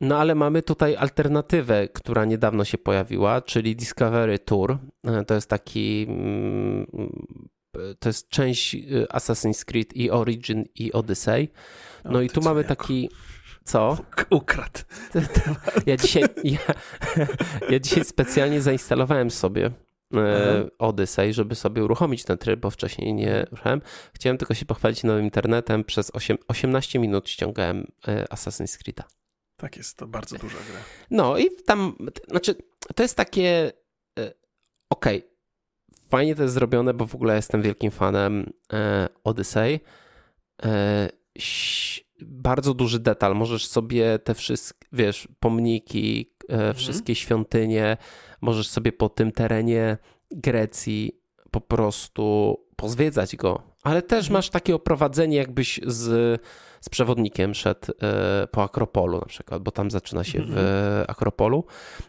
No 0.01 0.17
ale 0.17 0.35
mamy 0.35 0.61
tutaj 0.61 0.95
alternatywę, 0.95 1.87
która 1.87 2.25
niedawno 2.25 2.65
się 2.65 2.77
pojawiła, 2.77 3.41
czyli 3.41 3.75
Discovery 3.75 4.39
Tour. 4.39 4.77
E, 5.03 5.25
To 5.25 5.33
jest 5.35 5.49
taki. 5.49 6.05
mm, 6.09 6.85
To 7.99 8.09
jest 8.09 8.29
część 8.29 8.75
e, 8.75 8.79
Assassin's 9.13 9.65
Creed 9.65 9.95
i 9.95 10.11
Origin 10.11 10.65
i 10.75 10.91
Odyssey. 10.93 11.49
No 12.05 12.21
i 12.21 12.29
tu 12.29 12.41
mamy 12.41 12.63
taki. 12.63 13.09
Co? 13.63 13.97
Ukradł. 14.29 14.79
Ja 15.85 15.97
dzisiaj, 15.97 16.23
ja, 16.43 16.59
ja 17.69 17.79
dzisiaj 17.79 18.05
specjalnie 18.05 18.61
zainstalowałem 18.61 19.31
sobie 19.31 19.65
e, 19.65 19.71
Aha. 20.15 20.69
Odyssey, 20.79 21.33
żeby 21.33 21.55
sobie 21.55 21.83
uruchomić 21.83 22.23
ten 22.23 22.37
tryb, 22.37 22.59
bo 22.59 22.69
wcześniej 22.69 23.13
nie 23.13 23.45
ruszałem. 23.51 23.81
Chciałem 24.13 24.37
tylko 24.37 24.53
się 24.53 24.65
pochwalić 24.65 25.03
nowym 25.03 25.23
internetem. 25.23 25.83
Przez 25.83 26.11
8, 26.15 26.37
18 26.47 26.99
minut 26.99 27.29
ściągałem 27.29 27.87
e, 28.07 28.25
Assassin's 28.25 28.77
Creed'a. 28.83 29.03
Tak 29.59 29.77
jest, 29.77 29.97
to 29.97 30.07
bardzo 30.07 30.37
duża 30.37 30.57
gra. 30.57 30.79
No 31.11 31.37
i 31.37 31.45
tam, 31.65 31.95
znaczy, 32.29 32.55
to 32.95 33.03
jest 33.03 33.17
takie. 33.17 33.71
e, 34.19 34.33
Okej, 34.89 35.23
fajnie 36.09 36.35
to 36.35 36.41
jest 36.43 36.53
zrobione, 36.53 36.93
bo 36.93 37.05
w 37.05 37.15
ogóle 37.15 37.35
jestem 37.35 37.61
wielkim 37.61 37.91
fanem 37.91 38.53
e, 38.73 39.07
Odyssey. 39.23 39.79
E, 40.65 41.09
bardzo 42.21 42.73
duży 42.73 42.99
detal. 42.99 43.35
Możesz 43.35 43.67
sobie 43.67 44.19
te 44.19 44.33
wszystkie, 44.35 44.87
wiesz, 44.91 45.27
pomniki, 45.39 46.35
e, 46.49 46.73
wszystkie 46.73 47.15
świątynie, 47.15 47.97
możesz 48.41 48.67
sobie 48.69 48.91
po 48.91 49.09
tym 49.09 49.31
terenie 49.31 49.97
Grecji 50.31 51.21
po 51.51 51.61
prostu 51.61 52.55
pozwiedzać 52.75 53.35
go. 53.35 53.61
Ale 53.83 54.01
też 54.01 54.19
Mhm. 54.19 54.33
masz 54.33 54.49
takie 54.49 54.75
oprowadzenie, 54.75 55.37
jakbyś 55.37 55.79
z, 55.85 56.41
z 56.81 56.89
przewodnikiem 56.89 57.53
szedł 57.53 57.91
e, 58.01 58.47
po 58.47 58.63
Akropolu 58.63 59.19
na 59.19 59.25
przykład, 59.25 59.63
bo 59.63 59.71
tam 59.71 59.91
zaczyna 59.91 60.23
się 60.23 60.41
w 60.47 61.03
Akropolu. 61.07 61.65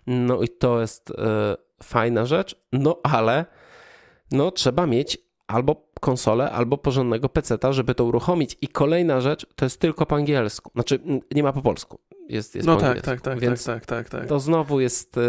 No 0.06 0.42
i 0.42 0.48
to 0.48 0.80
jest 0.80 1.10
e, 1.10 1.56
fajna 1.82 2.26
rzecz, 2.26 2.56
no 2.72 3.00
ale 3.02 3.44
no 4.32 4.50
trzeba 4.50 4.86
mieć 4.86 5.18
albo 5.46 5.89
konsolę 6.00 6.50
albo 6.50 6.78
porządnego 6.78 7.28
peceta, 7.28 7.72
żeby 7.72 7.94
to 7.94 8.04
uruchomić. 8.04 8.56
I 8.62 8.68
kolejna 8.68 9.20
rzecz, 9.20 9.46
to 9.56 9.64
jest 9.64 9.80
tylko 9.80 10.06
po 10.06 10.16
angielsku. 10.16 10.70
Znaczy, 10.74 10.98
nie 11.34 11.42
ma 11.42 11.52
po 11.52 11.62
polsku. 11.62 11.98
Jest, 12.28 12.54
jest 12.54 12.66
no 12.66 12.74
po 12.76 12.80
tak, 12.82 13.00
tak, 13.00 13.20
tak, 13.20 13.38
Więc 13.40 13.64
tak, 13.64 13.86
tak, 13.86 14.08
tak, 14.08 14.20
tak. 14.20 14.28
to 14.28 14.40
znowu 14.40 14.80
jest 14.80 15.16
y, 15.16 15.20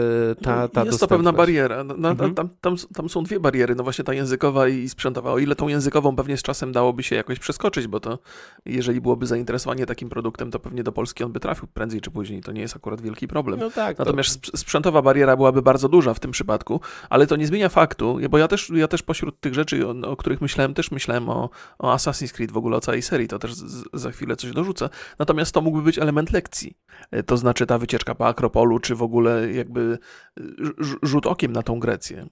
ta, 0.43 0.67
ta 0.67 0.84
Jest 0.84 0.99
to 0.99 1.07
pewna 1.07 1.34
bariera. 1.34 1.84
No, 1.84 1.93
no, 1.97 2.10
Mhm. 2.10 2.36
tam, 2.36 2.49
tam, 2.62 2.75
tam 2.95 3.10
są 3.10 3.23
dwie 3.23 3.39
bariery, 3.39 3.75
no 3.75 3.84
właśnie 3.84 4.03
ta 4.03 4.13
językowa 4.13 4.67
i 4.67 4.89
sprzętowa. 4.89 5.31
O 5.31 5.38
ile 5.38 5.55
tą 5.55 5.67
językową 5.67 6.15
pewnie 6.15 6.38
z 6.38 6.41
czasem 6.41 6.71
dałoby 6.71 7.03
się 7.03 7.15
jakoś 7.15 7.39
przeskoczyć, 7.39 7.88
bo 7.88 7.99
to 7.99 8.19
jeżeli 8.65 9.01
byłoby 9.01 9.25
zainteresowanie 9.27 9.86
takim 9.86 10.10
produktem, 10.10 10.51
to 10.51 10.60
pewnie 10.60 10.84
do 10.84 10.91
Polski 10.91 11.23
on 11.23 11.31
by 11.31 11.39
trafił 11.39 11.67
prędzej 11.67 12.01
czy 12.01 12.12
później. 12.12 12.41
To 12.41 12.51
nie 12.51 12.62
jest 12.62 12.75
akurat 12.75 13.01
wielki 13.01 13.27
problem. 13.27 13.60
No 13.60 13.69
tak, 13.71 13.97
to- 13.97 14.03
Natomiast 14.05 14.29
sp- 14.41 14.57
sprzętowa 14.57 15.01
bariera 15.01 15.36
byłaby 15.38 15.62
bardzo 15.62 15.89
duża 15.89 16.13
w 16.13 16.19
tym 16.19 16.31
przypadku, 16.31 16.79
ale 17.10 17.27
to 17.27 17.36
nie 17.36 17.47
zmienia 17.47 17.69
faktu, 17.69 18.17
bo 18.29 18.38
ja 18.38 18.47
też, 18.47 18.69
ja 18.75 18.88
też 18.88 19.03
pośród 19.03 19.39
tych 19.39 19.53
rzeczy, 19.53 19.88
o, 19.88 19.95
o 20.12 20.15
których 20.15 20.41
myślałem, 20.41 20.61
też 20.67 20.91
myślałem 20.91 21.30
o, 21.30 21.50
o 21.80 21.95
Assassin's 21.95 22.32
Creed, 22.34 22.52
w 22.52 22.58
ogóle 22.58 22.78
o 22.78 22.82
całej 22.82 23.02
serii, 23.02 23.28
to 23.28 23.39
też 23.39 23.54
z, 23.54 23.84
za 23.93 24.12
chwilę 24.12 24.36
coś 24.36 24.52
dorzucę. 24.52 24.89
Natomiast 25.19 25.54
to 25.54 25.62
mógłby 25.62 25.84
być 25.84 26.00
element 26.00 26.32
lekcji. 26.32 26.78
E, 27.12 27.24
To 27.24 27.38
znaczy 27.38 27.65
ta 27.65 27.78
wycieczka 27.78 28.15
po 28.15 28.28
Akropolu, 28.28 28.80
czy 28.80 28.95
w 28.95 29.04
ogóle 29.04 29.52
jakby 29.54 29.97
e, 30.38 30.41
rz- 30.43 30.97
rzut 31.04 31.28
okiem 31.28 31.52
na 31.52 31.63
tą 31.63 31.80
Grecję. 31.80 32.28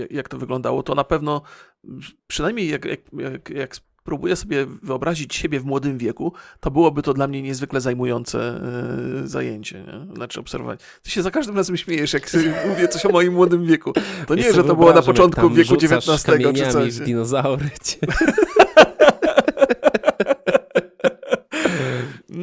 E, 0.00 0.06
Jak 0.10 0.28
to 0.28 0.38
wyglądało, 0.38 0.82
to 0.82 0.94
na 0.94 1.04
pewno, 1.04 1.42
przynajmniej 2.26 2.68
jak, 2.68 2.84
jak, 2.84 3.00
jak, 3.12 3.50
jak 3.50 3.76
próbuję 4.04 4.36
sobie 4.36 4.66
wyobrazić 4.82 5.34
siebie 5.34 5.60
w 5.60 5.64
młodym 5.64 5.98
wieku, 5.98 6.32
to 6.60 6.70
byłoby 6.70 7.02
to 7.02 7.14
dla 7.14 7.26
mnie 7.26 7.42
niezwykle 7.42 7.80
zajmujące 7.80 8.60
e, 9.22 9.28
zajęcie. 9.28 9.78
Nie? 9.80 10.14
Znaczy 10.16 10.40
obserwować. 10.40 10.80
Ty 11.02 11.10
się 11.10 11.22
za 11.22 11.30
każdym 11.30 11.56
razem 11.56 11.76
śmiejesz, 11.76 12.12
jak 12.12 12.30
mówię 12.68 12.88
coś 12.88 13.06
o 13.06 13.08
moim 13.08 13.32
młodym 13.32 13.66
wieku. 13.66 13.92
To 14.26 14.34
nie, 14.34 14.42
Ja 14.42 14.52
że 14.52 14.64
to 14.64 14.76
było 14.76 14.92
na 14.92 15.02
początku 15.02 15.50
wieku 15.50 15.74
XIX 15.74 16.24
czy 16.56 16.72
coś. 16.72 16.94
w 16.94 17.04
dinozaury. 17.04 17.70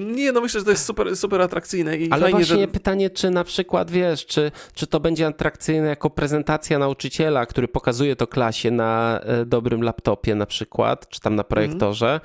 Nie, 0.05 0.31
no 0.31 0.41
myślę, 0.41 0.59
że 0.59 0.65
to 0.65 0.71
jest 0.71 0.85
super, 0.85 1.17
super 1.17 1.41
atrakcyjne 1.41 1.97
i 1.97 2.11
Ale 2.11 2.21
fajnie, 2.21 2.39
właśnie 2.39 2.61
że... 2.61 2.67
pytanie, 2.67 3.09
czy 3.09 3.29
na 3.29 3.43
przykład, 3.43 3.91
wiesz, 3.91 4.25
czy, 4.25 4.51
czy 4.73 4.87
to 4.87 4.99
będzie 4.99 5.27
atrakcyjne 5.27 5.87
jako 5.87 6.09
prezentacja 6.09 6.79
nauczyciela, 6.79 7.45
który 7.45 7.67
pokazuje 7.67 8.15
to 8.15 8.27
klasie 8.27 8.71
na 8.71 9.19
e, 9.23 9.45
dobrym 9.45 9.83
laptopie 9.83 10.35
na 10.35 10.45
przykład, 10.45 11.09
czy 11.09 11.19
tam 11.21 11.35
na 11.35 11.43
projektorze, 11.43 12.19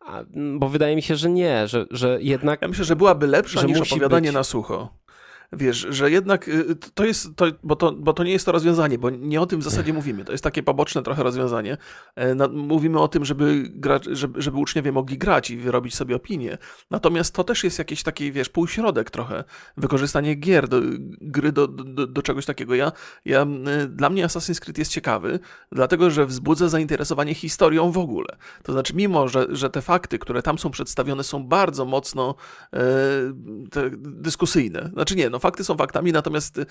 A, 0.00 0.20
m, 0.20 0.58
bo 0.58 0.68
wydaje 0.68 0.96
mi 0.96 1.02
się, 1.02 1.16
że 1.16 1.30
nie, 1.30 1.68
że, 1.68 1.86
że 1.90 2.18
jednak 2.20 2.62
Ja 2.62 2.68
myślę, 2.68 2.84
że 2.84 2.96
byłaby 2.96 3.26
lepsza 3.26 3.60
że 3.60 3.66
niż 3.66 3.80
opowiadanie 3.92 4.28
być. 4.28 4.34
na 4.34 4.44
sucho. 4.44 4.88
Wiesz, 5.56 5.86
że 5.90 6.10
jednak 6.10 6.48
y, 6.48 6.76
to 6.94 7.04
jest, 7.04 7.28
to, 7.36 7.46
bo, 7.62 7.76
to, 7.76 7.92
bo 7.92 8.12
to 8.12 8.24
nie 8.24 8.32
jest 8.32 8.46
to 8.46 8.52
rozwiązanie, 8.52 8.98
bo 8.98 9.10
nie 9.10 9.40
o 9.40 9.46
tym 9.46 9.60
w 9.60 9.62
zasadzie 9.62 9.92
mówimy. 9.92 10.24
To 10.24 10.32
jest 10.32 10.44
takie 10.44 10.62
poboczne 10.62 11.02
trochę 11.02 11.22
rozwiązanie. 11.22 11.76
E, 12.16 12.48
Mówimy 12.48 13.00
o 13.00 13.08
tym, 13.08 13.24
żeby, 13.24 13.62
gra, 13.68 14.00
żeby, 14.10 14.42
żeby 14.42 14.58
uczniowie 14.58 14.92
mogli 14.92 15.18
grać 15.18 15.50
i 15.50 15.56
wyrobić 15.56 15.94
sobie 15.94 16.16
opinię. 16.16 16.58
Natomiast 16.90 17.34
to 17.34 17.44
też 17.44 17.64
jest 17.64 17.78
jakiś 17.78 18.02
taki, 18.02 18.32
wiesz, 18.32 18.48
półśrodek 18.48 19.10
trochę. 19.10 19.44
Wykorzystanie 19.76 20.34
gier, 20.34 20.68
do, 20.68 20.80
gry 21.20 21.52
do, 21.52 21.68
do, 21.68 22.06
do 22.06 22.22
czegoś 22.22 22.46
takiego. 22.46 22.74
Ja, 22.74 22.92
ja, 23.24 23.46
y, 23.82 23.88
dla 23.88 24.10
mnie 24.10 24.26
Assassin's 24.26 24.60
Creed 24.60 24.78
jest 24.78 24.90
ciekawy, 24.90 25.38
dlatego 25.72 26.10
że 26.10 26.26
wzbudza 26.26 26.68
zainteresowanie 26.68 27.34
historią 27.34 27.92
w 27.92 27.98
ogóle. 27.98 28.28
To 28.62 28.72
znaczy, 28.72 28.94
mimo 28.96 29.28
że, 29.28 29.46
że 29.50 29.70
te 29.70 29.82
fakty, 29.82 30.18
które 30.18 30.42
tam 30.42 30.58
są 30.58 30.70
przedstawione, 30.70 31.24
są 31.24 31.44
bardzo 31.46 31.84
mocno 31.84 32.34
e, 32.72 32.78
dyskusyjne. 33.98 34.90
Znaczy 34.92 35.16
nie, 35.16 35.30
no 35.30 35.38
fakty 35.44 35.64
są 35.64 35.76
faktami, 35.76 36.12
natomiast 36.12 36.58
y, 36.58 36.66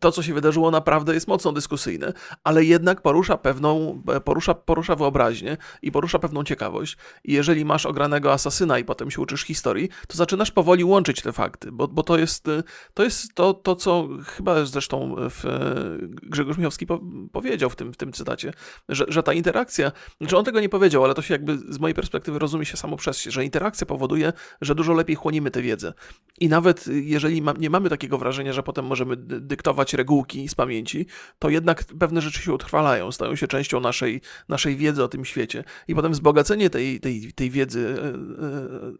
to, 0.00 0.12
co 0.12 0.22
się 0.22 0.34
wydarzyło, 0.34 0.70
naprawdę 0.70 1.14
jest 1.14 1.28
mocno 1.28 1.52
dyskusyjne, 1.52 2.12
ale 2.44 2.64
jednak 2.64 3.02
porusza 3.02 3.36
pewną, 3.36 4.02
e, 4.08 4.20
porusza, 4.20 4.54
porusza 4.54 4.96
wyobraźnię 4.96 5.56
i 5.82 5.92
porusza 5.92 6.18
pewną 6.18 6.44
ciekawość. 6.44 6.96
I 7.24 7.32
jeżeli 7.32 7.64
masz 7.64 7.86
ogranego 7.86 8.32
asasyna 8.32 8.78
i 8.78 8.84
potem 8.84 9.10
się 9.10 9.20
uczysz 9.20 9.42
historii, 9.42 9.88
to 10.08 10.16
zaczynasz 10.16 10.50
powoli 10.50 10.84
łączyć 10.84 11.22
te 11.22 11.32
fakty, 11.32 11.72
bo, 11.72 11.88
bo 11.88 12.02
to 12.02 12.18
jest 12.18 12.48
y, 12.48 12.62
to, 12.94 13.04
jest 13.04 13.34
to, 13.34 13.54
to, 13.54 13.76
co 13.76 14.08
chyba 14.26 14.64
zresztą 14.64 15.16
w, 15.30 15.44
e, 15.44 16.08
Grzegorz 16.22 16.58
Michowski 16.58 16.86
po, 16.86 17.00
powiedział 17.32 17.70
w 17.70 17.76
tym, 17.76 17.92
w 17.92 17.96
tym 17.96 18.12
cytacie, 18.12 18.52
że, 18.88 19.04
że 19.08 19.22
ta 19.22 19.32
interakcja, 19.32 19.92
znaczy 20.20 20.36
on 20.36 20.44
tego 20.44 20.60
nie 20.60 20.68
powiedział, 20.68 21.04
ale 21.04 21.14
to 21.14 21.22
się 21.22 21.34
jakby 21.34 21.58
z 21.58 21.78
mojej 21.78 21.94
perspektywy 21.94 22.38
rozumie 22.38 22.64
się 22.64 22.76
samo 22.76 22.96
przez 22.96 23.18
się, 23.18 23.30
że 23.30 23.44
interakcja 23.44 23.86
powoduje, 23.86 24.32
że 24.60 24.74
dużo 24.74 24.92
lepiej 24.92 25.16
chłonimy 25.16 25.50
tę 25.50 25.62
wiedzę. 25.62 25.92
I 26.40 26.48
nawet 26.48 26.86
y, 26.86 27.02
jeżeli 27.02 27.42
ma, 27.42 27.54
nie 27.58 27.70
mamy 27.70 27.88
takiego 27.88 28.07
wrażenia, 28.16 28.52
że 28.52 28.62
potem 28.62 28.84
możemy 28.86 29.16
dy- 29.16 29.40
dyktować 29.40 29.94
regułki 29.94 30.48
z 30.48 30.54
pamięci, 30.54 31.06
to 31.38 31.48
jednak 31.50 31.84
pewne 31.84 32.20
rzeczy 32.20 32.42
się 32.42 32.52
utrwalają, 32.52 33.12
stają 33.12 33.36
się 33.36 33.46
częścią 33.46 33.80
naszej, 33.80 34.20
naszej 34.48 34.76
wiedzy 34.76 35.04
o 35.04 35.08
tym 35.08 35.24
świecie. 35.24 35.64
I 35.88 35.94
potem 35.94 36.12
wzbogacenie 36.12 36.70
tej, 36.70 37.00
tej, 37.00 37.32
tej 37.32 37.50
wiedzy 37.50 37.96
e, 38.02 38.06
e, 38.06 38.12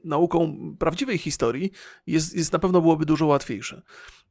nauką 0.05 0.57
prawdziwej 0.79 1.19
historii 1.19 1.71
jest, 2.07 2.37
jest 2.37 2.53
na 2.53 2.59
pewno 2.59 2.81
byłoby 2.81 3.07
dużo 3.07 3.27
łatwiejsze. 3.27 3.83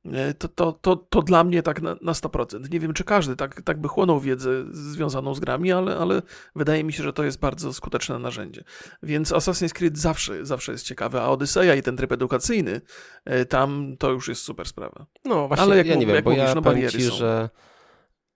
E, 0.06 0.34
To, 0.34 0.48
to, 0.48 0.72
to, 0.74 0.96
to 0.96 1.22
dla 1.22 1.44
mnie 1.44 1.64
tak 1.64 1.82
na, 1.82 1.96
na 2.02 2.12
100%. 2.12 2.72
Nie 2.72 2.80
wiem, 2.80 2.94
czy 2.94 3.04
każdy 3.04 3.36
tak, 3.36 3.62
tak 3.62 3.82
by 3.82 3.88
chłonął 3.88 4.20
wiedzę 4.20 4.50
związaną 4.72 5.34
z 5.34 5.40
grami, 5.40 5.72
ale, 5.72 5.98
ale 5.98 6.22
wydaje 6.56 6.84
mi 6.84 6.94
się, 6.94 7.04
że 7.04 7.14
to 7.14 7.24
jest 7.24 7.40
bardzo 7.40 7.74
skuteczne 7.74 8.20
narzędzie. 8.20 8.64
Więc 9.04 9.32
Assassin's 9.32 9.74
Creed 9.74 9.98
zawsze, 9.98 10.46
zawsze 10.46 10.72
jest 10.72 10.86
ciekawe, 10.86 11.22
a 11.22 11.30
Odyseja 11.30 11.76
i 11.76 11.82
ten 11.82 11.98
tryb 11.98 12.12
edukacyjny, 12.12 12.82
e, 13.26 13.46
tam 13.46 13.96
to 14.00 14.12
już 14.12 14.28
jest 14.28 14.42
super 14.42 14.68
sprawa. 14.68 15.06
No 15.26 15.48
właśnie, 15.48 15.64
Ale 15.64 15.78
jak 15.78 15.88
ja 15.88 15.96
nie 15.96 16.06
wiem, 16.06 16.24
bo 16.24 16.30
mówisz, 16.30 16.46
ja 16.46 16.56
no 16.56 16.62
bariery 16.62 16.92
ci, 16.92 17.04
są. 17.04 17.16
że 17.16 17.50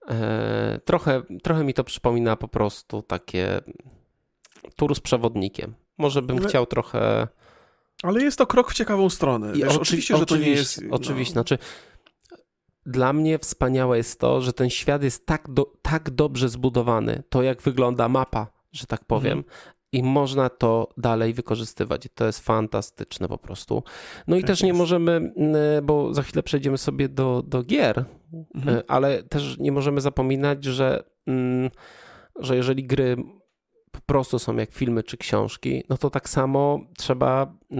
e, 0.08 0.80
trochę, 0.84 1.22
trochę 1.42 1.64
mi 1.64 1.74
to 1.74 1.84
przypomina 1.84 2.36
po 2.36 2.48
prostu 2.48 3.02
takie 3.02 3.60
tur 4.76 4.94
z 4.94 5.00
przewodnikiem. 5.00 5.74
Może 5.98 6.22
bym 6.22 6.38
Ale- 6.38 6.48
chciał 6.48 6.66
trochę... 6.66 7.28
Ale 8.02 8.22
jest 8.22 8.38
to 8.38 8.46
krok 8.46 8.70
w 8.70 8.74
ciekawą 8.74 9.10
stronę. 9.10 9.52
Wiesz, 9.52 9.68
oczy- 9.68 9.80
oczywiście, 9.80 10.16
że 10.16 10.26
to 10.26 10.36
nie 10.36 10.48
jest... 10.50 10.82
no. 10.82 10.94
Oczywiście, 10.96 11.32
znaczy 11.32 11.58
dla 12.86 13.12
mnie 13.12 13.38
wspaniałe 13.38 13.96
jest 13.96 14.20
to, 14.20 14.40
że 14.40 14.52
ten 14.52 14.70
świat 14.70 15.02
jest 15.02 15.26
tak, 15.26 15.50
do, 15.50 15.72
tak 15.82 16.10
dobrze 16.10 16.48
zbudowany, 16.48 17.22
to 17.28 17.42
jak 17.42 17.62
wygląda 17.62 18.08
mapa, 18.08 18.46
że 18.72 18.86
tak 18.86 19.04
powiem, 19.04 19.38
Mhm. 19.38 19.54
i 19.92 20.02
można 20.02 20.50
to 20.50 20.88
dalej 20.96 21.34
wykorzystywać. 21.34 22.06
I 22.06 22.08
To 22.08 22.26
jest 22.26 22.40
fantastyczne 22.40 23.28
po 23.28 23.38
prostu. 23.38 23.82
No 24.26 24.36
i 24.36 24.40
Tak 24.40 24.46
też 24.48 24.62
nie 24.62 24.68
jest. 24.68 24.78
możemy, 24.78 25.12
mm, 25.12 25.56
bo 25.86 26.14
za 26.14 26.22
chwilę 26.22 26.42
przejdziemy 26.42 26.78
sobie 26.78 27.08
do, 27.08 27.42
do 27.46 27.62
gier, 27.62 28.04
Mhm. 28.54 28.76
E, 28.76 28.82
ale 28.88 29.22
też 29.22 29.58
nie 29.58 29.72
możemy 29.72 30.00
zapominać, 30.00 30.64
że, 30.64 31.04
mm, 31.26 31.70
że 32.38 32.56
jeżeli 32.56 32.84
gry 32.84 33.16
po 33.92 34.00
prostu 34.00 34.38
są 34.38 34.56
jak 34.56 34.72
filmy 34.72 35.02
czy 35.02 35.16
książki, 35.16 35.84
no 35.88 35.96
to 35.98 36.10
tak 36.10 36.28
samo 36.28 36.80
trzeba 36.96 37.54
e, 37.72 37.76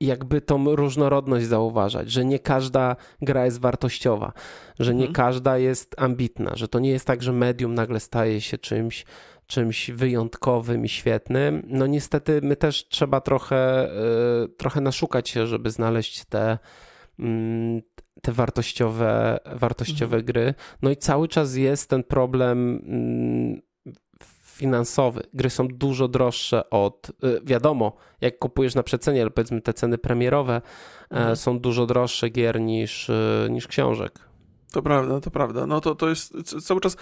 jakby 0.00 0.40
tą 0.40 0.76
różnorodność 0.76 1.46
zauważać, 1.46 2.10
że 2.10 2.24
nie 2.24 2.38
każda 2.38 2.96
gra 3.22 3.44
jest 3.44 3.60
wartościowa, 3.60 4.32
że 4.78 4.94
nie 4.94 5.06
Mhm. 5.06 5.12
każda 5.14 5.58
jest 5.58 5.94
ambitna, 5.98 6.56
że 6.56 6.68
to 6.68 6.78
nie 6.78 6.90
jest 6.90 7.06
tak, 7.06 7.22
że 7.22 7.32
medium 7.32 7.74
nagle 7.74 8.00
staje 8.00 8.40
się 8.40 8.58
czymś, 8.58 9.04
czymś 9.46 9.90
wyjątkowym 9.90 10.84
i 10.84 10.88
świetnym. 10.88 11.62
No 11.66 11.86
niestety 11.86 12.40
my 12.42 12.56
też 12.56 12.88
trzeba 12.88 13.20
trochę, 13.20 13.90
e, 13.92 14.48
trochę 14.48 14.80
naszukać 14.80 15.28
się, 15.28 15.46
żeby 15.46 15.70
znaleźć 15.70 16.24
te, 16.24 16.58
mm, 17.18 17.82
te 18.22 18.32
wartościowe, 18.32 19.38
wartościowe 19.54 20.22
gry. 20.22 20.54
No 20.82 20.90
i 20.90 20.96
cały 20.96 21.28
czas 21.28 21.54
jest 21.56 21.90
ten 21.90 22.04
problem 22.04 22.82
mm, 22.86 23.60
finansowy. 24.42 25.22
Gry 25.34 25.50
są 25.50 25.68
dużo 25.68 26.08
droższe 26.08 26.70
od, 26.70 27.10
y, 27.24 27.40
wiadomo, 27.44 27.92
jak 28.20 28.38
kupujesz 28.38 28.74
na 28.74 28.82
przecenie, 28.82 29.20
ale 29.22 29.30
powiedzmy 29.30 29.60
te 29.60 29.72
ceny 29.72 29.98
premierowe 29.98 30.54
e, 30.54 31.16
Mhm. 31.16 31.36
są 31.36 31.58
dużo 31.58 31.86
droższe 31.86 32.28
gier 32.30 32.60
niż, 32.60 33.08
y, 33.08 33.46
niż 33.50 33.66
książek. 33.66 34.27
To 34.72 34.82
prawda, 34.82 35.20
to 35.20 35.30
prawda. 35.30 35.66
No 35.66 35.80
to, 35.80 35.94
to 35.94 36.08
jest 36.08 36.34
cały 36.64 36.80
czas 36.80 36.96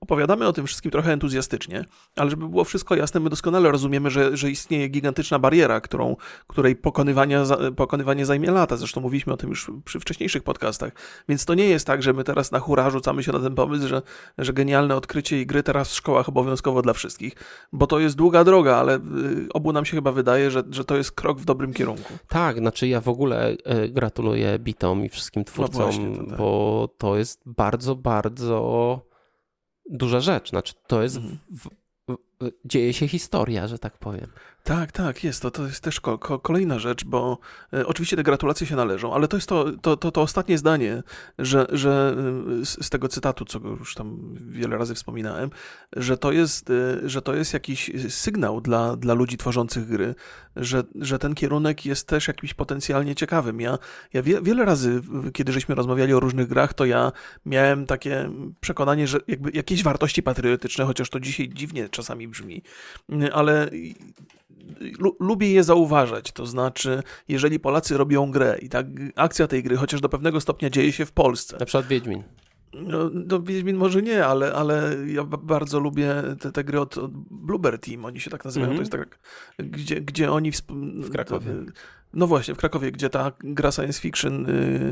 opowiadamy 0.00 0.46
o 0.46 0.52
tym 0.52 0.66
wszystkim 0.66 0.90
trochę 0.90 1.12
entuzjastycznie, 1.12 1.84
ale 2.16 2.30
żeby 2.30 2.48
było 2.48 2.64
wszystko 2.64 2.94
jasne, 2.94 3.20
my 3.20 3.30
doskonale 3.30 3.70
rozumiemy, 3.70 4.10
że, 4.10 4.36
że 4.36 4.50
istnieje 4.50 4.88
gigantyczna 4.88 5.38
bariera, 5.38 5.80
którą, 5.80 6.16
której 6.46 6.76
pokonywania, 6.76 7.44
pokonywanie 7.76 8.26
zajmie 8.26 8.50
lata. 8.50 8.76
Zresztą 8.76 9.00
mówiliśmy 9.00 9.32
o 9.32 9.36
tym 9.36 9.50
już 9.50 9.70
przy 9.84 10.00
wcześniejszych 10.00 10.42
podcastach. 10.42 10.92
Więc 11.28 11.44
to 11.44 11.54
nie 11.54 11.64
jest 11.64 11.86
tak, 11.86 12.02
że 12.02 12.12
my 12.12 12.24
teraz 12.24 12.52
na 12.52 12.58
hura 12.58 12.90
rzucamy 12.90 13.22
się 13.22 13.32
na 13.32 13.38
ten 13.38 13.54
pomysł, 13.54 13.88
że, 13.88 14.02
że 14.38 14.52
genialne 14.52 14.96
odkrycie 14.96 15.40
i 15.40 15.46
gry 15.46 15.62
teraz 15.62 15.90
w 15.90 15.94
szkołach 15.94 16.28
obowiązkowo 16.28 16.82
dla 16.82 16.92
wszystkich, 16.92 17.34
bo 17.72 17.86
to 17.86 17.98
jest 17.98 18.16
długa 18.16 18.44
droga, 18.44 18.76
ale 18.76 18.96
y, 18.96 19.00
obu 19.54 19.72
nam 19.72 19.84
się 19.84 19.96
chyba 19.96 20.12
wydaje, 20.12 20.50
że, 20.50 20.62
że 20.70 20.84
to 20.84 20.96
jest 20.96 21.12
krok 21.12 21.40
w 21.40 21.44
dobrym 21.44 21.72
kierunku. 21.72 22.12
Tak, 22.28 22.58
znaczy 22.58 22.88
ja 22.88 23.00
w 23.00 23.08
ogóle 23.08 23.56
e, 23.64 23.88
gratuluję 23.88 24.58
Bitom 24.58 25.04
i 25.04 25.08
wszystkim 25.08 25.44
twórcom, 25.44 25.82
właśnie, 25.82 26.16
to 26.16 26.24
tak. 26.24 26.38
bo 26.38 26.69
to 26.98 27.16
jest 27.16 27.42
bardzo, 27.46 27.96
bardzo 27.96 29.00
duża 29.90 30.20
rzecz. 30.20 30.50
Znaczy 30.50 30.74
to 30.86 31.02
jest 31.02 31.16
Mhm. 31.16 31.38
w, 31.50 31.68
w, 32.08 32.18
dzieje 32.64 32.92
się 32.92 33.08
historia, 33.08 33.68
że 33.68 33.78
tak 33.78 33.98
powiem. 33.98 34.26
Tak, 34.64 34.92
tak, 34.92 35.24
jest. 35.24 35.42
To, 35.42 35.50
to 35.50 35.66
jest 35.66 35.80
też 35.80 36.00
ko 36.00 36.18
ko 36.18 36.38
kolejna 36.38 36.78
rzecz, 36.78 37.04
bo 37.04 37.38
e, 37.72 37.86
oczywiście 37.86 38.16
te 38.16 38.22
gratulacje 38.22 38.66
się 38.66 38.76
należą, 38.76 39.14
ale 39.14 39.28
to 39.28 39.36
jest 39.36 39.48
to, 39.48 39.72
to, 39.82 39.96
to, 39.96 40.10
to 40.10 40.22
ostatnie 40.22 40.58
zdanie, 40.58 41.02
że, 41.38 41.66
że 41.72 42.16
e, 42.60 42.64
z, 42.64 42.84
z, 42.84 42.90
tego 42.90 43.08
cytatu, 43.08 43.44
co 43.44 43.58
już 43.58 43.94
tam 43.94 44.36
wiele 44.48 44.78
razy 44.78 44.94
wspominałem, 44.94 45.50
że 45.96 46.16
to 46.16 46.32
jest, 46.32 46.70
e, 46.70 47.08
że 47.08 47.22
to 47.22 47.34
jest 47.34 47.52
jakiś 47.52 47.90
sygnał 48.08 48.60
dla, 48.60 48.96
dla 48.96 49.14
ludzi 49.14 49.36
tworzących 49.36 49.86
gry, 49.86 50.14
że, 50.56 50.82
że 50.94 51.18
ten 51.18 51.34
kierunek 51.34 51.86
jest 51.86 52.06
też 52.06 52.28
jakimś 52.28 52.54
potencjalnie 52.54 53.14
ciekawym. 53.14 53.60
Ja, 53.60 53.78
ja 54.12 54.22
wie, 54.22 54.42
wiele 54.42 54.64
razy, 54.64 55.00
kiedy 55.32 55.52
żeśmy 55.52 55.74
rozmawiali 55.74 56.14
o 56.14 56.20
różnych 56.20 56.48
grach, 56.48 56.74
to 56.74 56.84
ja 56.84 57.12
miałem 57.46 57.86
takie 57.86 58.30
przekonanie, 58.60 59.06
że 59.06 59.18
jakby 59.28 59.50
jakieś 59.50 59.82
wartości 59.82 60.22
patriotyczne, 60.22 60.84
chociaż 60.84 61.10
to 61.10 61.20
dzisiaj 61.20 61.48
dziwnie 61.48 61.88
czasami 61.88 62.28
brzmi, 62.28 62.62
ale 63.32 63.70
lubię 65.20 65.52
je 65.52 65.64
zauważać. 65.64 66.32
To 66.32 66.46
znaczy, 66.46 67.02
jeżeli 67.28 67.60
Polacy 67.60 67.96
robią 67.96 68.30
grę 68.30 68.58
i 68.62 68.68
tak 68.68 68.86
akcja 69.16 69.46
tej 69.46 69.62
gry, 69.62 69.76
chociaż 69.76 70.00
do 70.00 70.08
pewnego 70.08 70.40
stopnia 70.40 70.70
dzieje 70.70 70.92
się 70.92 71.06
w 71.06 71.12
Polsce. 71.12 71.56
Na 71.60 71.66
przykład 71.66 71.86
Wiedźmin. 71.86 72.22
No, 72.72 73.10
no 73.12 73.42
Wiedźmin 73.42 73.76
może 73.76 74.02
nie, 74.02 74.26
ale, 74.26 74.52
ale 74.52 74.96
ja 75.06 75.24
bardzo 75.24 75.80
lubię 75.80 76.14
te, 76.40 76.52
te 76.52 76.64
gry 76.64 76.80
od, 76.80 76.98
od 76.98 77.10
Bluebird 77.30 77.86
Team, 77.86 78.04
oni 78.04 78.20
się 78.20 78.30
tak 78.30 78.44
nazywają, 78.44 78.72
mm 78.72 78.84
-hmm. 78.84 78.90
to 78.90 78.96
jest 78.98 79.10
tak, 79.10 79.18
gdzie, 79.70 80.00
gdzie 80.00 80.32
oni... 80.32 80.52
W, 80.52 80.62
w 81.02 81.10
Krakowie. 81.10 81.52
No 82.14 82.26
właśnie, 82.26 82.54
w 82.54 82.56
Krakowie, 82.56 82.92
gdzie 82.92 83.10
ta 83.10 83.32
gra 83.40 83.72
science 83.72 84.00
fiction, 84.00 84.46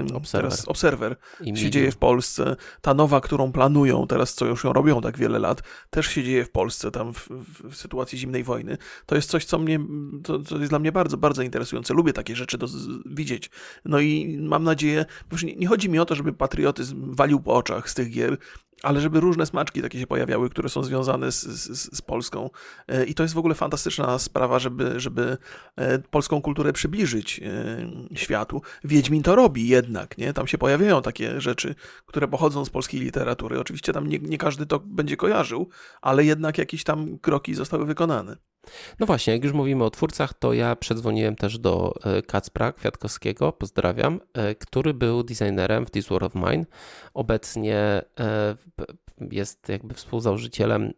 yy, 0.08 0.16
Observer, 0.16 0.50
teraz 0.50 0.68
Observer 0.68 1.16
się 1.54 1.70
dzieje 1.70 1.92
w 1.92 1.96
Polsce. 1.96 2.56
Ta 2.80 2.94
nowa, 2.94 3.20
którą 3.20 3.52
planują 3.52 4.06
teraz, 4.06 4.34
co 4.34 4.46
już 4.46 4.64
ją 4.64 4.72
robią 4.72 5.00
tak 5.00 5.18
wiele 5.18 5.38
lat, 5.38 5.62
też 5.90 6.06
się 6.06 6.24
dzieje 6.24 6.44
w 6.44 6.50
Polsce, 6.50 6.90
tam 6.90 7.14
w, 7.14 7.28
w 7.70 7.76
sytuacji 7.76 8.18
zimnej 8.18 8.44
wojny. 8.44 8.78
To 9.06 9.14
jest 9.14 9.30
coś, 9.30 9.44
co 9.44 9.58
mnie, 9.58 9.80
to, 10.24 10.38
to, 10.38 10.58
jest 10.58 10.70
dla 10.70 10.78
mnie 10.78 10.92
bardzo, 10.92 11.16
bardzo 11.16 11.42
interesujące. 11.42 11.94
Lubię 11.94 12.12
takie 12.12 12.36
rzeczy 12.36 12.58
do, 12.58 12.66
widzieć. 13.06 13.50
No 13.84 14.00
i 14.00 14.38
mam 14.40 14.64
nadzieję, 14.64 15.04
nie, 15.42 15.56
nie 15.56 15.66
chodzi 15.66 15.88
mi 15.88 15.98
o 15.98 16.04
to, 16.04 16.14
żeby 16.14 16.32
patriotyzm 16.32 17.14
walił 17.14 17.40
po 17.40 17.54
oczach 17.54 17.90
z 17.90 17.94
tych 17.94 18.10
gier, 18.10 18.38
ale 18.82 19.00
żeby 19.00 19.20
różne 19.20 19.46
smaczki 19.46 19.82
takie 19.82 19.98
się 19.98 20.06
pojawiały, 20.06 20.50
które 20.50 20.68
są 20.68 20.82
związane 20.82 21.32
z, 21.32 21.42
z, 21.42 21.96
z, 21.96 22.02
Polską. 22.02 22.50
E, 22.88 23.04
I 23.04 23.14
to 23.14 23.22
jest 23.22 23.34
w 23.34 23.38
ogóle 23.38 23.54
fantastyczna 23.54 24.18
sprawa, 24.18 24.58
żeby, 24.58 25.00
żeby 25.00 25.36
e, 25.76 25.98
polską 25.98 26.42
kulturę 26.42 26.72
przybliżyć 26.72 27.40
e, 27.40 28.18
światu. 28.18 28.62
Wiedźmin 28.84 29.22
to 29.22 29.36
robi 29.36 29.68
jednak, 29.68 30.18
nie? 30.18 30.32
Tam 30.32 30.46
się 30.46 30.58
pojawiają 30.58 31.02
takie 31.02 31.40
rzeczy, 31.40 31.74
które 32.06 32.28
pochodzą 32.28 32.64
z 32.64 32.70
polskiej 32.70 33.00
literatury. 33.00 33.60
Oczywiście 33.60 33.92
tam 33.92 34.06
nie, 34.06 34.18
nie 34.18 34.38
każdy 34.38 34.66
to 34.66 34.78
będzie 34.78 35.16
kojarzył, 35.16 35.68
ale 36.02 36.24
jednak 36.24 36.58
jakieś 36.58 36.84
tam 36.84 37.18
kroki 37.18 37.54
zostały 37.54 37.86
wykonane. 37.86 38.36
No 38.98 39.06
właśnie, 39.06 39.32
jak 39.32 39.44
już 39.44 39.52
mówimy 39.52 39.84
o 39.84 39.90
twórcach, 39.90 40.34
to 40.34 40.52
ja 40.52 40.76
przedzwoniłem 40.76 41.36
też 41.36 41.58
do 41.58 41.94
e, 42.04 42.22
Kacpra 42.22 42.72
Kwiatkowskiego, 42.72 43.52
pozdrawiam, 43.52 44.20
e, 44.34 44.54
który 44.54 44.94
był 44.94 45.22
designerem 45.22 45.86
w 45.86 45.90
This 45.90 46.08
War 46.08 46.24
of 46.24 46.34
Mine. 46.34 46.64
Obecnie 47.14 47.76
e, 48.20 48.56
jest 49.30 49.68
jakby 49.68 49.94
współzałożycielem 49.94 50.92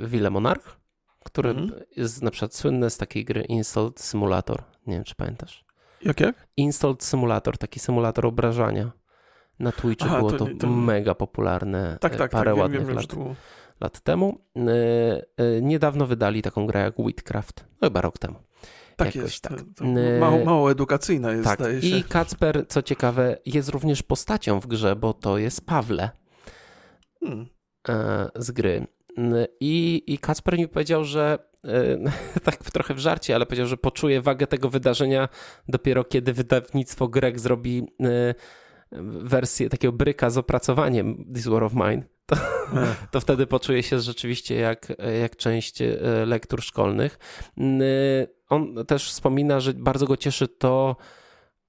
Ville 0.00 0.30
Monarch, 0.30 0.76
który 1.24 1.50
mhm. 1.50 1.80
jest 1.96 2.22
na 2.22 2.30
przykład 2.30 2.54
słynny 2.54 2.90
z 2.90 2.96
takiej 2.96 3.24
gry 3.24 3.42
Installed 3.42 4.00
Simulator. 4.00 4.62
Nie 4.86 4.94
wiem, 4.94 5.04
czy 5.04 5.14
pamiętasz? 5.14 5.64
Jak, 6.02 6.20
jak? 6.20 6.48
Installed 6.56 7.04
Simulator, 7.04 7.58
taki 7.58 7.80
symulator 7.80 8.26
obrażania. 8.26 8.90
Na 9.58 9.72
Twitchu 9.72 10.08
Aha, 10.08 10.18
było 10.18 10.32
to, 10.32 10.46
to, 10.60 10.66
mega 10.66 11.14
popularne 11.14 11.98
tak, 12.00 12.16
tak, 12.16 12.30
parę 12.30 12.50
tak, 12.50 12.60
ładnych 12.60 12.80
wiem, 12.80 12.88
wiem, 12.88 12.96
lat 12.96 13.36
lat 13.80 14.00
temu. 14.00 14.38
E, 14.56 14.62
e, 15.36 15.62
niedawno 15.62 16.06
wydali 16.06 16.42
taką 16.42 16.66
grę 16.66 16.80
jak 16.80 16.98
Whitcraft, 16.98 17.64
no 17.80 17.86
chyba 17.86 18.00
rok 18.00 18.18
temu. 18.18 18.34
Tak 18.96 19.14
Jakoś 19.14 19.30
jest, 19.30 19.42
tak. 19.42 19.60
E, 19.80 20.18
mało, 20.18 20.44
mało 20.44 20.70
edukacyjna 20.70 21.32
jest, 21.32 21.44
tak. 21.44 21.60
I 21.82 22.04
Kacper, 22.04 22.66
co 22.68 22.82
ciekawe, 22.82 23.36
jest 23.46 23.68
również 23.68 24.02
postacią 24.02 24.60
w 24.60 24.66
grze, 24.66 24.96
bo 24.96 25.14
to 25.14 25.38
jest 25.38 25.66
Pawle 25.66 26.10
hmm. 27.20 27.46
z 28.36 28.50
gry. 28.50 28.86
I, 29.60 30.04
I 30.06 30.18
Kacper 30.18 30.58
mi 30.58 30.68
powiedział, 30.68 31.04
że 31.04 31.38
tak 32.44 32.56
trochę 32.56 32.94
w 32.94 32.98
żarcie, 32.98 33.34
ale 33.34 33.46
powiedział, 33.46 33.66
że 33.66 33.76
poczuje 33.76 34.20
wagę 34.20 34.46
tego 34.46 34.70
wydarzenia 34.70 35.28
dopiero 35.68 36.04
kiedy 36.04 36.32
wydawnictwo 36.32 37.08
Greg 37.08 37.40
zrobi 37.40 37.86
wersję 39.22 39.68
takiego 39.68 39.92
bryka 39.92 40.30
z 40.30 40.38
opracowaniem 40.38 41.24
This 41.34 41.46
War 41.46 41.64
of 41.64 41.72
Mine 41.74 42.17
to, 42.28 42.36
to 43.10 43.20
wtedy 43.20 43.46
poczuje 43.46 43.82
się 43.82 44.00
rzeczywiście 44.00 44.54
jak, 44.54 44.92
jak 45.20 45.36
część 45.36 45.82
e, 45.82 45.96
lektur 46.26 46.62
szkolnych. 46.62 47.18
On 48.48 48.86
też 48.86 49.10
wspomina, 49.10 49.60
że 49.60 49.74
bardzo 49.74 50.06
go 50.06 50.16
cieszy 50.16 50.48
to, 50.48 50.96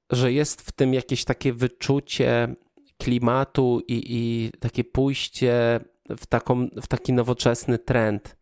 że 0.10 0.32
jest 0.32 0.62
w 0.62 0.72
tym 0.72 0.94
jakieś 0.94 1.26
takie 1.26 1.54
wyczucie 1.54 2.56
klimatu 2.98 3.82
i, 3.88 4.04
i 4.08 4.52
takie 4.60 4.84
pójście 4.84 5.80
w, 6.10 6.26
taką, 6.26 6.68
w 6.82 6.88
taki 6.88 7.14
nowoczesny 7.14 7.80
trend. 7.80 8.40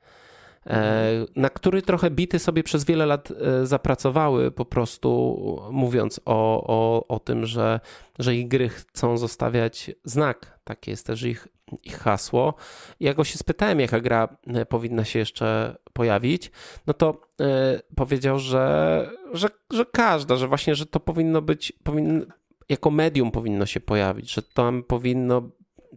E, 0.68 1.26
na 1.36 1.50
który 1.50 1.82
trochę 1.82 2.12
bity 2.12 2.40
sobie 2.40 2.64
przez 2.64 2.86
wiele 2.86 3.06
lat 3.06 3.32
e, 3.32 3.66
zapracowały, 3.66 4.52
po 4.52 4.66
prostu 4.66 5.38
mówiąc 5.72 6.20
o, 6.26 6.64
o, 6.68 7.08
o 7.08 7.20
tym, 7.20 7.46
że, 7.46 7.80
że 8.20 8.36
ich 8.36 8.48
gry 8.48 8.70
chcą 8.70 9.18
zostawiać 9.18 9.92
znak. 10.04 10.60
Takie 10.64 10.92
jest 10.92 11.08
też 11.08 11.24
ich, 11.24 11.48
ich 11.84 11.98
hasło. 11.98 12.54
Jak 13.00 13.18
go 13.18 13.24
się 13.24 13.38
spytałem, 13.38 13.80
jaka 13.80 14.00
gra 14.00 14.38
e, 14.48 14.66
powinna 14.66 15.06
się 15.06 15.20
jeszcze 15.20 15.78
pojawić, 15.94 16.52
no 16.88 16.94
to 16.94 17.22
powiedział, 17.96 18.40
że, 18.40 19.10
że, 19.34 19.48
że 19.72 19.86
każda, 19.86 20.36
że 20.36 20.48
właśnie, 20.48 20.76
że 20.76 20.86
to 20.86 21.00
powinno 21.00 21.42
być, 21.42 21.74
powinno, 21.84 22.26
jako 22.70 22.92
medium 22.92 23.32
powinno 23.32 23.66
się 23.66 23.80
pojawić, 23.80 24.34
że 24.34 24.42
tam 24.42 24.84
powinno 24.84 25.50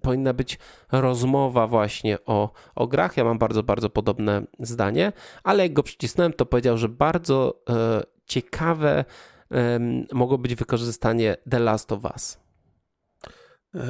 powinna 0.02 0.32
być 0.32 0.58
rozmowa 0.92 1.66
właśnie 1.66 2.18
o, 2.26 2.50
o 2.74 2.86
grach. 2.86 3.16
Ja 3.16 3.24
mam 3.24 3.38
bardzo, 3.38 3.62
bardzo 3.62 3.90
podobne 3.90 4.42
zdanie, 4.58 5.12
ale 5.44 5.62
jak 5.62 5.72
go 5.72 5.82
przycisnąłem, 5.82 6.32
to 6.32 6.46
powiedział, 6.46 6.78
że 6.78 6.88
bardzo 6.88 7.62
e, 7.70 8.02
ciekawe 8.26 9.04
mogło 10.12 10.38
być 10.38 10.54
wykorzystanie 10.54 11.36
The 11.50 11.58
Last 11.58 11.92
of 11.92 12.04
Us. 12.04 12.40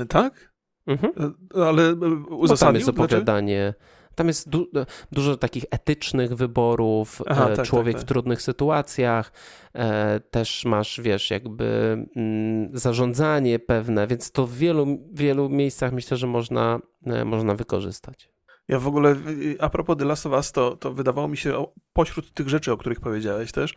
Tak? 0.09 0.50
Mhm. 0.91 1.35
E, 1.57 1.65
ale 1.65 1.95
uzasadnił? 2.29 2.47
No 2.51 2.57
tam 2.57 2.75
jest 2.75 2.89
opowiadanie... 2.89 3.75
Tam 4.15 4.27
jest 4.27 4.49
du 4.49 4.67
dużo 5.13 5.37
takich 5.37 5.65
etycznych 5.71 6.35
wyborów, 6.35 7.23
Aha, 7.27 7.49
e, 7.49 7.57
tak, 7.57 7.67
człowiek 7.67 7.95
tak, 7.95 8.01
tak. 8.01 8.07
w 8.07 8.09
trudnych 8.09 8.43
sytuacjach, 8.43 9.33
e, 9.75 10.21
też 10.21 10.65
masz, 10.65 11.01
wiesz, 11.01 11.31
jakby 11.31 11.99
mm, 12.17 12.71
zarządzanie 12.73 13.59
pewne, 13.59 14.07
więc 14.07 14.33
to 14.33 14.47
w 14.47 14.55
wielu, 14.55 14.87
wielu 15.13 15.49
miejscach 15.49 15.93
myślę, 15.93 16.17
że 16.17 16.27
można, 16.27 16.79
e, 17.07 17.25
można 17.25 17.55
wykorzystać. 17.55 18.31
Ja 18.69 18.79
w 18.79 18.87
ogóle, 18.87 19.17
a 19.59 19.71
propos 19.71 19.97
The 19.97 20.05
Last 20.05 20.27
of 20.27 20.33
Us, 20.33 20.53
to, 20.53 20.77
to 20.77 20.93
wydawało 20.93 21.29
mi 21.29 21.37
się, 21.37 21.67
pośród 21.93 22.35
tych 22.35 22.49
rzeczy, 22.49 22.73
o 22.73 22.77
których 22.77 23.01
powiedziałeś 23.01 23.53
też, 23.53 23.75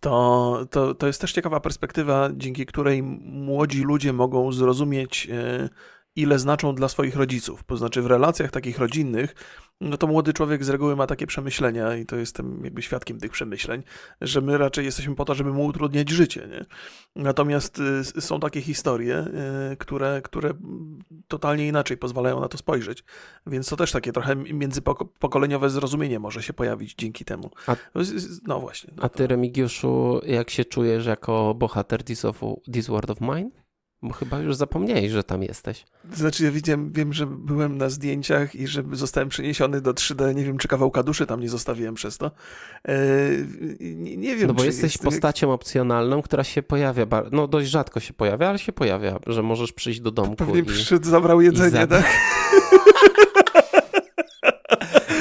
to, 0.00 0.66
to, 0.70 0.94
to 0.94 1.06
jest 1.06 1.20
też 1.20 1.32
ciekawa 1.32 1.60
perspektywa, 1.60 2.28
dzięki 2.36 2.66
której 2.66 3.02
młodzi 3.22 3.82
ludzie 3.82 4.12
mogą 4.12 4.52
zrozumieć, 4.52 5.28
ile 6.20 6.38
znaczą 6.38 6.74
dla 6.74 6.88
swoich 6.88 7.16
rodziców. 7.16 7.62
To 7.66 7.76
znaczy 7.76 8.02
w 8.02 8.06
relacjach 8.06 8.50
takich 8.50 8.78
rodzinnych 8.78 9.34
no 9.80 9.96
to 9.96 10.06
młody 10.06 10.32
człowiek 10.32 10.64
z 10.64 10.68
reguły 10.68 10.96
ma 10.96 11.06
takie 11.06 11.26
przemyślenia 11.26 11.96
i 11.96 12.06
to 12.06 12.16
jestem 12.16 12.64
jakby 12.64 12.82
świadkiem 12.82 13.20
tych 13.20 13.30
przemyśleń, 13.30 13.82
że 14.20 14.40
my 14.40 14.58
raczej 14.58 14.84
jesteśmy 14.84 15.14
po 15.14 15.24
to, 15.24 15.34
żeby 15.34 15.52
mu 15.52 15.64
utrudniać 15.64 16.10
życie. 16.10 16.48
Nie? 16.50 16.64
Natomiast 17.16 17.78
y, 18.16 18.20
są 18.20 18.40
takie 18.40 18.60
historie, 18.60 19.26
y, 19.72 19.76
które, 19.76 20.20
które 20.24 20.54
totalnie 21.28 21.68
inaczej 21.68 21.96
pozwalają 21.96 22.40
na 22.40 22.48
to 22.48 22.58
spojrzeć. 22.58 23.04
Więc 23.46 23.68
to 23.68 23.76
też 23.76 23.92
takie 23.92 24.12
trochę 24.12 24.36
międzypokoleniowe 24.36 25.70
zrozumienie 25.70 26.18
może 26.18 26.42
się 26.42 26.52
pojawić 26.52 26.94
dzięki 26.94 27.24
temu. 27.24 27.50
A, 27.66 27.76
no 28.46 28.60
właśnie. 28.60 28.92
No 28.96 29.02
a 29.02 29.08
ty, 29.08 29.26
Remigiuszu, 29.26 30.20
jak 30.26 30.50
się 30.50 30.64
czujesz 30.64 31.06
jako 31.06 31.54
bohater 31.54 32.04
This, 32.04 32.24
of, 32.24 32.40
This 32.72 32.86
World 32.86 33.10
of 33.10 33.20
Mine? 33.20 33.50
Bo 34.02 34.12
chyba 34.12 34.38
już 34.38 34.56
zapomniałeś, 34.56 35.10
że 35.10 35.24
tam 35.24 35.42
jesteś. 35.42 35.84
Znaczy, 36.14 36.44
ja 36.44 36.50
widziałem, 36.50 36.92
wiem, 36.92 37.12
że 37.12 37.26
byłem 37.26 37.78
na 37.78 37.88
zdjęciach 37.88 38.54
i 38.54 38.66
że 38.66 38.82
zostałem 38.92 39.28
przeniesiony 39.28 39.80
do 39.80 39.94
3D. 39.94 40.34
Nie 40.34 40.44
wiem, 40.44 40.58
czy 40.58 40.68
kawałka 40.68 41.02
duszy 41.02 41.26
tam 41.26 41.40
nie 41.40 41.48
zostawiłem 41.48 41.94
przez 41.94 42.18
to. 42.18 42.30
Eee, 42.84 42.96
nie, 43.80 44.16
nie, 44.16 44.36
wiem. 44.36 44.46
No 44.48 44.54
bo 44.54 44.64
jesteś 44.64 44.92
jest... 44.94 45.04
postacią 45.04 45.52
opcjonalną, 45.52 46.22
która 46.22 46.44
się 46.44 46.62
pojawia. 46.62 47.06
No 47.32 47.48
dość 47.48 47.70
rzadko 47.70 48.00
się 48.00 48.12
pojawia, 48.12 48.48
ale 48.48 48.58
się 48.58 48.72
pojawia, 48.72 49.18
że 49.26 49.42
możesz 49.42 49.72
przyjść 49.72 50.00
do 50.00 50.10
domku. 50.10 50.36
Pewnie 50.36 50.58
i, 50.58 50.62
przyszedł, 50.62 51.08
zabrał 51.08 51.40
jedzenie, 51.40 51.86
tak? 51.86 52.04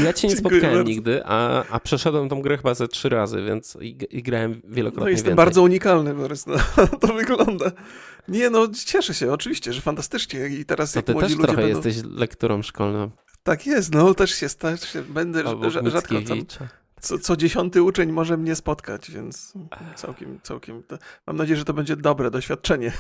Ja 0.04 0.14
cię 0.14 0.28
nie 0.28 0.36
spotkałem 0.36 0.66
bardzo. 0.66 0.84
nigdy, 0.84 1.22
a, 1.26 1.64
a 1.70 1.80
przeszedłem 1.80 2.30
tą 2.30 2.42
grę 2.42 2.58
chyba 2.58 2.74
ze 2.74 2.88
trzy 2.88 3.10
razy, 3.10 3.44
więc 3.44 3.78
i, 3.82 3.98
i 4.10 4.24
grałem 4.24 4.62
wielokrotnie 4.68 5.04
No 5.04 5.10
jestem 5.10 5.26
więcej. 5.26 5.46
bardzo 5.46 5.62
unikalny, 5.62 6.14
Borys, 6.14 6.46
no, 6.48 6.58
to 7.00 7.14
wygląda. 7.14 7.72
Nie, 8.30 8.50
no 8.50 8.68
cieszę 8.86 9.14
się, 9.14 9.32
oczywiście, 9.32 9.74
że 9.74 9.82
fantastycznie 9.82 10.48
i 10.48 10.66
teraz 10.66 10.92
to 10.92 11.00
jak 11.00 11.06
ty 11.06 11.14
młodzi 11.14 11.28
też 11.28 11.38
ludzie 11.38 11.48
trochę 11.48 11.62
będą... 11.62 11.88
jesteś 11.90 12.12
lekturą 12.12 12.62
szkolną. 12.62 13.12
Tak 13.44 13.66
jest, 13.66 13.94
no 13.94 14.14
też 14.14 14.32
się, 14.32 14.50
też 14.50 14.90
się 14.90 15.02
będę 15.02 15.44
rzadko 15.90 16.16
tam, 16.22 16.68
co, 17.02 17.20
co 17.20 17.38
dziesiąty 17.38 17.84
uczeń 17.84 18.12
może 18.12 18.38
mnie 18.38 18.56
spotkać, 18.56 19.12
więc 19.12 19.54
całkiem, 19.96 20.40
całkiem, 20.44 20.84
to, 20.84 20.98
mam 21.28 21.38
nadzieję, 21.38 21.58
że 21.58 21.66
to 21.66 21.74
będzie 21.74 21.96
dobre 21.96 22.32
doświadczenie. 22.32 22.92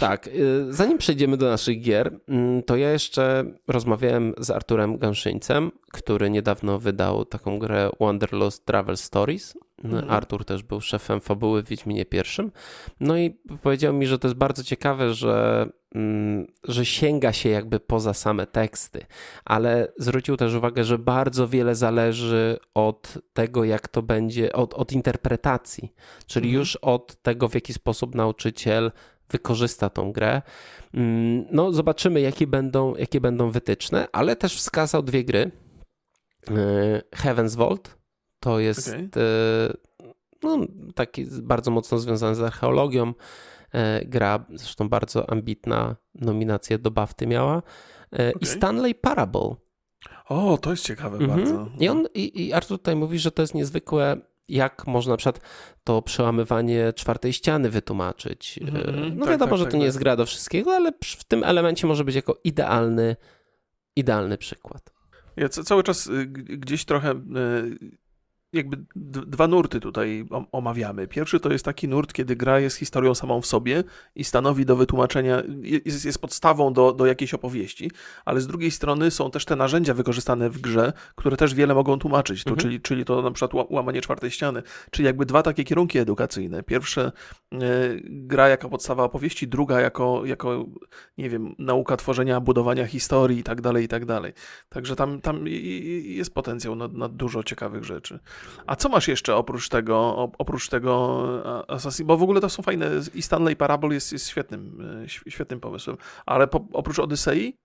Tak, 0.00 0.26
y, 0.26 0.66
zanim 0.70 0.98
przejdziemy 0.98 1.36
do 1.36 1.50
naszych 1.50 1.80
gier, 1.80 2.20
mm, 2.28 2.62
to 2.62 2.76
ja 2.76 2.92
jeszcze 2.92 3.44
rozmawiałem 3.68 4.34
z 4.38 4.50
Arturem 4.50 4.98
Ganszyńcem, 4.98 5.72
który 5.92 6.30
niedawno 6.30 6.78
wydał 6.78 7.24
taką 7.24 7.58
grę 7.58 7.90
Wanderlust 8.00 8.64
Travel 8.64 8.96
Stories. 8.96 9.54
Mhm. 9.84 10.10
Artur 10.10 10.44
też 10.44 10.62
był 10.62 10.80
szefem 10.80 11.20
fabuły 11.20 11.62
w 11.62 11.68
Wiedźminie 11.68 12.04
pierwszym. 12.04 12.52
No 13.00 13.16
i 13.18 13.30
powiedział 13.62 13.92
mi, 13.94 14.06
że 14.06 14.18
to 14.18 14.28
jest 14.28 14.38
bardzo 14.38 14.64
ciekawe, 14.64 15.14
że, 15.14 15.66
mm, 15.94 16.46
że 16.64 16.84
sięga 16.86 17.32
się 17.32 17.48
jakby 17.48 17.80
poza 17.80 18.14
same 18.14 18.46
teksty, 18.46 19.06
ale 19.44 19.92
zwrócił 19.98 20.36
też 20.36 20.54
uwagę, 20.54 20.84
że 20.84 20.98
bardzo 20.98 21.48
wiele 21.48 21.74
zależy 21.74 22.58
od 22.74 23.18
tego, 23.32 23.64
jak 23.64 23.88
to 23.88 24.02
będzie, 24.02 24.52
od, 24.52 24.74
od 24.74 24.92
interpretacji, 24.92 25.92
czyli 26.26 26.46
Mhm. 26.48 26.60
już 26.60 26.76
od 26.76 27.22
tego, 27.22 27.48
w 27.48 27.54
jaki 27.54 27.72
sposób 27.72 28.14
nauczyciel 28.14 28.92
wykorzysta 29.30 29.90
tą 29.90 30.12
grę. 30.12 30.42
Mm, 30.94 31.44
No, 31.50 31.72
zobaczymy, 31.72 32.20
jakie 32.20 32.46
będą, 32.46 32.94
jakie 32.94 33.20
będą 33.20 33.50
wytyczne, 33.50 34.08
ale 34.12 34.36
też 34.36 34.56
wskazał 34.56 35.02
dwie 35.02 35.24
gry. 35.24 35.50
E, 36.50 37.02
Heaven's 37.16 37.56
Vault 37.56 37.96
to 38.46 38.60
jest 38.60 38.88
Okej. 38.88 39.04
e, 39.16 39.72
no, 40.42 40.58
taki 40.94 41.26
bardzo 41.42 41.70
mocno 41.70 41.98
związany 41.98 42.34
z 42.34 42.40
archeologią 42.40 43.14
e, 43.72 44.04
gra, 44.04 44.44
zresztą 44.54 44.88
bardzo 44.88 45.30
ambitna 45.30 45.96
nominację 46.14 46.78
do 46.78 46.90
BAFTY 46.90 47.26
miała. 47.26 47.62
E, 48.12 48.32
I. 48.40 48.46
Stanley 48.46 48.94
Parable. 48.94 49.54
O, 50.28 50.58
to 50.58 50.70
jest 50.70 50.84
ciekawe 50.84 51.18
Mhm. 51.18 51.40
bardzo. 51.40 51.68
I, 51.80 51.88
on, 51.88 52.06
i, 52.14 52.46
I 52.46 52.52
Artur 52.52 52.78
tutaj 52.78 52.96
mówi, 52.96 53.18
że 53.18 53.30
to 53.30 53.42
jest 53.42 53.54
niezwykłe, 53.54 54.16
jak 54.48 54.86
można 54.86 55.12
na 55.12 55.16
przykład 55.16 55.40
to 55.84 56.02
przełamywanie 56.02 56.92
czwartej 56.92 57.32
ściany 57.32 57.70
wytłumaczyć. 57.70 58.58
Mhm, 58.62 58.88
mhm. 58.88 59.18
No 59.18 59.24
Tak, 59.24 59.30
wiadomo, 59.32 59.50
tak, 59.50 59.58
że 59.58 59.64
tak, 59.64 59.70
to 59.72 59.76
nie 59.76 59.82
tak. 59.82 59.86
jest 59.86 59.98
gra 59.98 60.16
do 60.16 60.26
wszystkiego, 60.26 60.74
ale 60.74 60.92
w 61.04 61.24
tym 61.24 61.44
elemencie 61.44 61.86
może 61.86 62.04
być 62.04 62.14
jako 62.14 62.40
idealny, 62.44 63.16
idealny 63.96 64.38
przykład. 64.38 64.92
Ja 65.36 65.48
ca- 65.48 65.62
cały 65.62 65.82
czas 65.82 66.06
y, 66.06 66.26
gdzieś 66.58 66.84
trochę 66.84 67.10
y, 67.12 67.96
jakby 68.56 68.76
dwa 69.26 69.46
nurty 69.48 69.80
tutaj 69.80 70.24
om- 70.30 70.46
omawiamy. 70.52 71.08
Pierwszy 71.08 71.40
to 71.40 71.52
jest 71.52 71.64
taki 71.64 71.88
nurt, 71.88 72.12
kiedy 72.12 72.36
gra 72.36 72.60
jest 72.60 72.76
historią 72.76 73.14
samą 73.14 73.40
w 73.40 73.46
sobie 73.46 73.84
i 74.14 74.24
stanowi 74.24 74.66
do 74.66 74.76
wytłumaczenia, 74.76 75.42
jest, 75.84 76.04
jest 76.04 76.18
podstawą 76.18 76.72
do, 76.72 76.92
do 76.92 77.06
jakiejś 77.06 77.34
opowieści, 77.34 77.90
ale 78.24 78.40
z 78.40 78.46
drugiej 78.46 78.70
strony 78.70 79.10
są 79.10 79.30
też 79.30 79.44
te 79.44 79.56
narzędzia 79.56 79.94
wykorzystane 79.94 80.50
w 80.50 80.58
grze, 80.60 80.92
które 81.14 81.36
też 81.36 81.54
wiele 81.54 81.74
mogą 81.74 81.98
tłumaczyć, 81.98 82.44
to, 82.44 82.50
Mhm. 82.50 82.62
czyli, 82.62 82.80
czyli 82.80 83.04
to 83.04 83.22
na 83.22 83.30
przykład 83.30 83.52
ła- 83.52 83.66
łamanie 83.72 84.00
czwartej 84.00 84.30
ściany, 84.30 84.62
czyli 84.90 85.06
jakby 85.06 85.26
dwa 85.26 85.42
takie 85.42 85.64
kierunki 85.64 85.98
edukacyjne. 85.98 86.62
Pierwsze 86.62 87.12
y, 87.54 87.58
gra 88.04 88.48
jako 88.48 88.68
podstawa 88.68 89.04
opowieści, 89.04 89.48
druga 89.48 89.80
jako, 89.80 90.22
jako 90.24 90.64
nie 91.18 91.30
wiem, 91.30 91.54
nauka 91.58 91.96
tworzenia, 91.96 92.40
budowania 92.40 92.86
historii 92.86 93.38
i 93.38 93.42
tak 93.42 93.60
dalej, 93.60 93.84
i 93.84 93.88
tak 93.88 94.04
dalej. 94.04 94.32
Także 94.68 94.96
tam, 94.96 95.20
tam 95.20 95.44
jest 96.04 96.34
potencjał 96.34 96.74
na, 96.76 96.88
na 96.88 97.08
dużo 97.08 97.42
ciekawych 97.42 97.84
rzeczy. 97.84 98.18
A 98.66 98.76
co 98.76 98.88
masz 98.88 99.08
jeszcze 99.08 99.36
oprócz 99.36 99.68
tego, 99.68 100.14
op- 100.18 100.34
oprócz 100.38 100.68
tego 100.68 101.22
a- 101.44 101.72
Assassin? 101.74 102.06
Bo 102.06 102.16
w 102.16 102.22
ogóle 102.22 102.40
to 102.40 102.48
są 102.48 102.62
fajne 102.62 102.90
i 103.14 103.22
Stanley 103.22 103.56
Parable 103.56 103.94
jest, 103.94 104.12
jest 104.12 104.28
świetnym, 104.28 104.88
e, 105.04 105.08
św- 105.08 105.24
świetnym 105.30 105.60
pomysłem. 105.60 105.96
Ale 106.26 106.46
po, 106.48 106.66
oprócz 106.72 106.98
Odysei, 106.98 107.56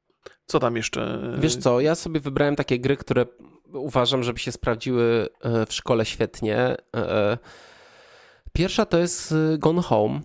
co 0.46 0.60
tam 0.60 0.76
jeszcze? 0.76 1.20
Wiesz 1.38 1.56
co, 1.56 1.80
ja 1.80 1.96
sobie 1.96 2.20
wybrałem 2.20 2.56
takie 2.56 2.80
gry, 2.80 2.98
które 2.98 3.26
uważam, 3.74 4.24
żeby 4.24 4.40
się 4.40 4.52
sprawdziły 4.52 5.30
e, 5.42 5.66
w 5.66 5.74
szkole 5.74 6.06
świetnie. 6.06 6.76
E, 6.96 7.38
Pierwsza 8.54 8.86
to 8.86 8.98
jest 8.98 9.32
e, 9.32 9.58
Gone 9.58 9.82
Home. 9.82 10.20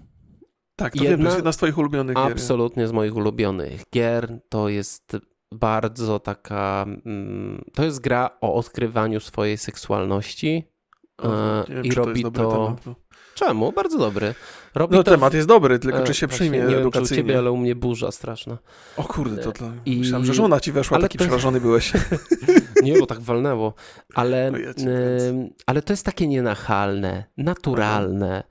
Tak, 0.77 0.93
to 0.93 1.05
jedna- 1.05 1.11
wiem, 1.11 1.19
to 1.21 1.25
jest 1.25 1.37
jedna 1.37 1.53
z 1.53 1.57
twoich 1.57 1.79
ulubionych 1.79 2.17
gier. 2.17 2.33
Absolutnie 2.33 2.89
z 2.89 2.93
moich 2.93 3.17
ulubionych 3.17 3.83
gier. 3.95 4.39
To 4.49 4.69
jest 4.69 5.17
bardzo 5.53 6.19
taka. 6.21 6.85
mm, 7.07 7.65
To 7.75 7.85
jest 7.85 8.01
gra 8.01 8.31
o 8.41 8.55
odkrywaniu 8.55 9.21
swojej 9.21 9.59
seksualności. 9.59 10.65
E, 11.23 11.65
nie 11.69 11.75
wiem, 11.75 11.85
I 11.85 11.89
czy 11.89 11.95
to 11.97 12.05
robi 12.05 12.23
dobry 12.23 12.43
to. 12.43 12.77
temat. 12.83 12.97
Czemu? 13.35 13.73
Bardzo 13.73 13.99
dobry. 13.99 14.35
Robi 14.75 14.97
no 14.97 15.03
to 15.03 15.11
temat 15.11 15.35
jest 15.35 15.49
dobry, 15.49 15.79
tylko 15.79 15.99
e, 15.99 16.05
czy 16.05 16.15
się 16.15 16.29
przyjmie 16.29 16.59
Nie 16.59 16.65
wiem, 16.65 16.71
czy 16.71 16.77
u 16.77 16.81
edukacyjnie. 16.81 17.23
ciebie, 17.23 17.39
ale 17.39 17.51
u 17.53 17.57
mnie 17.57 17.75
burza 17.75 18.11
straszna. 18.11 18.59
O 18.97 19.05
kurde, 19.05 19.43
to 19.43 19.53
dla... 19.53 19.73
I- 19.87 19.97
myślałem, 19.99 20.27
że 20.27 20.35
żona 20.35 20.61
ci 20.61 20.73
weszła, 20.73 20.95
ale 20.97 21.03
taki 21.05 21.19
to- 21.19 21.25
przerażony 21.25 21.61
byłeś. 21.61 21.93
Nie, 22.83 22.99
bo 23.01 23.07
tak 23.07 23.21
walnęło. 23.21 23.75
Ale, 24.15 24.51
No 24.51 24.59
ja 24.59 24.73
ale 25.67 25.83
to 25.83 25.93
jest 25.93 26.05
takie 26.07 26.27
nienachalne, 26.29 27.25
naturalne. 27.37 28.43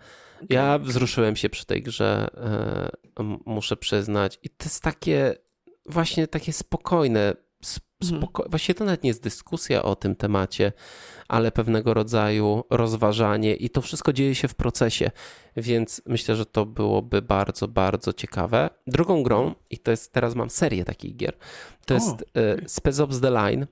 Ja 0.49 0.79
wzruszyłem 0.79 1.35
się 1.35 1.49
przy 1.49 1.65
tej 1.65 1.81
grze, 1.83 2.27
e, 2.37 3.23
muszę 3.45 3.77
przyznać. 3.77 4.39
I 4.43 4.49
to 4.49 4.65
jest 4.65 4.83
takie, 4.83 5.35
właśnie 5.86 6.27
takie 6.27 6.53
spokojne. 6.53 7.33
sp- 7.73 7.86
Mhm. 8.03 8.21
Spoko- 8.21 8.49
Właściwie 8.49 8.75
to 8.75 8.86
nawet 8.86 9.03
nie 9.03 9.07
jest 9.07 9.23
dyskusja 9.23 9.83
o 9.83 9.95
tym 9.95 10.15
temacie, 10.15 10.71
ale 11.27 11.51
pewnego 11.51 11.93
rodzaju 11.93 12.63
rozważanie 12.69 13.55
i 13.55 13.69
to 13.69 13.81
wszystko 13.81 14.13
dzieje 14.13 14.36
się 14.36 14.47
w 14.47 14.55
procesie, 14.55 15.11
więc 15.57 16.01
myślę, 16.05 16.36
że 16.36 16.45
to 16.45 16.65
byłoby 16.65 17.21
bardzo, 17.21 17.67
bardzo 17.67 18.13
ciekawe. 18.13 18.69
Drugą 18.88 19.23
grą, 19.23 19.53
i 19.69 19.77
to 19.77 19.91
jest, 19.91 20.13
teraz 20.13 20.36
mam 20.36 20.49
serię 20.49 20.86
takich 20.86 21.15
gier, 21.15 21.38
to 21.86 21.93
O, 21.95 21.97
jest 21.97 22.25
e, 22.38 22.69
Spec 22.69 22.99
Ops 22.99 23.19
The 23.21 23.29
Line, 23.31 23.67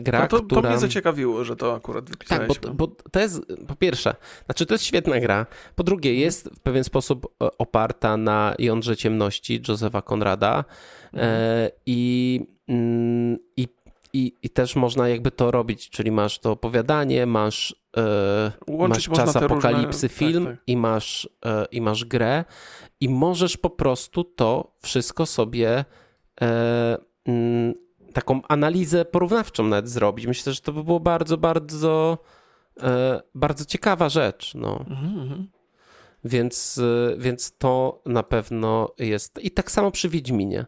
gra, 0.00 0.20
No 0.20 0.26
to, 0.28 0.38
to 0.40 0.44
która... 0.46 0.70
mnie 0.70 0.78
zaciekawiło, 0.78 1.44
że 1.44 1.56
to 1.56 1.74
akurat 1.74 2.04
Tak, 2.04 2.10
wypisałeś. 2.10 2.58
bo, 2.58 2.74
bo 2.74 2.86
to 3.10 3.20
jest 3.20 3.42
po 3.68 3.74
pierwsze, 3.76 4.14
znaczy 4.46 4.66
to 4.66 4.74
jest 4.74 4.84
świetna 4.84 5.20
gra. 5.20 5.46
Po 5.74 5.84
drugie, 5.84 6.14
jest 6.14 6.48
w 6.48 6.60
pewien 6.60 6.84
sposób 6.84 7.26
e, 7.42 7.48
oparta 7.58 8.16
na 8.16 8.54
Jądrze 8.58 8.96
Ciemności 8.96 9.62
Josefa 9.68 10.02
Konrada 10.02 10.64
e, 11.14 11.70
i, 11.86 12.40
mm, 12.68 13.36
i, 13.56 13.68
i, 14.12 14.32
i 14.42 14.50
też 14.50 14.76
można 14.76 15.08
jakby 15.08 15.30
to 15.30 15.50
robić, 15.50 15.90
czyli 15.90 16.10
masz 16.10 16.38
to 16.38 16.50
opowiadanie, 16.52 17.26
masz, 17.26 17.76
e, 17.96 18.52
Łączyć 18.68 19.08
masz 19.08 19.18
czas 19.18 19.32
te 19.32 19.40
różne- 19.40 19.46
apokalipsy 19.46 20.08
tak, 20.08 20.18
film 20.18 20.44
tak. 20.46 20.56
I, 20.66 20.76
masz, 20.76 21.28
e, 21.46 21.66
i 21.70 21.80
masz 21.80 22.04
grę 22.04 22.44
i 23.00 23.08
możesz 23.08 23.56
po 23.56 23.70
prostu 23.70 24.24
to 24.24 24.72
wszystko 24.82 25.26
sobie 25.26 25.84
e, 26.40 26.98
mm, 27.26 27.74
taką 28.16 28.40
analizę 28.48 29.04
porównawczą 29.04 29.64
nawet 29.64 29.88
zrobić. 29.88 30.26
Myślę, 30.26 30.52
że 30.52 30.60
to 30.60 30.72
by 30.72 30.84
było 30.84 31.00
bardzo, 31.00 31.38
bardzo 31.38 32.18
e, 32.82 33.20
bardzo 33.34 33.64
ciekawa 33.64 34.08
rzecz. 34.08 34.54
No. 34.54 34.84
Mhm, 34.90 35.20
mhm. 35.20 35.48
Więc, 36.24 36.78
e, 36.78 37.16
więc 37.18 37.58
to 37.58 38.02
na 38.06 38.22
pewno 38.22 38.94
jest. 38.98 39.38
I 39.38 39.50
tak 39.50 39.70
samo 39.70 39.90
przy 39.90 40.08
Wiedźminie. 40.08 40.66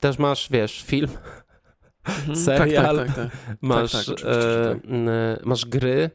Też 0.00 0.18
masz, 0.18 0.48
wiesz, 0.50 0.82
film, 0.82 1.10
Mhm. 2.04 2.36
Serial. 2.36 2.96
Tak, 2.96 3.06
tak, 3.06 3.16
tak, 3.16 3.32
tak. 3.46 3.56
masz, 3.62 3.92
tak, 3.92 4.18
że 4.18 4.28
e, 4.28 4.74
tak. 4.74 4.84
m, 4.84 5.08
masz 5.44 5.66
gry, 5.66 6.10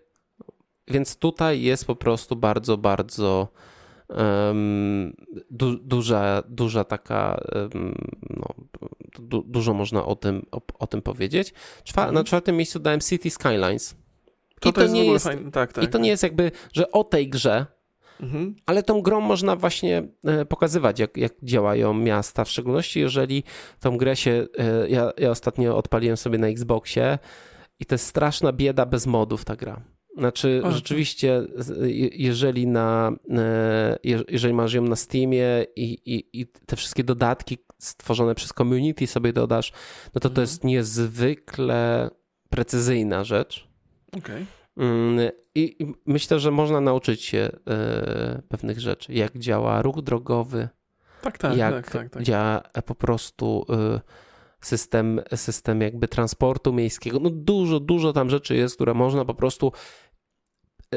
więc 0.87 1.17
tutaj 1.17 1.61
jest 1.61 1.85
po 1.85 1.95
prostu 1.95 2.35
bardzo, 2.35 2.77
bardzo 2.77 3.47
em, 4.09 5.13
du, 5.51 5.77
duża, 5.77 6.43
duża 6.47 6.83
taka, 6.83 7.39
em, 7.55 7.95
no, 8.29 8.45
du, 9.19 9.43
dużo 9.47 9.73
można 9.73 10.05
o 10.05 10.15
tym, 10.15 10.45
o, 10.51 10.61
o 10.79 10.87
tym 10.87 11.01
powiedzieć. 11.01 11.53
Czwa, 11.83 12.01
Mhm. 12.01 12.15
Na 12.15 12.23
czwartym 12.23 12.57
miejscu 12.57 12.79
dałem 12.79 12.99
City 12.99 13.29
Skylines. 13.29 13.95
To, 14.59 14.69
I 14.69 14.73
to 14.73 14.87
nie 14.87 15.05
jest, 15.05 15.25
fajne. 15.25 15.51
Tak, 15.51 15.73
tak. 15.73 15.83
I 15.83 15.87
to 15.87 15.97
nie 15.97 16.09
jest 16.09 16.23
jakby, 16.23 16.51
że 16.73 16.91
o 16.91 17.03
tej 17.03 17.29
grze, 17.29 17.65
Mhm. 18.21 18.55
ale 18.65 18.83
tą 18.83 19.01
grą 19.01 19.21
można 19.21 19.55
właśnie 19.55 20.03
e, 20.25 20.45
pokazywać, 20.45 20.99
jak, 20.99 21.17
jak 21.17 21.33
działają 21.43 21.93
miasta, 21.93 22.45
w 22.45 22.49
szczególności 22.49 22.99
jeżeli 22.99 23.43
tą 23.79 23.97
grę 23.97 24.15
się, 24.15 24.47
e, 24.57 24.89
ja, 24.89 25.11
ja 25.17 25.29
ostatnio 25.31 25.77
odpaliłem 25.77 26.17
sobie 26.17 26.37
na 26.37 26.47
Xboxie 26.47 27.19
i 27.79 27.85
to 27.85 27.95
jest 27.95 28.05
straszna 28.05 28.53
bieda 28.53 28.85
bez 28.85 29.07
modów 29.07 29.45
ta 29.45 29.55
gra. 29.55 29.81
Znaczy, 30.17 30.61
A, 30.65 30.71
rzeczywiście, 30.71 31.41
jeżeli, 32.11 32.67
na, 32.67 33.11
e, 33.29 33.97
je- 34.03 34.23
jeżeli 34.29 34.53
masz 34.53 34.73
ją 34.73 34.81
na 34.81 34.95
Steamie 34.95 35.65
i, 35.75 35.83
i, 36.05 36.41
i 36.41 36.47
te 36.65 36.75
wszystkie 36.75 37.03
dodatki 37.03 37.57
stworzone 37.79 38.35
przez 38.35 38.53
community 38.53 39.07
sobie 39.07 39.33
dodasz, 39.33 39.71
no 40.15 40.19
to 40.19 40.19
to 40.19 40.27
Mhm. 40.29 40.43
jest 40.43 40.63
niezwykle 40.63 42.09
precyzyjna 42.49 43.23
rzecz. 43.23 43.67
Okej. 44.17 44.45
Mm, 44.77 45.29
I 45.55 45.77
myślę, 46.05 46.39
że 46.39 46.51
można 46.51 46.81
nauczyć 46.81 47.23
się 47.23 47.49
e, 47.67 48.41
pewnych 48.49 48.79
rzeczy, 48.79 49.13
jak 49.13 49.37
działa 49.37 49.81
ruch 49.81 50.01
drogowy, 50.01 50.69
Tak, 51.21 51.37
tak, 51.37 51.57
jak 51.57 51.73
tak, 51.73 51.91
tak, 51.91 52.09
tak. 52.09 52.23
działa 52.23 52.61
po 52.85 52.95
prostu 52.95 53.65
e, 53.69 53.99
system, 54.61 55.21
system 55.35 55.81
jakby 55.81 56.07
transportu 56.07 56.73
miejskiego. 56.73 57.19
No 57.19 57.29
dużo, 57.29 57.79
dużo 57.79 58.13
tam 58.13 58.29
rzeczy 58.29 58.55
jest, 58.55 58.75
które 58.75 58.93
można 58.93 59.25
po 59.25 59.33
prostu 59.33 59.71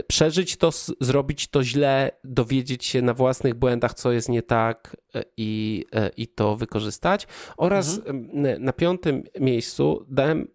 przeżyć 0.07 0.57
to, 0.57 0.70
zrobić 1.01 1.49
to 1.49 1.64
źle, 1.64 2.11
dowiedzieć 2.24 2.84
się 2.84 3.03
na 3.03 3.14
własnych 3.14 3.55
błędach, 3.55 3.95
co 3.95 4.12
jest 4.12 4.28
nie 4.28 4.43
tak 4.43 4.97
i, 5.36 5.84
i 6.16 6.28
to 6.28 6.57
wykorzystać. 6.57 7.26
Oraz 7.57 7.99
mhm. 7.99 8.64
na 8.64 8.72
piątym 8.72 9.24
miejscu 9.40 10.07
dałem 10.09 10.49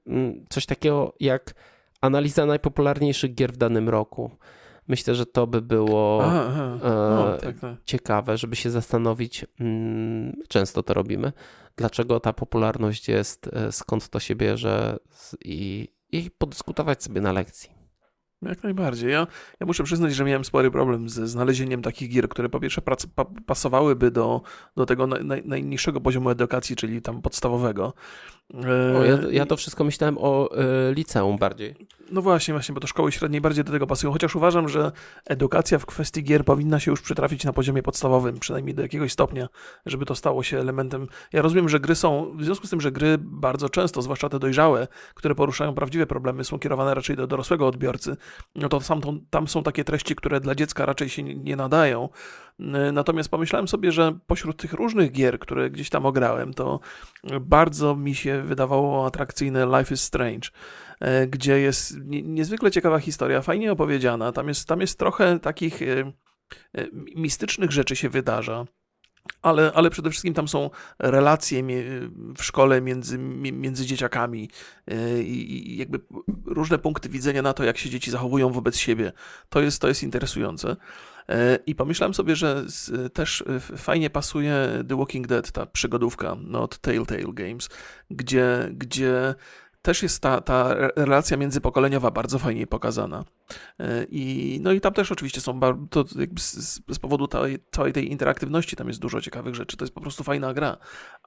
coś 0.49 0.65
takiego 0.65 1.13
jak 1.19 1.53
analiza 2.01 2.45
najpopularniejszych 2.45 3.33
gier 3.33 3.53
w 3.53 3.57
danym 3.57 3.89
roku. 3.89 4.31
Myślę, 4.87 5.15
że 5.15 5.25
to 5.25 5.47
by 5.47 5.61
było 5.61 6.23
aha, 6.23 6.45
aha. 6.49 6.77
No, 7.09 7.37
tak, 7.37 7.59
tak. 7.59 7.75
ciekawe, 7.85 8.37
żeby 8.37 8.55
się 8.55 8.69
zastanowić. 8.69 9.45
Mm, 9.59 10.33
często 10.47 10.83
to 10.83 10.93
robimy. 10.93 11.33
Dlaczego 11.75 12.19
ta 12.19 12.33
popularność 12.33 13.07
jest, 13.07 13.49
e, 13.53 13.71
skąd 13.71 14.09
to 14.09 14.19
się 14.19 14.35
bierze 14.35 14.97
i, 15.45 15.87
i 16.11 16.31
podyskutować 16.31 17.03
sobie 17.03 17.21
na 17.21 17.31
lekcji. 17.31 17.76
Jak 18.41 18.63
najbardziej. 18.63 19.11
Ja, 19.11 19.27
ja 19.59 19.65
muszę 19.65 19.83
przyznać, 19.83 20.15
że 20.15 20.23
miałem 20.23 20.45
spory 20.45 20.71
problem 20.71 21.09
ze 21.09 21.27
znalezieniem 21.27 21.81
takich 21.81 22.09
gier, 22.09 22.29
które 22.29 22.49
po 22.49 22.59
pierwsze 22.59 22.81
prac, 22.81 23.05
pa, 23.05 23.25
pasowałyby 23.45 24.11
do, 24.11 24.41
do 24.75 24.85
tego 24.85 25.07
naj, 25.07 25.43
najniższego 25.45 26.01
poziomu 26.01 26.29
edukacji, 26.29 26.75
czyli 26.75 27.01
tam 27.01 27.21
podstawowego. 27.21 27.93
O, 28.99 29.03
ja, 29.03 29.17
ja, 29.31 29.45
to 29.45 29.57
wszystko 29.57 29.83
myślałem 29.83 30.17
o 30.17 30.49
y, 30.89 30.93
liceum 30.93 31.37
bardziej. 31.37 31.75
No 32.11 32.21
właśnie, 32.21 32.53
właśnie, 32.53 32.73
bo 32.73 32.81
to 32.81 32.87
szkoły 32.87 33.11
średniej 33.11 33.41
bardziej 33.41 33.63
do 33.63 33.71
tego 33.71 33.87
pasują, 33.87 34.13
chociaż 34.13 34.35
uważam, 34.35 34.69
że 34.69 34.91
edukacja 35.25 35.79
w 35.79 35.85
kwestii 35.85 36.23
gier 36.23 36.45
powinna 36.45 36.79
się 36.79 36.91
już 36.91 37.01
przytrafić 37.01 37.43
na 37.43 37.53
poziomie 37.53 37.83
podstawowym, 37.83 38.39
przynajmniej 38.39 38.75
do 38.75 38.81
jakiegoś 38.81 39.11
stopnia, 39.11 39.47
żeby 39.85 40.05
to 40.05 40.15
stało 40.15 40.43
się 40.43 40.59
elementem. 40.59 41.07
Ja 41.33 41.41
rozumiem, 41.41 41.69
że 41.69 41.79
gry 41.79 41.95
są, 41.95 42.37
w 42.37 42.43
związku 42.43 42.67
z 42.67 42.69
tym, 42.69 42.81
że 42.81 42.91
gry 42.91 43.17
bardzo 43.19 43.69
często, 43.69 44.01
zwłaszcza 44.01 44.29
te 44.29 44.39
dojrzałe, 44.39 44.87
które 45.13 45.35
poruszają 45.35 45.75
prawdziwe 45.75 46.05
problemy, 46.05 46.43
są 46.43 46.59
kierowane 46.59 46.93
raczej 46.93 47.15
do 47.15 47.27
dorosłego 47.27 47.67
odbiorcy, 47.67 48.17
no 48.55 48.69
to 48.69 48.79
tam, 48.79 49.01
tam 49.29 49.47
są 49.47 49.63
takie 49.63 49.83
treści, 49.83 50.15
które 50.15 50.39
dla 50.39 50.55
dziecka 50.55 50.85
raczej 50.85 51.09
się 51.09 51.23
nie 51.23 51.55
nadają. 51.55 52.09
Natomiast 52.93 53.29
pomyślałem 53.29 53.67
sobie, 53.67 53.91
że 53.91 54.19
pośród 54.27 54.57
tych 54.57 54.73
różnych 54.73 55.11
gier, 55.11 55.39
które 55.39 55.69
gdzieś 55.69 55.89
tam 55.89 56.05
ograłem, 56.05 56.53
to 56.53 56.79
bardzo 57.41 57.95
mi 57.95 58.15
się 58.15 58.41
wydawało 58.41 59.05
atrakcyjne 59.05 59.65
Life 59.65 59.93
is 59.93 60.01
Strange 60.01 60.49
gdzie 61.27 61.59
jest 61.59 61.97
niezwykle 62.07 62.71
ciekawa 62.71 62.99
historia, 62.99 63.41
fajnie 63.41 63.71
opowiedziana. 63.71 64.31
Tam 64.31 64.47
jest, 64.47 64.67
tam 64.67 64.81
jest 64.81 64.99
trochę 64.99 65.39
takich 65.39 65.81
e, 65.81 65.85
e, 66.73 66.87
mistycznych 67.15 67.71
rzeczy 67.71 67.95
się 67.95 68.09
wydarza. 68.09 68.65
Ale, 69.41 69.71
ale 69.75 69.89
przede 69.89 70.09
wszystkim 70.09 70.33
tam 70.33 70.47
są 70.47 70.69
relacje 70.99 71.63
w 72.37 72.43
szkole 72.43 72.81
między, 72.81 73.17
między 73.17 73.85
dzieciakami 73.85 74.49
i 75.21 75.77
jakby 75.79 75.99
różne 76.45 76.77
punkty 76.77 77.09
widzenia 77.09 77.41
na 77.41 77.53
to, 77.53 77.63
jak 77.63 77.77
się 77.77 77.89
dzieci 77.89 78.11
zachowują 78.11 78.51
wobec 78.51 78.77
siebie. 78.77 79.11
To 79.49 79.61
jest, 79.61 79.81
to 79.81 79.87
jest 79.87 80.03
interesujące. 80.03 80.75
I 81.65 81.75
pomyślałem 81.75 82.13
sobie, 82.13 82.35
że 82.35 82.65
też 83.13 83.43
fajnie 83.77 84.09
pasuje 84.09 84.83
The 84.87 84.97
Walking 84.97 85.27
Dead, 85.27 85.51
ta 85.51 85.65
przygodówka 85.65 86.37
no, 86.41 86.61
od 86.61 86.77
Telltale 86.77 87.33
Games, 87.33 87.69
gdzie, 88.09 88.69
gdzie 88.71 89.35
też 89.87 90.03
jest 90.03 90.21
ta, 90.21 90.41
ta 90.41 90.75
relacja 90.95 91.37
międzypokoleniowa 91.37 92.11
bardzo 92.11 92.39
fajnie 92.39 92.67
pokazana. 92.67 93.25
I, 94.09 94.59
no 94.61 94.71
i 94.71 94.81
tam 94.81 94.93
też 94.93 95.11
oczywiście 95.11 95.41
są, 95.41 95.59
to 95.89 96.05
jakby 96.15 96.41
z, 96.41 96.81
z 96.87 96.99
powodu 96.99 97.27
tej, 97.27 97.59
całej 97.71 97.93
tej 97.93 98.11
interaktywności 98.11 98.75
tam 98.75 98.87
jest 98.87 98.99
dużo 98.99 99.21
ciekawych 99.21 99.55
rzeczy, 99.55 99.77
to 99.77 99.85
jest 99.85 99.93
po 99.93 100.01
prostu 100.01 100.23
fajna 100.23 100.53
gra, 100.53 100.77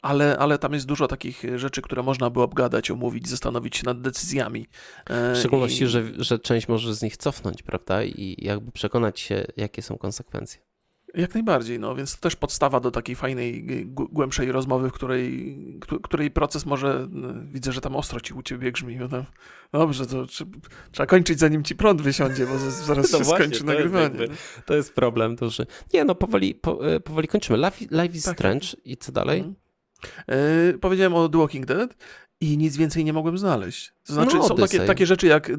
ale, 0.02 0.38
ale 0.38 0.58
tam 0.58 0.72
jest 0.72 0.86
dużo 0.86 1.08
takich 1.08 1.42
rzeczy, 1.56 1.82
które 1.82 2.02
można 2.02 2.30
by 2.30 2.42
obgadać, 2.42 2.90
omówić, 2.90 3.28
zastanowić 3.28 3.76
się 3.76 3.82
nad 3.84 4.00
decyzjami. 4.00 4.66
W 5.08 5.36
szczególności, 5.38 5.84
I... 5.84 5.86
że, 5.86 6.02
że 6.16 6.38
część 6.38 6.68
może 6.68 6.94
z 6.94 7.02
nich 7.02 7.16
cofnąć, 7.16 7.62
prawda? 7.62 8.04
I 8.04 8.36
jakby 8.38 8.72
przekonać 8.72 9.20
się, 9.20 9.44
jakie 9.56 9.82
są 9.82 9.98
konsekwencje. 9.98 10.69
Jak 11.14 11.34
najbardziej, 11.34 11.78
no 11.78 11.94
więc 11.94 12.14
to 12.14 12.20
też 12.20 12.36
podstawa 12.36 12.80
do 12.80 12.90
takiej 12.90 13.16
fajnej, 13.16 13.64
głębszej 13.94 14.52
rozmowy, 14.52 14.88
w 14.88 14.92
której, 14.92 15.56
której 16.02 16.30
proces 16.30 16.66
może, 16.66 17.08
no, 17.10 17.28
widzę, 17.52 17.72
że 17.72 17.80
tam 17.80 17.96
ostro 17.96 18.20
ci 18.20 18.34
u 18.34 18.42
ciebie 18.42 18.72
grzmi. 18.72 18.96
No 18.96 19.08
tam, 19.08 19.24
dobrze, 19.72 20.06
to 20.06 20.26
trzeba 20.92 21.06
kończyć 21.06 21.38
zanim 21.38 21.64
ci 21.64 21.74
prąd 21.74 22.02
wysiądzie, 22.02 22.46
bo 22.46 22.58
zaraz 22.58 23.12
no 23.12 23.18
się 23.18 23.24
właśnie, 23.24 23.46
skończy 23.46 23.64
nagrywanie. 23.64 24.04
Jest 24.04 24.20
jakby, 24.20 24.36
to 24.66 24.74
jest 24.74 24.94
problem 24.94 25.36
duży. 25.36 25.66
Nie 25.94 26.04
no, 26.04 26.14
powoli, 26.14 26.54
po, 26.54 26.94
e, 26.94 27.00
powoli 27.00 27.28
kończymy. 27.28 27.58
Life, 27.58 28.02
life 28.02 28.16
is 28.16 28.24
tak, 28.24 28.36
Strange 28.36 28.66
i 28.84 28.96
co 28.96 29.12
dalej? 29.12 29.38
Mhm. 29.38 29.56
Yy, 30.28 30.78
powiedziałem 30.78 31.14
o 31.14 31.28
The 31.28 31.38
Walking 31.38 31.66
Dead 31.66 31.96
i 32.40 32.58
nic 32.58 32.76
więcej 32.76 33.04
nie 33.04 33.12
mogłem 33.12 33.38
znaleźć. 33.38 33.92
To 34.06 34.12
znaczy, 34.12 34.36
no, 34.36 34.48
są 34.48 34.56
takie, 34.56 34.80
takie, 34.80 35.06
rzeczy 35.06 35.26
jak. 35.26 35.52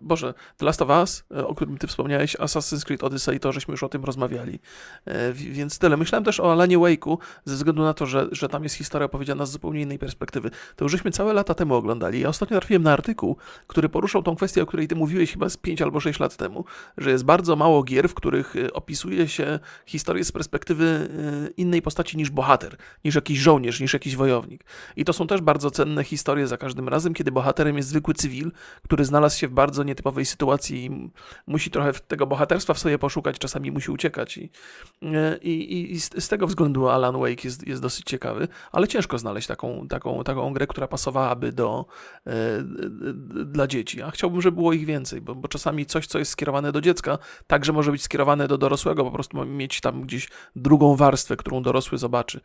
Boże, 0.00 0.34
The 0.56 0.66
Last 0.66 0.82
of 0.82 0.88
Us, 0.88 1.24
o 1.30 1.54
którym 1.54 1.78
ty 1.78 1.86
wspomniałeś, 1.86 2.36
Assassin's 2.36 2.84
Creed 2.84 3.04
Odyssey, 3.04 3.40
to 3.40 3.52
żeśmy 3.52 3.72
już 3.72 3.82
o 3.82 3.88
tym 3.88 4.04
rozmawiali. 4.04 4.58
E, 5.04 5.32
więc 5.32 5.78
tyle. 5.78 5.96
Myślałem 5.96 6.24
też 6.24 6.40
o 6.40 6.52
Alanie 6.52 6.78
Wake'u, 6.78 7.18
ze 7.44 7.54
względu 7.54 7.82
na 7.82 7.94
to, 7.94 8.06
że, 8.06 8.28
że 8.32 8.48
tam 8.48 8.62
jest 8.62 8.74
historia 8.74 9.06
opowiedziana 9.06 9.46
z 9.46 9.50
zupełnie 9.50 9.82
innej 9.82 9.98
perspektywy. 9.98 10.50
To 10.76 10.84
już 10.84 10.92
żeśmy 10.92 11.10
całe 11.10 11.32
lata 11.32 11.54
temu 11.54 11.74
oglądali. 11.74 12.20
Ja 12.20 12.28
ostatnio 12.28 12.60
trafiłem 12.60 12.82
na 12.82 12.92
artykuł, 12.92 13.36
który 13.66 13.88
poruszał 13.88 14.22
tą 14.22 14.36
kwestię, 14.36 14.62
o 14.62 14.66
której 14.66 14.88
ty 14.88 14.96
mówiłeś 14.96 15.32
chyba 15.32 15.48
z 15.48 15.56
5 15.56 15.82
albo 15.82 16.00
6 16.00 16.20
lat 16.20 16.36
temu, 16.36 16.64
że 16.98 17.10
jest 17.10 17.24
bardzo 17.24 17.56
mało 17.56 17.82
gier, 17.82 18.08
w 18.08 18.14
których 18.14 18.56
e, 18.56 18.72
opisuje 18.72 19.28
się 19.28 19.58
historię 19.86 20.24
z 20.24 20.32
perspektywy 20.32 20.84
e, 20.86 21.50
innej 21.50 21.82
postaci 21.82 22.16
niż 22.16 22.30
bohater, 22.30 22.76
niż 23.04 23.14
jakiś 23.14 23.38
żołnierz, 23.38 23.80
niż 23.80 23.92
jakiś 23.92 24.16
wojownik. 24.16 24.64
I 24.96 25.04
to 25.04 25.12
są 25.12 25.26
też 25.26 25.40
bardzo 25.40 25.70
cenne 25.70 26.04
historię 26.10 26.46
za 26.46 26.56
każdym 26.56 26.88
razem, 26.88 27.14
kiedy 27.14 27.32
bohaterem 27.32 27.76
jest 27.76 27.88
zwykły 27.88 28.14
cywil, 28.14 28.52
który 28.84 29.04
znalazł 29.04 29.38
się 29.38 29.48
w 29.48 29.50
bardzo 29.52 29.82
nietypowej 29.82 30.26
sytuacji 30.26 30.84
i 30.84 31.10
musi 31.46 31.70
trochę 31.70 31.92
tego 31.92 32.26
bohaterstwa 32.26 32.74
w 32.74 32.78
sobie 32.78 32.98
poszukać, 32.98 33.38
czasami 33.38 33.70
musi 33.70 33.90
uciekać. 33.90 34.38
I, 34.38 34.50
i, 35.42 35.92
i 35.92 36.00
z, 36.00 36.28
tego 36.28 36.46
względu 36.46 36.88
Alan 36.88 37.18
Wake 37.20 37.44
jest, 37.44 37.66
jest 37.66 37.82
dosyć 37.82 38.04
ciekawy, 38.04 38.48
ale 38.72 38.88
ciężko 38.88 39.18
znaleźć 39.18 39.48
taką, 39.48 39.88
taką, 39.88 40.24
taką 40.24 40.52
grę, 40.52 40.66
która 40.66 40.88
pasowałaby 40.88 41.52
do, 41.52 41.86
e, 42.26 42.32
dla 43.44 43.66
dzieci. 43.66 44.02
A 44.02 44.10
chciałbym, 44.10 44.40
żeby 44.42 44.56
było 44.56 44.72
ich 44.72 44.86
więcej, 44.86 45.20
bo, 45.20 45.34
bo 45.34 45.48
czasami 45.48 45.86
coś, 45.86 46.06
co 46.06 46.18
jest 46.18 46.30
skierowane 46.30 46.72
do 46.72 46.80
dziecka, 46.80 47.18
także 47.46 47.72
może 47.72 47.90
być 47.90 48.02
skierowane 48.02 48.48
do 48.48 48.58
dorosłego, 48.58 49.04
po 49.04 49.10
prostu 49.10 49.46
mieć 49.46 49.80
tam 49.80 50.02
gdzieś 50.02 50.28
drugą 50.56 50.96
warstwę, 50.96 51.36
którą 51.36 51.62
dorosły 51.62 51.98
zobaczy. 51.98 52.40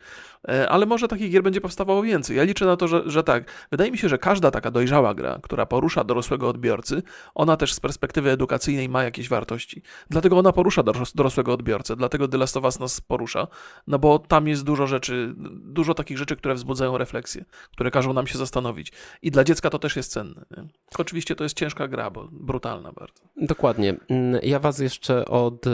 E, 0.48 0.70
ale 0.70 0.86
może 0.86 1.08
takich 1.08 1.32
gier 1.32 1.44
będzie 1.44 1.62
powstawało 1.62 2.02
więcej. 2.02 2.38
Ja 2.38 2.44
liczę 2.44 2.66
na 2.66 2.78
to, 2.78 2.88
że, 2.88 3.04
że 3.06 3.24
tak. 3.24 3.52
Wydaje 3.72 3.92
mi 3.92 3.98
się, 3.98 4.10
że 4.10 4.18
każda 4.18 4.52
taka 4.52 4.72
dojrzała 4.72 5.14
gra, 5.14 5.40
która 5.44 5.66
porusza 5.66 6.04
dorosłego 6.04 6.50
odbiorcy, 6.50 7.04
ona 7.36 7.58
też 7.58 7.74
z 7.74 7.80
perspektywy 7.80 8.32
edukacyjnej 8.32 8.90
ma 8.90 9.04
jakieś 9.04 9.30
wartości. 9.30 9.82
Dlatego 10.10 10.38
ona 10.38 10.52
porusza 10.52 10.84
dorosłego 11.16 11.54
odbiorcę, 11.54 11.96
dlatego 11.96 12.28
The 12.28 12.38
Last 12.38 12.58
of 12.58 12.64
Us 12.64 12.80
nas 12.80 13.02
porusza, 13.02 13.48
no 13.88 14.00
bo 14.00 14.20
tam 14.20 14.48
jest 14.48 14.64
dużo 14.64 14.88
rzeczy, 14.88 15.34
dużo 15.54 15.94
takich 15.94 16.18
rzeczy, 16.18 16.36
które 16.36 16.56
wzbudzają 16.56 16.98
refleksję, 16.98 17.46
które 17.72 17.92
każą 17.92 18.14
nam 18.14 18.28
się 18.28 18.38
zastanowić. 18.38 18.92
I 19.22 19.32
dla 19.32 19.44
dziecka 19.44 19.70
to 19.70 19.80
też 19.80 19.96
jest 19.96 20.12
cenne. 20.12 20.46
Nie? 20.58 20.64
Oczywiście 20.98 21.36
to 21.36 21.44
jest 21.44 21.58
ciężka 21.58 21.88
gra, 21.88 22.12
bo 22.12 22.28
brutalna 22.32 22.92
bardzo. 22.92 23.24
Dokładnie. 23.38 23.96
Mm, 24.10 24.40
ja 24.44 24.60
was 24.60 24.80
jeszcze 24.80 25.26
od, 25.26 25.66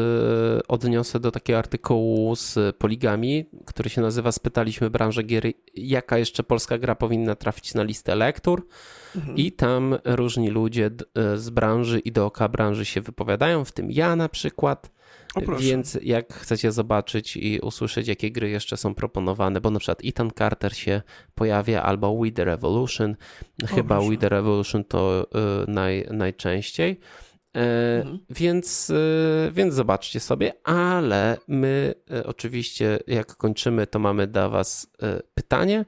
odniosę 0.67 1.19
do 1.19 1.31
takiego 1.31 1.59
artykułu 1.59 2.35
z 2.35 2.75
Poligami, 2.75 3.45
który 3.65 3.89
się 3.89 4.01
nazywa 4.01 4.31
Spytaliśmy 4.31 4.89
branżę 4.89 5.23
gier, 5.23 5.43
jaka 5.75 6.17
jeszcze 6.17 6.43
polska 6.43 6.77
gra 6.77 6.95
powinna 6.95 7.35
trafić 7.35 7.70
na 7.75 7.83
listę 7.83 8.15
lektur 8.15 8.67
mhm. 9.15 9.37
i 9.37 9.51
tam 9.51 9.97
różni 10.05 10.49
ludzie 10.49 10.89
e, 11.15 11.37
z 11.37 11.49
branży 11.49 11.99
i 11.99 12.11
dookoła 12.11 12.49
branży 12.49 12.85
się 12.85 13.01
wypowiadają, 13.01 13.65
w 13.65 13.71
tym 13.71 13.91
ja 13.91 14.15
na 14.15 14.29
przykład. 14.29 14.91
O, 15.35 15.55
Więc 15.55 15.97
jak 16.03 16.33
chcecie 16.33 16.71
zobaczyć 16.71 17.37
i 17.37 17.59
usłyszeć, 17.59 18.07
jakie 18.07 18.31
gry 18.31 18.49
jeszcze 18.49 18.77
są 18.77 18.95
proponowane, 18.95 19.61
bo 19.61 19.69
na 19.69 19.79
przykład 19.79 20.01
Ethan 20.05 20.31
Carter 20.37 20.75
się 20.75 21.01
pojawia 21.35 21.83
albo 21.83 22.17
We 22.17 22.31
The 22.31 22.45
Revolution, 22.45 23.15
o, 23.63 23.67
chyba 23.67 23.95
proszę. 23.95 24.11
We 24.11 24.17
The 24.17 24.29
Revolution 24.29 24.83
to 24.83 25.27
y, 25.67 25.71
naj, 25.71 26.07
najczęściej. 26.11 26.99
mhm. 27.53 28.19
Więc, 28.29 28.91
więc 29.51 29.73
zobaczcie 29.73 30.19
sobie, 30.19 30.53
ale 30.63 31.37
my 31.47 31.93
oczywiście, 32.25 32.99
jak 33.07 33.35
kończymy, 33.35 33.87
to 33.87 33.99
mamy 33.99 34.27
dla 34.27 34.49
Was 34.49 34.87
pytanie. 35.33 35.85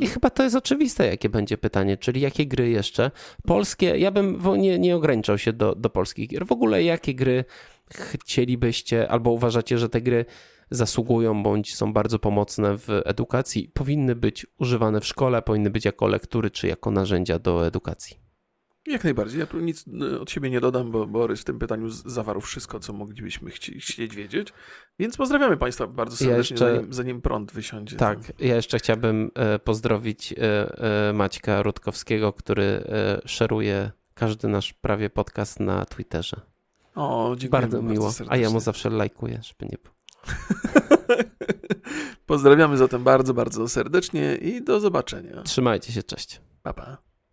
I 0.00 0.06
chyba 0.06 0.30
to 0.30 0.42
jest 0.42 0.56
oczywiste, 0.56 1.06
jakie 1.06 1.28
będzie 1.28 1.58
pytanie, 1.58 1.96
czyli 1.96 2.20
jakie 2.20 2.46
gry 2.46 2.68
jeszcze 2.68 3.10
polskie, 3.46 3.86
ja 3.86 4.10
bym 4.10 4.42
nie, 4.58 4.78
nie 4.78 4.96
ograniczał 4.96 5.38
się 5.38 5.52
do, 5.52 5.74
do 5.74 5.90
polskich 5.90 6.28
gier. 6.28 6.46
W 6.46 6.52
ogóle 6.52 6.82
jakie 6.82 7.14
gry 7.14 7.44
chcielibyście, 7.94 9.08
albo 9.08 9.30
uważacie, 9.30 9.78
że 9.78 9.88
te 9.88 10.00
gry 10.00 10.24
zasługują 10.70 11.42
bądź 11.42 11.74
są 11.74 11.92
bardzo 11.92 12.18
pomocne 12.18 12.78
w 12.78 12.88
edukacji, 13.04 13.70
powinny 13.74 14.14
być 14.14 14.46
używane 14.58 15.00
w 15.00 15.06
szkole, 15.06 15.42
powinny 15.42 15.70
być 15.70 15.84
jako 15.84 16.06
lektury 16.06 16.50
czy 16.50 16.66
jako 16.66 16.90
narzędzia 16.90 17.38
do 17.38 17.66
edukacji. 17.66 18.19
Jak 18.90 19.04
najbardziej. 19.04 19.40
Ja 19.40 19.46
tu 19.46 19.60
nic 19.60 19.84
e, 20.12 20.20
od 20.20 20.30
siebie 20.30 20.50
nie 20.50 20.60
dodam, 20.60 20.90
bo 20.90 21.06
Borys 21.06 21.40
w 21.40 21.44
tym 21.44 21.58
pytaniu 21.58 21.90
zawarł 21.90 22.40
wszystko, 22.40 22.80
co 22.80 22.92
moglibyśmy 22.92 23.50
chci 23.50 23.80
chcieć 23.80 24.16
wiedzieć. 24.16 24.52
Więc 24.98 25.16
pozdrawiamy 25.16 25.56
Państwa 25.56 25.86
bardzo 25.86 26.16
serdecznie, 26.16 26.32
ja 26.32 26.38
jeszcze, 26.38 26.74
zanim, 26.74 26.92
zanim, 26.92 27.22
prąd 27.22 27.52
wysiądzie. 27.52 27.96
Tak, 27.96 28.18
ja 28.38 28.56
jeszcze 28.56 28.78
chciałbym 28.78 29.30
e, 29.34 29.58
pozdrowić 29.58 30.34
e, 30.38 31.12
Maćka 31.12 31.62
Rutkowskiego, 31.62 32.32
który 32.32 32.84
szeruje 33.24 33.90
każdy 34.14 34.48
nasz 34.48 34.72
prawie 34.72 35.10
podcast 35.10 35.60
na 35.60 35.84
Twitterze. 35.84 36.40
O, 36.94 37.34
dziękuję 37.38 37.62
Bardzo 37.62 37.82
miło. 37.82 38.12
A 38.28 38.36
ja 38.36 38.50
mu 38.50 38.60
zawsze 38.60 38.90
lajkuję, 38.90 39.40
żeby 39.42 39.72
nie 39.72 39.78
było. 39.82 39.94
Pozdrawiamy 42.26 42.76
zatem 42.76 43.04
bardzo, 43.04 43.34
bardzo 43.34 43.68
serdecznie 43.68 44.36
i 44.36 44.64
do 44.64 44.80
zobaczenia. 44.80 45.42
Trzymajcie 45.42 45.92
się, 45.92 46.02
cześć. 46.02 46.40
Pa, 46.62 46.72
pa. 46.72 47.09